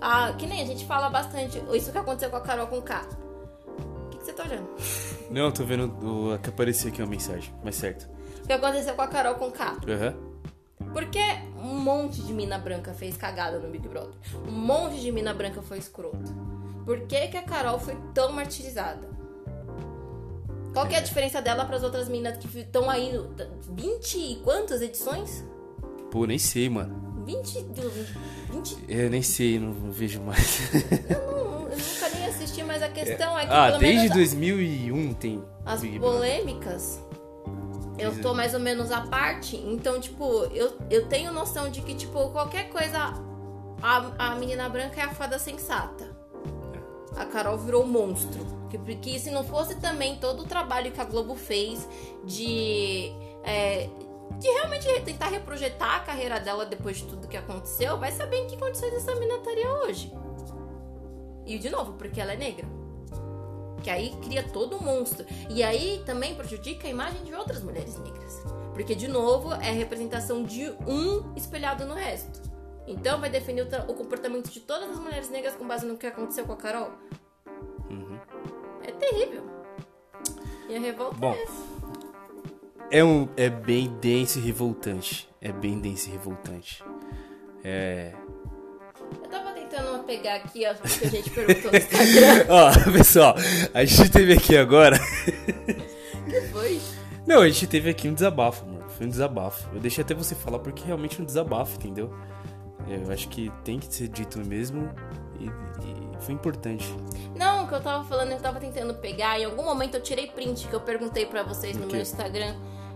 Ah, 0.01 0.33
que 0.39 0.47
nem 0.47 0.63
a 0.63 0.67
gente 0.67 0.85
fala 0.87 1.09
bastante. 1.09 1.63
Isso 1.73 1.91
que 1.91 1.99
aconteceu 1.99 2.31
com 2.31 2.37
a 2.37 2.41
Carol 2.41 2.67
com 2.67 2.81
K. 2.83 3.03
O 3.79 4.09
que, 4.11 4.19
que 4.19 4.25
você 4.25 4.33
tá 4.33 4.45
olhando? 4.45 4.69
Não, 5.31 5.51
tô 5.51 5.65
vendo 5.65 5.87
o, 6.35 6.39
que 6.39 6.49
apareceu 6.51 6.91
aqui 6.91 7.03
uma 7.03 7.09
mensagem. 7.11 7.53
Mas 7.65 7.75
certo. 7.77 8.09
O 8.43 8.47
que 8.47 8.53
aconteceu 8.53 8.95
com 8.95 9.03
a 9.03 9.09
Carol 9.09 9.35
com 9.35 9.51
K? 9.51 9.77
Aham. 9.89 10.15
Porque 10.97 11.21
um 11.63 11.79
monte 11.79 12.23
de 12.23 12.33
mina 12.33 12.57
branca 12.57 12.95
fez 12.95 13.19
cagada 13.19 13.59
no 13.59 13.69
Big 13.69 13.87
Brother. 13.87 14.15
Um 14.49 14.51
monte 14.51 14.99
de 14.99 15.13
mina 15.13 15.35
branca 15.35 15.61
foi 15.61 15.77
escrota. 15.77 16.17
Por 16.87 17.01
que, 17.01 17.29
que 17.29 17.37
a 17.37 17.43
Carol 17.43 17.79
foi 17.79 17.95
tão 18.15 18.33
martirizada? 18.33 19.07
Qual 20.73 20.87
que 20.89 20.95
é 20.95 20.99
a 20.99 21.03
diferença 21.03 21.43
dela 21.43 21.67
para 21.67 21.77
as 21.77 21.83
outras 21.83 22.09
minas 22.09 22.39
que 22.39 22.61
estão 22.61 22.89
aí? 22.89 23.13
no- 23.13 23.29
20 23.75 24.15
e 24.17 24.37
quantas 24.37 24.81
edições? 24.81 25.45
Pô, 26.11 26.25
nem 26.25 26.39
sei, 26.39 26.71
mano. 26.71 27.25
20. 27.27 27.63
do- 27.65 27.91
20 28.55 28.79
Eu 28.89 29.11
nem 29.11 29.21
sei, 29.21 29.59
não, 29.59 29.75
não 29.75 29.93
vejo 29.93 30.23
mais. 30.23 30.61
não, 31.11 31.69
eu 31.69 31.77
nunca 31.77 32.09
nem 32.15 32.27
assisti, 32.27 32.63
mas 32.63 32.83
a 32.83 32.89
questão 32.89 33.39
é, 33.39 33.45
que 33.45 33.53
ah, 33.53 33.71
desde 33.73 33.87
menos 33.99 34.11
2001 34.13 35.13
tem 35.13 35.45
as 35.63 35.83
polêmicas. 35.83 37.05
Eu 37.99 38.21
tô 38.21 38.35
mais 38.35 38.53
ou 38.53 38.61
menos 38.61 38.91
à 38.93 39.01
parte, 39.01 39.57
então, 39.57 40.01
tipo, 40.01 40.25
eu, 40.53 40.77
eu 40.91 41.07
tenho 41.09 41.33
noção 41.33 41.71
de 41.71 41.81
que, 41.81 41.95
tipo, 41.95 42.31
qualquer 42.31 42.69
coisa. 42.69 43.15
A, 43.83 44.33
a 44.33 44.35
menina 44.37 44.69
branca 44.69 45.01
é 45.01 45.05
a 45.05 45.15
fada 45.15 45.39
sensata. 45.39 46.17
A 47.17 47.25
Carol 47.25 47.57
virou 47.59 47.85
um 47.85 47.87
monstro. 47.87 48.45
Que, 48.69 48.79
que 48.97 49.19
se 49.19 49.31
não 49.31 49.45
fosse 49.45 49.77
também 49.77 50.17
todo 50.17 50.43
o 50.43 50.45
trabalho 50.45 50.93
que 50.93 51.01
a 51.01 51.05
Globo 51.05 51.35
fez 51.35 51.89
de. 52.25 53.13
é, 53.45 53.89
de 54.39 54.49
realmente 54.49 54.87
tentar 55.03 55.29
reprojetar 55.29 55.97
a 55.97 56.01
carreira 56.01 56.39
dela 56.39 56.67
depois 56.67 56.99
de 56.99 57.05
tudo 57.05 57.29
que 57.29 57.37
aconteceu, 57.37 57.97
vai 57.99 58.13
saber 58.13 58.37
em 58.37 58.47
que 58.49 58.57
condições 58.59 58.93
essa 58.93 59.15
menina 59.15 59.37
estaria 59.37 59.71
hoje. 59.85 60.13
E 61.47 61.59
de 61.59 61.71
novo, 61.71 61.93
porque 61.95 62.21
ela 62.21 62.33
é 62.33 62.37
negra. 62.37 62.67
Que 63.87 63.91
aí 63.91 64.11
cria 64.21 64.43
todo 64.43 64.75
um 64.75 64.81
monstro. 64.81 65.25
E 65.49 65.63
aí 65.63 66.03
também 66.05 66.35
prejudica 66.35 66.89
a 66.89 66.91
imagem 66.91 67.23
de 67.23 67.33
outras 67.33 67.63
mulheres 67.63 67.97
negras. 67.97 68.43
Porque, 68.75 68.97
de 68.97 69.07
novo, 69.07 69.55
é 69.55 69.69
a 69.69 69.73
representação 69.73 70.43
de 70.43 70.73
um 70.89 71.33
espelhado 71.37 71.87
no 71.87 71.95
resto. 71.95 72.43
Então 72.85 73.21
vai 73.21 73.31
definir 73.31 73.63
o, 73.63 73.93
o 73.93 73.95
comportamento 73.95 74.51
de 74.51 74.59
todas 74.59 74.91
as 74.91 74.99
mulheres 74.99 75.31
negras 75.31 75.55
com 75.55 75.65
base 75.69 75.87
no 75.87 75.97
que 75.97 76.05
aconteceu 76.05 76.45
com 76.45 76.55
a 76.55 76.57
Carol. 76.57 76.91
Uhum. 77.89 78.19
É 78.83 78.91
terrível. 78.91 79.45
E 80.69 80.75
a 80.75 80.81
revolta 80.81 81.17
Bom. 81.17 81.33
é 81.33 81.43
essa. 81.45 81.77
É, 82.91 83.05
um, 83.05 83.29
é 83.37 83.49
bem 83.49 83.87
denso 84.01 84.41
e 84.41 84.43
revoltante. 84.43 85.29
É 85.41 85.53
bem 85.53 85.79
denso 85.79 86.09
e 86.09 86.11
revoltante. 86.11 86.83
É. 87.63 88.13
Eu 89.23 89.31
tava 89.31 89.53
tentando 89.77 90.05
pegar 90.05 90.37
aqui 90.37 90.65
ó, 90.67 90.73
o 90.73 90.77
que 90.89 91.07
a 91.07 91.11
gente 91.11 91.31
perguntou 91.31 91.71
no 91.71 91.77
Instagram. 91.77 92.47
Ó, 92.49 92.93
pessoal, 92.93 93.35
a 93.75 93.85
gente 93.85 94.11
teve 94.11 94.33
aqui 94.33 94.57
agora. 94.57 94.99
que 96.29 96.41
foi? 96.53 96.81
Não, 97.27 97.43
a 97.43 97.49
gente 97.49 97.67
teve 97.67 97.91
aqui 97.91 98.09
um 98.09 98.15
desabafo, 98.15 98.65
mano. 98.67 98.89
Foi 98.91 99.07
um 99.07 99.11
desabafo. 99.11 99.69
Eu 99.75 99.81
deixei 99.81 100.03
até 100.03 100.15
você 100.15 100.35
falar 100.35 100.59
porque 100.59 100.85
realmente 100.85 101.19
é 101.19 101.23
um 101.23 101.27
desabafo, 101.27 101.77
entendeu? 101.77 102.15
É, 102.89 102.97
Eu 103.05 103.13
acho 103.13 103.29
que 103.29 103.53
tem 103.65 103.79
que 103.79 103.93
ser 103.93 104.09
dito 104.09 104.39
mesmo 104.39 104.91
e, 105.41 105.47
e 105.47 106.23
foi 106.23 106.35
importante. 106.35 106.87
Não, 107.35 107.65
o 107.65 107.69
que 107.69 107.75
eu 107.75 107.81
tava 107.81 108.05
falando, 108.05 108.33
eu 108.33 108.39
tava 108.39 108.59
tentando 108.61 108.95
pegar. 108.95 109.39
Em 109.39 109.45
algum 109.45 109.65
momento 109.65 109.97
eu 109.97 110.03
tirei 110.03 110.29
print 110.29 110.69
que 110.69 110.75
eu 110.75 110.81
perguntei 110.81 111.27
pra 111.27 111.43
vocês 111.43 111.77
no 111.77 111.87
meu 111.87 112.01
Instagram 112.01 112.55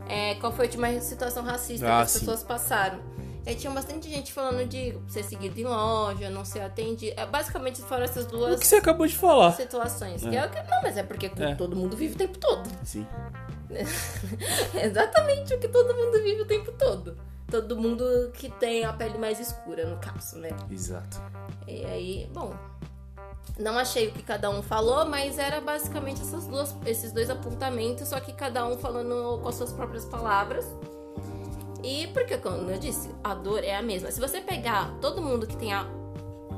é, 0.08 0.34
qual 0.36 0.52
foi 0.52 0.64
a 0.64 0.68
última 0.68 1.00
situação 1.00 1.44
racista 1.44 1.86
Ah, 1.86 1.98
que 1.98 2.02
as 2.02 2.10
sim. 2.10 2.18
pessoas 2.20 2.42
passaram. 2.42 2.98
E 3.46 3.50
aí 3.50 3.54
tinha 3.56 3.72
bastante 3.72 4.08
gente 4.08 4.32
falando 4.32 4.66
de 4.68 4.96
ser 5.08 5.22
seguido 5.24 5.58
em 5.58 5.64
loja, 5.64 6.28
não 6.30 6.44
ser 6.44 6.60
atendido. 6.60 7.18
É, 7.18 7.24
basicamente 7.26 7.80
foram 7.82 8.04
essas 8.04 8.26
O 8.26 8.28
duas 8.28 8.60
que 8.60 8.66
você 8.66 8.76
acabou 8.76 9.06
de 9.06 9.16
falar. 9.16 9.52
situações. 9.52 10.24
É. 10.24 10.28
Que 10.30 10.36
é 10.36 10.46
o 10.46 10.50
que- 10.50 10.62
não, 10.70 10.82
mas 10.82 10.96
é 10.96 11.02
porque 11.02 11.30
É. 11.38 11.54
todo 11.54 11.74
mundo 11.74 11.96
vive 11.96 12.14
o 12.14 12.18
tempo 12.18 12.38
todo. 12.38 12.68
Sim. 12.84 13.06
É 13.70 13.84
exatamente 14.86 15.54
o 15.54 15.58
que 15.58 15.68
todo 15.68 15.94
mundo 15.94 16.22
vive 16.22 16.42
o 16.42 16.46
tempo 16.46 16.72
todo. 16.72 17.16
Todo 17.50 17.76
mundo 17.76 18.04
que 18.34 18.48
tem 18.50 18.84
a 18.84 18.92
pele 18.92 19.18
mais 19.18 19.40
escura, 19.40 19.84
no 19.86 19.96
caso, 19.98 20.38
né? 20.38 20.50
Exato. 20.70 21.20
E 21.66 21.84
aí, 21.84 22.30
bom, 22.32 22.54
não 23.58 23.76
achei 23.78 24.08
o 24.08 24.12
que 24.12 24.22
cada 24.22 24.48
um 24.50 24.62
falou, 24.62 25.04
mas 25.06 25.38
era 25.38 25.60
basicamente 25.60 26.20
essas 26.20 26.46
duas, 26.46 26.74
esses 26.86 27.10
dois 27.10 27.28
apontamentos, 27.30 28.08
só 28.08 28.20
que 28.20 28.32
cada 28.32 28.64
um 28.66 28.78
falando 28.78 29.40
com 29.42 29.48
as 29.48 29.54
suas 29.56 29.72
próprias 29.72 30.04
palavras. 30.04 30.64
E 31.82 32.06
porque, 32.08 32.36
como 32.38 32.70
eu 32.70 32.78
disse, 32.78 33.10
a 33.24 33.34
dor 33.34 33.64
é 33.64 33.74
a 33.76 33.82
mesma. 33.82 34.10
Se 34.10 34.20
você 34.20 34.40
pegar 34.40 34.94
todo 35.00 35.20
mundo 35.22 35.46
que 35.46 35.56
tem 35.56 35.72
a. 35.72 35.86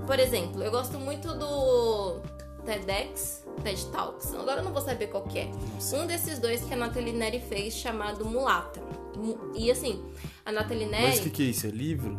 Por 0.06 0.18
exemplo, 0.18 0.62
eu 0.62 0.70
gosto 0.70 0.98
muito 0.98 1.32
do 1.34 2.20
TEDx 2.64 3.44
TED 3.62 3.86
Talks. 3.86 4.34
Agora 4.34 4.60
eu 4.60 4.64
não 4.64 4.72
vou 4.72 4.82
saber 4.82 5.06
qual 5.08 5.22
que 5.24 5.38
é. 5.40 5.50
Um 5.94 6.06
desses 6.06 6.38
dois 6.38 6.62
que 6.64 6.74
a 6.74 6.76
Nathalie 6.76 7.12
Neri 7.12 7.40
fez, 7.40 7.74
chamado 7.74 8.24
Mulata. 8.24 8.80
Mu- 9.16 9.52
E 9.54 9.70
assim, 9.70 10.02
a 10.44 10.50
Nathalie 10.50 10.86
Neri... 10.86 11.02
Mas 11.06 11.18
o 11.18 11.22
que, 11.22 11.30
que 11.30 11.42
é 11.42 11.46
isso? 11.46 11.66
É 11.66 11.70
livro? 11.70 12.18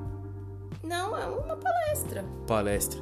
Não, 0.84 1.18
é 1.18 1.26
uma 1.26 1.56
palestra. 1.58 2.24
Palestra. 2.48 3.02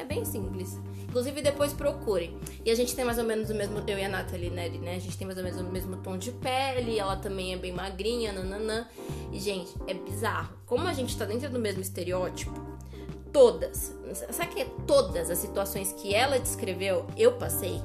É 0.00 0.04
bem 0.04 0.24
simples. 0.24 0.80
Inclusive, 1.08 1.42
depois 1.42 1.74
procurem. 1.74 2.38
E 2.64 2.70
a 2.70 2.74
gente 2.74 2.96
tem 2.96 3.04
mais 3.04 3.18
ou 3.18 3.24
menos 3.24 3.50
o 3.50 3.54
mesmo. 3.54 3.82
Eu 3.86 3.98
e 3.98 4.04
a 4.04 4.08
Nathalie 4.08 4.48
né? 4.48 4.94
A 4.96 4.98
gente 4.98 5.18
tem 5.18 5.26
mais 5.26 5.36
ou 5.36 5.44
menos 5.44 5.60
o 5.60 5.64
mesmo 5.64 5.98
tom 5.98 6.16
de 6.16 6.32
pele. 6.32 6.98
Ela 6.98 7.16
também 7.16 7.52
é 7.52 7.56
bem 7.58 7.70
magrinha, 7.70 8.32
nananã. 8.32 8.88
E, 9.30 9.38
gente, 9.38 9.74
é 9.86 9.92
bizarro. 9.92 10.54
Como 10.64 10.86
a 10.86 10.94
gente 10.94 11.14
tá 11.18 11.26
dentro 11.26 11.50
do 11.50 11.58
mesmo 11.58 11.82
estereótipo, 11.82 12.58
todas. 13.30 13.94
Sabe 14.30 14.54
que 14.54 14.62
é 14.62 14.66
todas 14.86 15.30
as 15.30 15.36
situações 15.36 15.92
que 15.92 16.14
ela 16.14 16.38
descreveu, 16.38 17.06
eu 17.14 17.32
passei? 17.32 17.82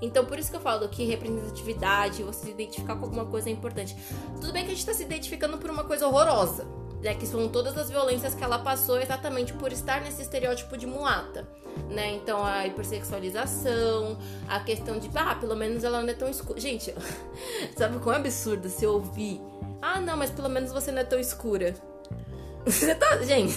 Então, 0.00 0.24
por 0.24 0.38
isso 0.38 0.50
que 0.50 0.56
eu 0.56 0.60
falo 0.60 0.88
que 0.88 1.04
representatividade, 1.04 2.22
você 2.22 2.46
se 2.46 2.50
identificar 2.52 2.94
com 2.94 3.06
alguma 3.06 3.24
coisa 3.24 3.48
é 3.48 3.52
importante. 3.52 3.96
Tudo 4.40 4.52
bem 4.52 4.64
que 4.64 4.70
a 4.70 4.74
gente 4.74 4.86
tá 4.86 4.94
se 4.94 5.02
identificando 5.02 5.58
por 5.58 5.70
uma 5.70 5.82
coisa 5.82 6.06
horrorosa, 6.06 6.64
né? 7.04 7.14
Que 7.14 7.26
são 7.26 7.46
todas 7.48 7.76
as 7.76 7.90
violências 7.90 8.34
que 8.34 8.42
ela 8.42 8.58
passou 8.58 8.98
exatamente 8.98 9.52
por 9.52 9.70
estar 9.70 10.00
nesse 10.00 10.22
estereótipo 10.22 10.76
de 10.76 10.86
mulata, 10.86 11.46
né? 11.90 12.14
Então, 12.14 12.44
a 12.44 12.66
hipersexualização, 12.66 14.18
a 14.48 14.58
questão 14.60 14.98
de, 14.98 15.10
ah, 15.14 15.34
pelo 15.34 15.54
menos 15.54 15.84
ela 15.84 16.00
não 16.00 16.08
é 16.08 16.14
tão 16.14 16.28
escura. 16.28 16.58
Gente, 16.58 16.94
sabe 17.76 17.98
quão 17.98 18.16
absurdo 18.16 18.68
se 18.70 18.86
ouvir? 18.86 19.40
Ah, 19.82 20.00
não, 20.00 20.16
mas 20.16 20.30
pelo 20.30 20.48
menos 20.48 20.72
você 20.72 20.90
não 20.90 21.02
é 21.02 21.04
tão 21.04 21.20
escura. 21.20 21.74
Você 22.64 22.94
tá. 22.94 23.18
Gente. 23.18 23.54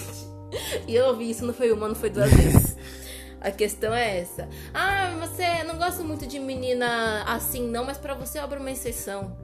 E 0.86 0.94
eu 0.94 1.06
ouvi 1.06 1.30
isso, 1.30 1.46
não 1.46 1.54
foi 1.54 1.72
uma, 1.72 1.88
não 1.88 1.94
foi 1.94 2.10
duas 2.10 2.28
vezes. 2.34 2.76
A 3.40 3.50
questão 3.50 3.94
é 3.94 4.20
essa. 4.20 4.46
Ah, 4.74 5.16
você 5.20 5.62
não 5.62 5.78
gosta 5.78 6.04
muito 6.04 6.26
de 6.26 6.38
menina 6.38 7.22
assim, 7.24 7.66
não, 7.66 7.84
mas 7.84 7.96
pra 7.96 8.12
você 8.12 8.38
eu 8.38 8.42
abro 8.42 8.60
uma 8.60 8.70
exceção. 8.70 9.34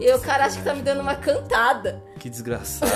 É 0.00 0.04
E 0.04 0.14
o 0.14 0.20
cara 0.20 0.44
acha 0.44 0.58
que 0.58 0.64
tá 0.64 0.74
me 0.74 0.82
dando 0.82 1.00
uma 1.00 1.14
cantada. 1.14 1.94
mano. 1.94 2.14
Que 2.18 2.28
desgraçado. 2.30 2.92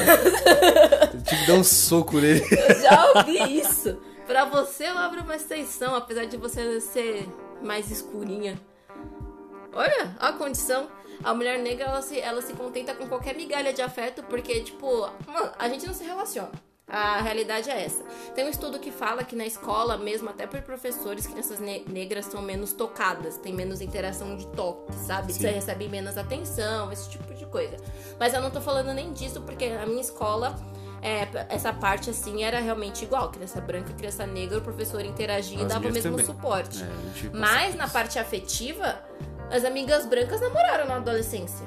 eu 1.15 1.23
tive 1.23 1.41
que 1.43 1.47
dar 1.47 1.55
um 1.55 1.65
soco 1.65 2.19
nele. 2.19 2.43
Eu 2.51 2.81
já 2.81 3.13
ouvi 3.15 3.59
isso. 3.59 3.99
Pra 4.27 4.45
você 4.45 4.87
eu 4.87 4.99
abro 4.99 5.23
uma 5.23 5.37
exceção, 5.37 5.95
apesar 5.95 6.27
de 6.27 6.37
você 6.37 6.81
ser 6.83 7.27
mais 7.63 7.91
escurinha. 7.91 8.61
Olha 9.73 10.15
a 10.19 10.33
condição. 10.33 10.89
A 11.25 11.35
mulher 11.35 11.59
negra, 11.59 11.87
ela 11.87 12.03
se, 12.03 12.21
ela 12.21 12.41
se 12.43 12.53
contenta 12.53 12.95
com 12.95 13.09
qualquer 13.09 13.35
migalha 13.35 13.73
de 13.73 13.83
afeto, 13.83 14.23
porque, 14.25 14.61
tipo, 14.61 15.09
mano, 15.27 15.51
a 15.59 15.69
gente 15.69 15.85
não 15.87 15.95
se 15.95 16.05
relaciona. 16.05 16.51
A 16.89 17.21
realidade 17.21 17.69
é 17.69 17.85
essa. 17.85 18.03
Tem 18.35 18.47
um 18.47 18.49
estudo 18.49 18.79
que 18.79 18.91
fala 18.91 19.23
que 19.23 19.37
na 19.37 19.45
escola, 19.45 19.99
mesmo 19.99 20.31
até 20.31 20.47
por 20.47 20.63
professores, 20.63 21.27
crianças 21.27 21.59
ne- 21.61 21.85
negras 21.87 22.25
são 22.27 22.41
menos 22.41 22.73
tocadas, 22.73 23.37
tem 23.37 23.53
menos 23.53 23.81
interação 23.83 24.37
de 24.37 24.47
toque, 24.49 24.95
sabe? 24.95 25.33
Sim. 25.33 25.41
Você 25.41 25.51
recebe 25.51 25.87
menos 25.89 26.17
atenção, 26.17 26.91
esse 26.91 27.11
tipo 27.11 27.35
de 27.35 27.45
coisa. 27.45 27.77
Mas 28.19 28.33
eu 28.33 28.41
não 28.41 28.51
tô 28.51 28.61
falando 28.61 28.93
nem 28.95 29.13
disso, 29.13 29.43
porque 29.43 29.67
a 29.67 29.85
minha 29.85 30.01
escola, 30.01 30.57
é, 31.03 31.29
essa 31.51 31.73
parte 31.75 32.09
assim 32.09 32.43
era 32.43 32.59
realmente 32.59 33.05
igual. 33.05 33.31
Criança 33.31 33.61
branca, 33.61 33.93
criança 33.93 34.27
negra, 34.27 34.57
o 34.59 34.63
professor 34.63 35.05
interagia 35.05 35.61
e 35.61 35.67
dava 35.67 35.87
o 35.89 35.93
mesmo 35.93 36.13
também. 36.13 36.25
suporte. 36.25 36.83
É, 36.83 37.29
Mas 37.37 37.75
na 37.75 37.87
parte 37.87 38.19
afetiva, 38.19 38.99
as 39.51 39.63
amigas 39.65 40.07
brancas 40.07 40.41
namoraram 40.41 40.87
na 40.87 40.97
adolescência. 40.97 41.67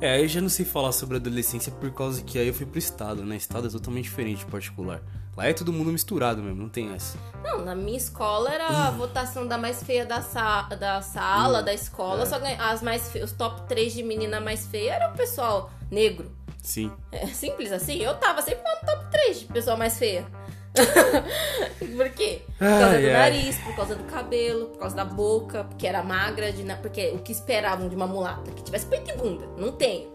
É, 0.00 0.10
aí 0.12 0.22
eu 0.22 0.28
já 0.28 0.40
não 0.40 0.48
sei 0.48 0.64
falar 0.66 0.92
sobre 0.92 1.16
adolescência 1.16 1.72
por 1.72 1.90
causa 1.92 2.22
que 2.22 2.38
aí 2.38 2.46
eu 2.48 2.54
fui 2.54 2.66
pro 2.66 2.78
estado, 2.78 3.24
né? 3.24 3.36
Estado 3.36 3.66
é 3.66 3.70
totalmente 3.70 4.04
diferente 4.04 4.40
de 4.40 4.46
particular. 4.46 5.00
Lá 5.36 5.46
é 5.46 5.52
todo 5.52 5.72
mundo 5.72 5.90
misturado 5.92 6.42
mesmo, 6.42 6.60
não 6.62 6.68
tem 6.68 6.92
essa. 6.94 7.18
Não, 7.42 7.64
na 7.64 7.74
minha 7.74 7.96
escola 7.96 8.50
era 8.52 8.66
a 8.68 8.90
votação 8.90 9.46
da 9.46 9.56
mais 9.58 9.82
feia 9.82 10.04
da, 10.06 10.20
sa 10.22 10.62
da 10.62 11.00
sala, 11.02 11.60
Hum, 11.60 11.64
da 11.64 11.74
escola. 11.74 12.22
é. 12.22 12.26
Só 12.26 12.38
ganha 12.38 12.62
as 12.62 12.82
mais 12.82 13.14
os 13.22 13.32
top 13.32 13.62
3 13.68 13.92
de 13.92 14.02
menina 14.02 14.40
mais 14.40 14.66
feia 14.66 14.94
era 14.94 15.10
o 15.10 15.16
pessoal 15.16 15.70
negro. 15.90 16.30
Sim. 16.62 16.90
É 17.12 17.26
simples 17.28 17.70
assim. 17.72 17.98
Eu 17.98 18.14
tava 18.16 18.42
sempre 18.42 18.62
no 18.64 18.86
top 18.86 19.10
3 19.10 19.40
de 19.40 19.44
pessoa 19.46 19.76
mais 19.76 19.98
feia. 19.98 20.26
por 21.96 22.08
quê? 22.10 22.42
Por 22.58 22.66
causa 22.68 22.86
Ai, 22.86 23.00
do 23.02 23.06
ai. 23.06 23.12
nariz, 23.12 23.56
por 23.58 23.76
causa 23.76 23.94
do 23.94 24.04
cabelo, 24.04 24.66
por 24.66 24.78
causa 24.80 24.96
da 24.96 25.04
boca, 25.04 25.64
porque 25.64 25.86
era 25.86 26.02
magra, 26.02 26.52
de, 26.52 26.62
porque 26.76 27.08
o 27.14 27.18
que 27.18 27.32
esperavam 27.32 27.88
de 27.88 27.96
uma 27.96 28.06
mulata? 28.06 28.50
Que 28.52 28.62
tivesse 28.62 28.86
peito 28.86 29.10
e 29.10 29.16
bunda. 29.16 29.46
Não 29.56 29.72
tem. 29.72 30.08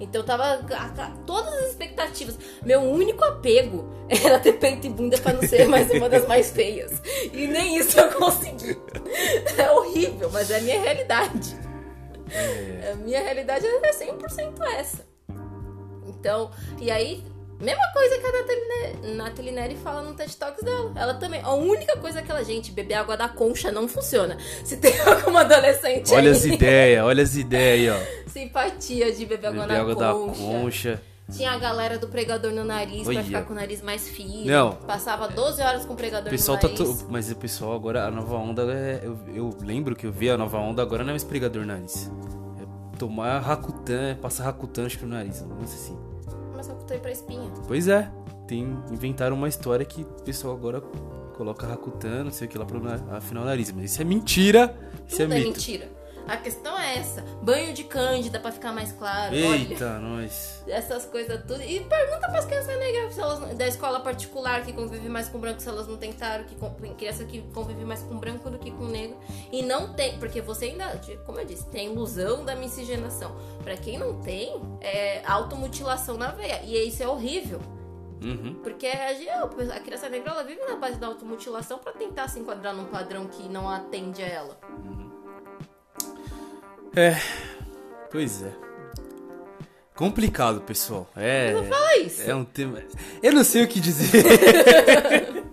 Então 0.00 0.22
tava. 0.22 0.44
a- 0.44 1.02
a- 1.04 1.10
Todas 1.26 1.52
as 1.54 1.70
expectativas. 1.70 2.38
Meu 2.64 2.80
único 2.82 3.24
apego 3.24 3.88
era 4.08 4.38
ter 4.38 4.52
peito 4.52 4.86
e 4.86 4.90
bunda 4.90 5.18
pra 5.18 5.32
não 5.32 5.42
ser 5.42 5.66
mais 5.66 5.90
uma 5.90 6.08
das 6.08 6.26
mais 6.28 6.50
feias. 6.50 7.02
E 7.32 7.46
nem 7.48 7.76
isso 7.78 7.98
eu 7.98 8.10
consegui. 8.12 8.78
É 9.58 9.70
horrível, 9.72 10.30
mas 10.32 10.50
é 10.50 10.58
a 10.58 10.60
minha 10.60 10.80
realidade. 10.80 11.56
A 12.92 12.94
minha 12.96 13.20
realidade 13.20 13.66
é 13.66 13.90
100% 13.90 14.62
essa. 14.78 15.04
Então, 16.06 16.50
e 16.78 16.90
aí, 16.90 17.24
mesma 17.60 17.92
coisa 17.92 18.18
que 18.18 18.26
a 18.26 18.32
Nathalie, 18.32 19.14
Nathalie 19.16 19.52
Neri 19.52 19.76
fala 19.76 20.02
no 20.02 20.14
TED 20.14 20.36
Talks 20.36 20.62
dela. 20.62 20.92
Ela 20.94 21.14
também. 21.14 21.40
A 21.42 21.52
única 21.52 21.96
coisa 21.96 22.22
que 22.22 22.30
ela, 22.30 22.44
gente, 22.44 22.70
beber 22.72 22.94
água 22.94 23.16
da 23.16 23.28
concha 23.28 23.72
não 23.72 23.88
funciona. 23.88 24.36
Se 24.64 24.76
tem 24.76 24.92
alguma 25.02 25.40
adolescente 25.40 26.12
Olha 26.12 26.30
aí, 26.30 26.36
as 26.36 26.44
ideias, 26.44 27.04
olha 27.04 27.22
as 27.22 27.34
ideias 27.36 27.96
ó. 27.96 28.00
simpatia 28.30 29.12
de 29.12 29.26
beber 29.26 29.48
água, 29.48 29.62
Beber 29.62 29.74
na 29.74 29.80
água 29.80 29.94
da 29.94 30.12
concha. 30.12 30.40
concha. 30.40 31.02
Tinha 31.30 31.50
a 31.50 31.58
galera 31.58 31.98
do 31.98 32.08
pregador 32.08 32.52
no 32.52 32.64
nariz 32.64 33.06
Olha. 33.06 33.16
pra 33.16 33.24
ficar 33.24 33.42
com 33.42 33.52
o 33.52 33.56
nariz 33.56 33.82
mais 33.82 34.08
fino. 34.08 34.46
Não. 34.46 34.72
Passava 34.72 35.28
12 35.28 35.60
horas 35.60 35.84
com 35.84 35.90
o 35.90 35.94
O 35.94 35.96
pregador 35.96 36.30
pessoal 36.30 36.56
no 36.56 36.62
tá. 36.62 36.68
nariz. 36.68 37.02
To... 37.02 37.06
Mas 37.10 37.30
o 37.30 37.36
pessoal 37.36 37.74
agora, 37.74 38.06
a 38.06 38.10
nova 38.10 38.36
onda 38.36 38.62
é. 38.72 39.02
Eu, 39.02 39.18
eu 39.34 39.56
lembro 39.60 39.94
que 39.94 40.06
eu 40.06 40.12
vi 40.12 40.30
a 40.30 40.38
nova 40.38 40.56
onda 40.58 40.80
agora 40.80 41.02
não 41.02 41.10
é 41.10 41.12
mais 41.12 41.24
pregador 41.24 41.60
no 41.62 41.68
nariz. 41.68 42.10
É 42.62 42.98
tomar 42.98 43.40
Rakutan, 43.40 44.10
é 44.10 44.14
passar 44.14 44.44
Rakutan 44.44 44.86
acho 44.86 44.98
que 44.98 45.04
no 45.04 45.10
nariz. 45.14 45.42
Não 45.42 45.66
sei 45.66 45.76
assim. 45.76 46.07
Mas 46.58 46.68
eu 46.68 46.74
botei 46.74 46.98
pra 46.98 47.12
espinha. 47.12 47.48
Pois 47.68 47.86
é, 47.86 48.10
tem 48.48 48.76
inventaram 48.90 49.36
uma 49.36 49.48
história 49.48 49.86
que 49.86 50.02
o 50.02 50.22
pessoal 50.24 50.54
agora 50.54 50.80
coloca 51.36 51.64
Rakutan, 51.68 52.24
não 52.24 52.32
sei 52.32 52.48
o 52.48 52.50
que 52.50 52.58
lá 52.58 52.66
pro 52.66 52.80
na- 52.82 52.98
afinar 53.16 53.42
o 53.42 53.44
nariz, 53.44 53.70
mas 53.70 53.84
isso 53.92 54.02
é 54.02 54.04
mentira. 54.04 54.76
Isso 55.06 55.18
Tudo 55.18 55.32
é 55.32 55.36
é 55.36 55.38
mito. 55.38 55.48
mentira. 55.52 55.88
A 56.28 56.36
questão 56.36 56.78
é 56.78 56.98
essa. 56.98 57.22
Banho 57.42 57.72
de 57.72 57.84
cândida 57.84 58.38
pra 58.38 58.52
ficar 58.52 58.70
mais 58.70 58.92
claro. 58.92 59.34
Olha. 59.34 59.56
Eita, 59.56 59.98
nós. 59.98 60.62
essas 60.66 61.06
coisas 61.06 61.40
tudo. 61.40 61.62
E 61.62 61.80
pergunta 61.80 62.28
pras 62.28 62.44
crianças 62.44 62.78
negras 62.78 63.14
se 63.14 63.20
elas, 63.20 63.56
da 63.56 63.66
escola 63.66 64.00
particular 64.00 64.62
que 64.62 64.74
convive 64.74 65.08
mais 65.08 65.28
com 65.28 65.38
branco, 65.38 65.60
se 65.60 65.68
elas 65.68 65.88
não 65.88 65.96
tentaram, 65.96 66.44
que 66.44 66.54
criança 66.94 67.24
que 67.24 67.40
convive 67.54 67.84
mais 67.84 68.02
com 68.02 68.18
branco 68.18 68.50
do 68.50 68.58
que 68.58 68.70
com 68.70 68.84
negro. 68.84 69.16
E 69.50 69.62
não 69.62 69.94
tem, 69.94 70.18
porque 70.18 70.42
você 70.42 70.66
ainda, 70.66 71.00
como 71.24 71.40
eu 71.40 71.46
disse, 71.46 71.66
tem 71.66 71.90
ilusão 71.90 72.44
da 72.44 72.54
miscigenação. 72.54 73.34
Pra 73.64 73.76
quem 73.76 73.98
não 73.98 74.20
tem, 74.20 74.60
é 74.82 75.22
automutilação 75.26 76.18
na 76.18 76.30
veia. 76.30 76.60
E 76.62 76.76
isso 76.86 77.02
é 77.02 77.08
horrível. 77.08 77.60
Uhum. 78.22 78.54
Porque 78.62 78.86
a, 78.86 79.76
a 79.76 79.80
criança 79.80 80.08
negra 80.08 80.32
ela 80.32 80.42
vive 80.42 80.60
na 80.64 80.76
base 80.76 80.98
da 80.98 81.06
automutilação 81.06 81.78
pra 81.78 81.92
tentar 81.92 82.28
se 82.28 82.38
enquadrar 82.38 82.74
num 82.74 82.86
padrão 82.86 83.26
que 83.26 83.48
não 83.48 83.68
atende 83.70 84.22
a 84.22 84.26
ela. 84.26 84.58
É. 86.96 87.16
Pois 88.10 88.42
é. 88.42 88.50
Complicado, 89.94 90.60
pessoal. 90.60 91.08
É. 91.16 91.54
Fala 91.68 91.96
isso. 91.98 92.22
É 92.22 92.34
um 92.34 92.44
tema. 92.44 92.82
Eu 93.22 93.32
não 93.32 93.44
sei 93.44 93.64
o 93.64 93.68
que 93.68 93.80
dizer. 93.80 94.08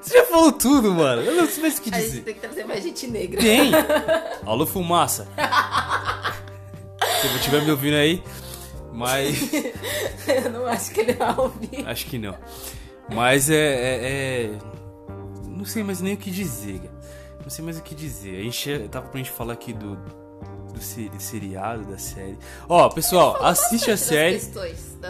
Você 0.00 0.16
já 0.16 0.24
falou 0.24 0.52
tudo, 0.52 0.92
mano. 0.92 1.22
Eu 1.22 1.34
não 1.34 1.46
sei 1.46 1.62
mais 1.62 1.78
o 1.78 1.82
que 1.82 1.90
a 1.94 1.98
gente 1.98 2.08
dizer. 2.10 2.22
tem 2.22 2.34
que 2.34 2.40
trazer 2.40 2.64
mais 2.64 2.82
gente 2.82 3.06
negra. 3.06 3.40
Tem! 3.40 3.72
Alô, 4.46 4.66
fumaça. 4.66 5.28
Se 7.20 7.28
você 7.28 7.36
estiver 7.36 7.62
me 7.62 7.70
ouvindo 7.70 7.94
aí, 7.96 8.22
mas. 8.92 9.50
eu 10.26 10.50
não 10.50 10.66
acho 10.66 10.90
que 10.92 11.00
ele 11.00 11.12
vai 11.14 11.34
ouvir. 11.36 11.86
Acho 11.86 12.06
que 12.06 12.18
não. 12.18 12.36
Mas 13.12 13.50
é, 13.50 13.54
é- 13.56 14.44
é- 14.44 14.58
Não 15.46 15.64
sei 15.64 15.82
mais 15.82 16.00
nem 16.00 16.14
o 16.14 16.16
que 16.16 16.30
dizer, 16.30 16.78
cara. 16.80 16.98
Não 17.42 17.50
sei 17.50 17.64
mais 17.64 17.78
o 17.78 17.82
que 17.82 17.94
dizer. 17.94 18.38
A 18.40 18.42
gente 18.42 18.88
tava 18.90 19.08
pra 19.08 19.18
gente 19.18 19.30
falar 19.30 19.52
aqui 19.54 19.72
do. 19.72 19.98
Do 20.78 20.84
seri- 20.84 21.10
seriado, 21.18 21.84
da 21.90 21.98
série. 21.98 22.38
Ó, 22.68 22.88
pessoal, 22.88 23.44
assiste 23.44 23.90
a 23.90 23.96
série. 23.96 24.36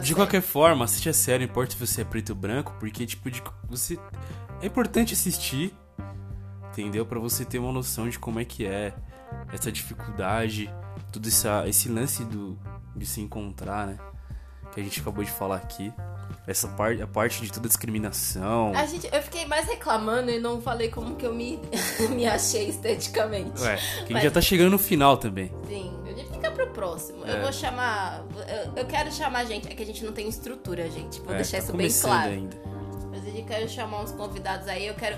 De 0.03 0.15
qualquer 0.15 0.41
forma, 0.41 0.85
assiste 0.87 1.09
a 1.09 1.13
série, 1.13 1.45
não 1.45 1.51
importa 1.51 1.73
se 1.75 1.79
você 1.87 2.01
é 2.01 2.05
preto 2.05 2.31
ou 2.31 2.37
branco, 2.37 2.75
porque, 2.81 3.05
tipo, 3.05 3.31
de, 3.31 3.43
você. 3.69 3.99
É 4.63 4.67
importante 4.67 5.13
assistir, 5.15 5.75
entendeu? 6.71 7.05
Pra 7.07 7.19
você 7.19 7.45
ter 7.45 7.59
uma 7.59 7.71
noção 7.73 8.09
de 8.09 8.19
como 8.19 8.41
é 8.41 8.45
que 8.45 8.65
é 8.67 8.95
essa 9.53 9.71
dificuldade, 9.71 10.73
todo 11.13 11.29
essa, 11.29 11.65
esse 11.69 11.89
lance 11.89 12.25
do, 12.25 12.59
de 12.97 13.05
se 13.07 13.21
encontrar, 13.21 13.87
né? 13.87 13.99
Que 14.73 14.81
a 14.81 14.83
gente 14.83 15.01
acabou 15.01 15.23
de 15.23 15.31
falar 15.31 15.57
aqui. 15.57 15.93
Essa 16.49 16.67
parte, 16.69 17.03
a 17.03 17.07
parte 17.07 17.43
de 17.43 17.53
toda 17.53 17.67
a 17.67 17.69
discriminação. 17.69 18.73
A 18.75 18.87
gente, 18.87 19.07
eu 19.13 19.23
fiquei 19.23 19.45
mais 19.47 19.67
reclamando 19.67 20.31
e 20.31 20.39
não 20.41 20.63
falei 20.63 20.89
como 20.91 21.15
que 21.15 21.27
eu 21.27 21.35
me, 21.35 21.61
me 22.11 22.27
achei 22.27 22.71
esteticamente. 22.71 23.61
Ué, 23.61 23.77
que 23.77 23.83
a 23.83 23.99
gente 24.01 24.13
Mas- 24.15 24.23
já 24.23 24.31
tá 24.31 24.41
chegando 24.41 24.71
no 24.71 24.79
final 24.79 25.19
também. 25.19 25.53
Sim, 25.69 25.93
fica 26.33 26.51
pro 26.51 26.67
próximo. 26.69 27.25
Eu 27.27 27.37
É. 27.37 27.43
vou 27.43 27.53
chamar. 27.53 28.25
Eu, 28.49 28.73
eu 28.83 28.87
quero 28.87 29.13
chamar 29.13 29.45
gente. 29.45 29.69
É 29.71 29.75
que 29.75 29.83
a 29.83 29.87
gente 29.87 30.03
não 30.05 30.13
tem 30.13 30.27
estrutura, 30.27 30.91
gente. 30.91 31.21
Vou 31.21 31.35
É, 31.35 31.37
deixar 31.37 31.59
tá 31.59 31.65
isso 31.65 31.77
bem 31.77 31.93
claro. 31.93 32.31
ainda. 32.33 32.57
Mas 33.11 33.27
eu 33.27 33.45
quero 33.45 33.69
chamar 33.69 34.01
uns 34.03 34.13
convidados 34.13 34.67
aí. 34.69 34.87
Eu 34.87 34.95
quero 34.95 35.17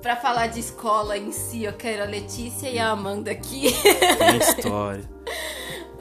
pra 0.00 0.14
falar 0.16 0.46
de 0.48 0.60
escola 0.60 1.16
em 1.18 1.32
si, 1.32 1.64
eu 1.64 1.72
quero 1.72 2.02
a 2.02 2.06
Letícia 2.06 2.68
e 2.68 2.78
a 2.78 2.90
Amanda 2.90 3.30
aqui. 3.32 3.72
Tem 4.18 4.36
história. 4.38 5.02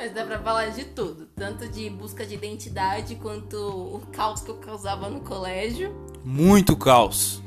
Mas 0.04 0.12
dá 0.14 0.26
pra 0.26 0.38
falar 0.40 0.66
de 0.72 0.84
tudo. 0.84 1.28
Tanto 1.34 1.66
de 1.70 1.90
busca 1.90 2.26
de 2.26 2.34
identidade, 2.36 3.16
quanto 3.16 3.56
o 3.56 4.02
caos 4.12 4.42
que 4.42 4.50
eu 4.52 4.56
causava 4.56 5.10
no 5.10 5.22
colégio. 5.22 5.96
Muito 6.26 6.76
caos. 6.76 7.42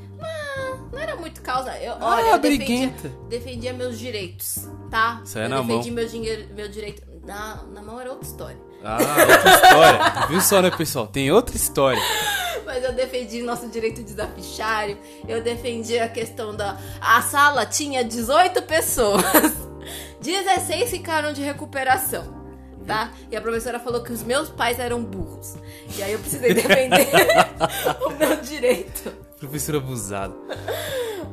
Não 0.91 0.99
era 0.99 1.17
muito 1.17 1.43
causa. 1.43 1.77
Eu, 1.79 1.93
Ah, 2.01 2.15
olha, 2.17 2.27
eu 2.29 2.39
defendia, 2.39 2.67
briguenta. 2.89 3.09
defendia 3.29 3.73
meus 3.75 3.99
direitos, 3.99 4.67
tá? 4.91 5.21
Sai 5.27 5.45
eu 5.45 5.49
na 5.51 5.61
defendi 5.61 5.91
mão. 5.91 5.97
meu 5.97 6.09
dinheiro, 6.09 6.49
meu 6.55 6.67
direito. 6.69 7.03
Na, 7.27 7.63
na 7.75 7.83
mão 7.83 8.01
era 8.01 8.09
outra 8.11 8.27
história. 8.27 8.59
Ah, 8.83 8.97
outra 9.03 9.51
história. 9.55 10.27
Viu 10.29 10.41
só, 10.41 10.63
né, 10.63 10.71
pessoal? 10.71 11.07
Tem 11.09 11.31
outra 11.31 11.55
história. 11.57 12.01
Mas 12.65 12.83
eu 12.83 12.95
defendi 12.95 13.43
nosso 13.43 13.69
direito 13.69 14.03
de 14.03 14.15
dar 14.15 14.29
fichário. 14.29 14.97
Eu 15.29 15.43
defendi 15.43 15.99
a 15.99 16.09
questão 16.09 16.57
da. 16.57 16.79
A 17.03 17.21
sala 17.21 17.67
tinha 17.67 18.03
18 18.03 18.63
pessoas. 18.63 19.23
16 20.23 20.89
ficaram 20.91 21.33
de 21.35 21.43
recuperação. 21.43 22.36
Tá? 22.87 23.11
E 23.31 23.37
a 23.37 23.41
professora 23.41 23.81
falou 23.81 24.03
que 24.03 24.13
os 24.13 24.23
meus 24.23 24.49
pais 24.49 24.79
eram 24.79 25.03
burros. 25.03 25.57
E 25.97 26.03
aí 26.03 26.13
eu 26.13 26.19
precisei 26.19 26.55
defender 26.55 27.09
o 28.07 28.11
meu 28.11 28.37
direito. 28.37 29.11
Professor 29.39 29.77
abusado. 29.77 30.37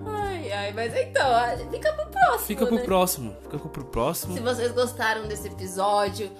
Ai, 0.06 0.51
ai, 0.51 0.74
mas 0.74 0.93
então, 0.95 1.26
fica 1.72 1.93
pro 1.93 2.06
próximo. 2.08 2.45
Fica 2.47 2.66
pro 2.66 2.76
né? 2.76 2.82
próximo. 2.84 3.38
Fica 3.43 3.58
pro 3.60 3.86
próximo. 3.86 4.34
Se 4.34 4.39
vocês 4.39 4.72
gostaram 4.72 5.28
desse 5.28 5.47
episódio. 5.47 6.32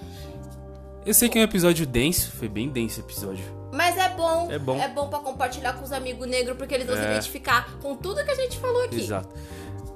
Eu 1.06 1.14
sei 1.14 1.28
que 1.28 1.38
é 1.38 1.42
um 1.42 1.44
episódio 1.44 1.86
denso. 1.86 2.32
Foi 2.32 2.48
bem 2.48 2.68
denso 2.68 3.00
o 3.00 3.04
episódio. 3.04 3.44
Mas 3.72 3.96
é 3.96 4.08
bom. 4.10 4.50
É 4.50 4.58
bom. 4.58 4.80
É 4.80 4.88
bom 4.88 5.08
pra 5.08 5.18
compartilhar 5.18 5.72
com 5.74 5.84
os 5.84 5.92
amigos 5.92 6.26
negros, 6.26 6.56
porque 6.56 6.74
eles 6.74 6.86
vão 6.86 6.96
se 6.96 7.02
É. 7.02 7.10
identificar 7.10 7.76
com 7.82 7.96
tudo 7.96 8.24
que 8.24 8.30
a 8.30 8.34
gente 8.34 8.56
falou 8.58 8.82
aqui. 8.84 9.00
Exato. 9.00 9.28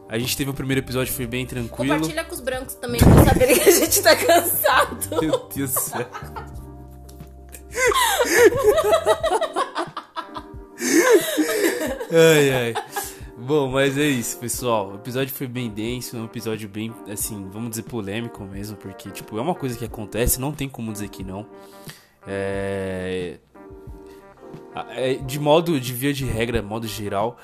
A 0.08 0.18
gente 0.18 0.36
teve 0.36 0.50
o 0.50 0.54
primeiro 0.54 0.80
episódio, 0.80 1.12
foi 1.12 1.26
bem 1.26 1.44
tranquilo. 1.44 1.94
Compartilha 1.94 2.24
com 2.24 2.34
os 2.34 2.40
brancos 2.40 2.74
também, 2.74 3.00
pra 3.00 3.24
saberem 3.26 3.58
que 3.58 3.68
a 3.68 3.72
gente 3.72 4.02
tá 4.02 4.16
cansado. 4.16 5.20
Meu 5.20 5.48
Deus 5.54 5.74
do 5.74 5.80
céu. 5.80 6.08
ai, 12.10 12.50
ai. 12.50 12.74
Bom, 13.36 13.68
mas 13.68 13.96
é 13.96 14.06
isso, 14.06 14.38
pessoal. 14.38 14.92
O 14.92 14.94
episódio 14.96 15.32
foi 15.32 15.46
bem 15.46 15.70
denso, 15.70 16.16
é 16.16 16.20
um 16.20 16.24
episódio 16.24 16.68
bem, 16.68 16.92
assim, 17.10 17.48
vamos 17.50 17.70
dizer 17.70 17.84
polêmico 17.84 18.42
mesmo, 18.44 18.76
porque, 18.76 19.10
tipo, 19.10 19.38
é 19.38 19.40
uma 19.40 19.54
coisa 19.54 19.78
que 19.78 19.84
acontece, 19.84 20.40
não 20.40 20.52
tem 20.52 20.68
como 20.68 20.92
dizer 20.92 21.08
que 21.08 21.22
não. 21.22 21.46
É. 22.26 23.38
é, 24.90 25.14
De 25.14 25.38
modo, 25.38 25.80
de 25.80 25.94
via 25.94 26.12
de 26.12 26.24
regra, 26.24 26.60
modo 26.62 26.86
geral, 26.86 27.38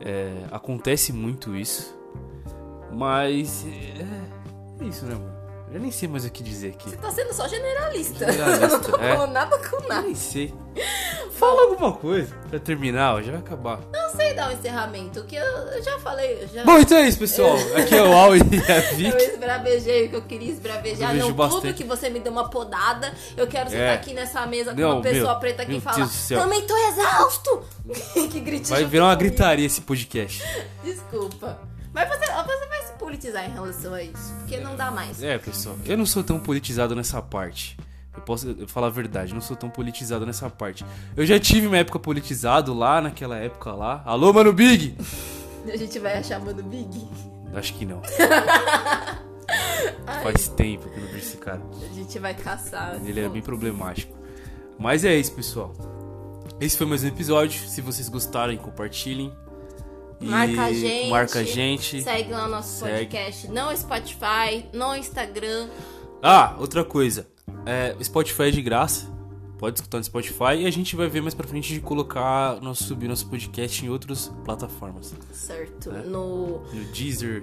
é, 0.00 0.46
acontece 0.50 1.12
muito 1.12 1.56
isso. 1.56 1.98
Mas. 2.92 3.66
É, 3.66 4.84
é 4.84 4.88
isso, 4.88 5.06
né, 5.06 5.14
amor? 5.14 5.39
Eu 5.72 5.78
nem 5.78 5.90
sei 5.92 6.08
mais 6.08 6.24
o 6.24 6.30
que 6.30 6.42
dizer 6.42 6.70
aqui. 6.70 6.90
Você 6.90 6.96
tá 6.96 7.10
sendo 7.12 7.32
só 7.32 7.46
generalista. 7.46 8.30
Generalista, 8.32 8.64
Eu 8.64 8.68
não 8.70 8.80
tô 8.80 8.96
é. 8.96 9.14
falando 9.14 9.32
nada 9.32 9.56
com 9.58 9.76
Eu 9.76 9.88
nada. 9.88 10.02
nem 10.02 10.14
sei. 10.16 10.52
Fala 11.32 11.62
alguma 11.62 11.92
coisa 11.92 12.34
pra 12.50 12.58
terminar, 12.58 13.22
já 13.22 13.30
vai 13.32 13.40
acabar. 13.40 13.80
Não 13.92 14.10
sei 14.10 14.34
dar 14.34 14.50
um 14.50 14.52
encerramento, 14.52 15.22
que 15.24 15.36
eu, 15.36 15.42
eu 15.44 15.82
já 15.82 15.98
falei. 16.00 16.42
Eu 16.42 16.48
já... 16.48 16.64
Bom, 16.64 16.78
então 16.78 16.98
é 16.98 17.08
isso, 17.08 17.18
pessoal. 17.18 17.56
Aqui 17.76 17.94
é 17.94 18.02
o 18.02 18.12
Al 18.12 18.36
e 18.36 18.40
a 18.40 18.44
Eu 18.44 18.96
Vic. 18.96 19.16
esbravejei 19.22 20.06
o 20.06 20.10
que 20.10 20.16
eu 20.16 20.22
queria 20.22 20.52
esbravejar. 20.52 21.14
Eu 21.16 21.26
Não 21.28 21.32
bastante. 21.32 21.74
que 21.74 21.84
você 21.84 22.10
me 22.10 22.18
deu 22.20 22.32
uma 22.32 22.50
podada. 22.50 23.14
Eu 23.36 23.46
quero 23.46 23.70
sentar 23.70 23.86
É. 23.86 23.92
aqui 23.94 24.12
nessa 24.12 24.44
mesa 24.46 24.74
com 24.74 24.80
Não, 24.80 24.92
uma 24.96 25.02
pessoa 25.02 25.30
meu, 25.30 25.40
preta 25.40 25.62
aqui 25.62 25.72
meu 25.72 25.80
falar. 25.80 25.96
Deus 25.96 26.08
do 26.10 26.14
céu. 26.14 26.40
Também 26.40 26.62
tô 26.62 26.76
exausto! 26.88 27.62
que 28.30 28.40
grite 28.40 28.68
Vai 28.68 28.84
virar 28.84 29.04
uma 29.06 29.16
comigo. 29.16 29.30
gritaria 29.34 29.66
esse 29.66 29.80
podcast. 29.80 30.42
Desculpa. 30.84 31.60
Mas 31.92 32.08
você, 32.08 32.24
politizar 33.10 33.44
em 33.44 33.52
relação 33.52 33.92
a 33.92 34.02
isso. 34.02 34.32
Porque 34.38 34.58
não 34.58 34.76
dá 34.76 34.90
mais. 34.90 35.20
É, 35.22 35.36
pessoal, 35.36 35.76
eu 35.84 35.98
não 35.98 36.06
sou 36.06 36.22
tão 36.22 36.38
politizado 36.38 36.94
nessa 36.94 37.20
parte. 37.20 37.76
Eu 38.14 38.22
posso 38.22 38.66
falar 38.68 38.86
a 38.88 38.90
verdade, 38.90 39.34
não 39.34 39.40
sou 39.40 39.56
tão 39.56 39.68
politizado 39.68 40.24
nessa 40.24 40.48
parte. 40.48 40.84
Eu 41.16 41.26
já 41.26 41.38
tive 41.38 41.66
uma 41.66 41.78
época 41.78 41.98
politizado 41.98 42.72
lá, 42.72 43.00
naquela 43.00 43.36
época 43.36 43.72
lá. 43.72 44.02
Alô, 44.04 44.32
mano 44.32 44.52
Big! 44.52 44.96
A 45.72 45.76
gente 45.76 45.98
vai 45.98 46.16
achar 46.16 46.40
Mano 46.40 46.62
Big. 46.62 47.06
Acho 47.54 47.74
que 47.74 47.84
não. 47.84 48.00
Faz 50.22 50.48
tempo 50.48 50.88
que 50.88 50.96
eu 50.96 51.02
não 51.02 51.08
vejo 51.08 51.18
esse 51.18 51.36
cara. 51.36 51.60
A 51.90 51.94
gente 51.94 52.18
vai 52.18 52.34
caçar. 52.34 53.00
Ele 53.04 53.20
era 53.20 53.28
bem 53.28 53.42
problemático. 53.42 54.16
Mas 54.78 55.04
é 55.04 55.14
isso, 55.16 55.32
pessoal. 55.32 55.72
Esse 56.60 56.76
foi 56.76 56.86
mais 56.86 57.04
um 57.04 57.08
episódio. 57.08 57.60
Se 57.68 57.80
vocês 57.80 58.08
gostarem, 58.08 58.56
compartilhem. 58.56 59.32
Marca 60.20 60.64
a 60.64 60.72
gente. 60.72 61.10
Marca 61.10 61.38
a 61.40 61.44
gente. 61.44 62.02
Segue 62.02 62.30
lá 62.32 62.46
o 62.46 62.48
nosso 62.48 62.80
Segue. 62.84 62.92
podcast 63.06 63.48
no 63.48 63.76
Spotify, 63.76 64.66
no 64.72 64.94
Instagram. 64.96 65.68
Ah, 66.22 66.54
outra 66.58 66.84
coisa. 66.84 67.26
É, 67.66 67.96
Spotify 68.02 68.44
é 68.44 68.50
de 68.50 68.62
graça. 68.62 69.08
Pode 69.58 69.78
escutar 69.78 69.98
no 69.98 70.04
Spotify. 70.04 70.56
E 70.60 70.66
a 70.66 70.70
gente 70.70 70.96
vai 70.96 71.06
ver 71.08 71.20
mais 71.20 71.34
pra 71.34 71.46
frente 71.46 71.72
de 71.72 71.80
colocar, 71.80 72.60
nosso, 72.62 72.84
subir 72.84 73.08
nosso 73.08 73.26
podcast 73.28 73.84
em 73.84 73.88
outras 73.90 74.28
plataformas. 74.44 75.14
Certo. 75.32 75.90
É. 75.90 76.02
No, 76.02 76.60
No 76.72 76.84
Deezer. 76.92 77.42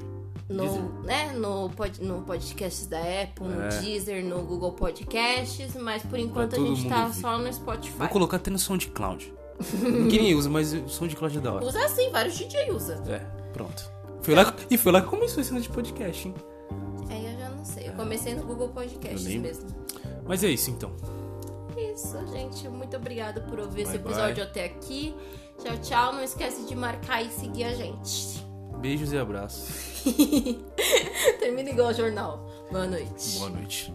Deezer. 0.50 0.82
no, 0.82 1.04
né, 1.04 1.34
no, 1.34 1.70
pod, 1.72 2.02
no 2.02 2.22
podcast 2.22 2.88
da 2.88 3.00
Apple, 3.00 3.48
no 3.48 3.62
É. 3.64 3.68
Deezer, 3.82 4.24
no 4.24 4.42
Google 4.44 4.72
Podcasts, 4.72 5.76
mas 5.76 6.02
por 6.04 6.18
enquanto 6.18 6.56
a 6.56 6.60
gente 6.60 6.88
tá 6.88 7.04
ouvir. 7.06 7.20
só 7.22 7.38
no 7.38 7.52
Spotify. 7.54 7.98
Vou 7.98 8.08
colocar 8.10 8.38
até 8.38 8.50
no 8.50 8.58
SoundCloud. 8.58 9.34
Ninguém 9.82 10.36
usa, 10.36 10.50
mas 10.50 10.74
o 10.74 10.88
SoundCloud 10.88 11.38
é 11.38 11.42
da 11.42 11.54
hora. 11.54 11.66
Usa 11.66 11.84
assim, 11.86 12.10
vários 12.12 12.38
DJ 12.38 12.72
usa. 12.72 13.02
É, 13.08 13.20
pronto. 13.54 13.92
Foi 14.22 14.36
lá, 14.36 14.54
e 14.70 14.78
foi 14.78 14.92
lá 14.92 15.02
que 15.02 15.08
começou 15.08 15.42
esse 15.42 15.58
de 15.60 15.70
podcast, 15.70 16.28
hein? 16.28 16.34
Aí 17.10 17.26
eu 17.34 17.40
já 17.40 17.50
não 17.50 17.64
sei. 17.66 17.88
Eu 17.88 17.94
comecei 17.94 18.36
no 18.36 18.44
Google 18.44 18.70
Podcasts 18.70 19.24
Eu 19.24 19.30
nem- 19.30 19.40
mesmo. 19.40 19.68
Mas 20.26 20.44
é 20.44 20.50
isso 20.50 20.70
então. 20.70 20.92
Isso, 21.78 22.18
gente. 22.32 22.68
Muito 22.68 22.98
obrigada 22.98 23.42
por 23.42 23.60
ouvir 23.60 23.82
esse 23.84 23.92
Bye, 23.98 24.00
bye. 24.02 24.12
episódio 24.14 24.44
até 24.44 24.66
aqui. 24.66 25.16
Tchau, 25.64 25.78
tchau. 25.82 26.14
Não 26.14 26.24
esquece 26.24 26.64
de 26.66 26.76
marcar 26.76 27.24
e 27.24 27.30
seguir 27.30 27.64
a 27.64 27.74
gente. 27.74 28.46
Beijos 28.80 29.12
e 29.14 29.18
abraços. 29.18 30.04
Termina 31.40 31.70
igual 31.70 31.90
o 31.90 31.94
jornal. 31.94 32.48
Boa 32.72 32.86
noite. 32.86 33.38
Boa 33.40 33.50
noite. 33.50 33.94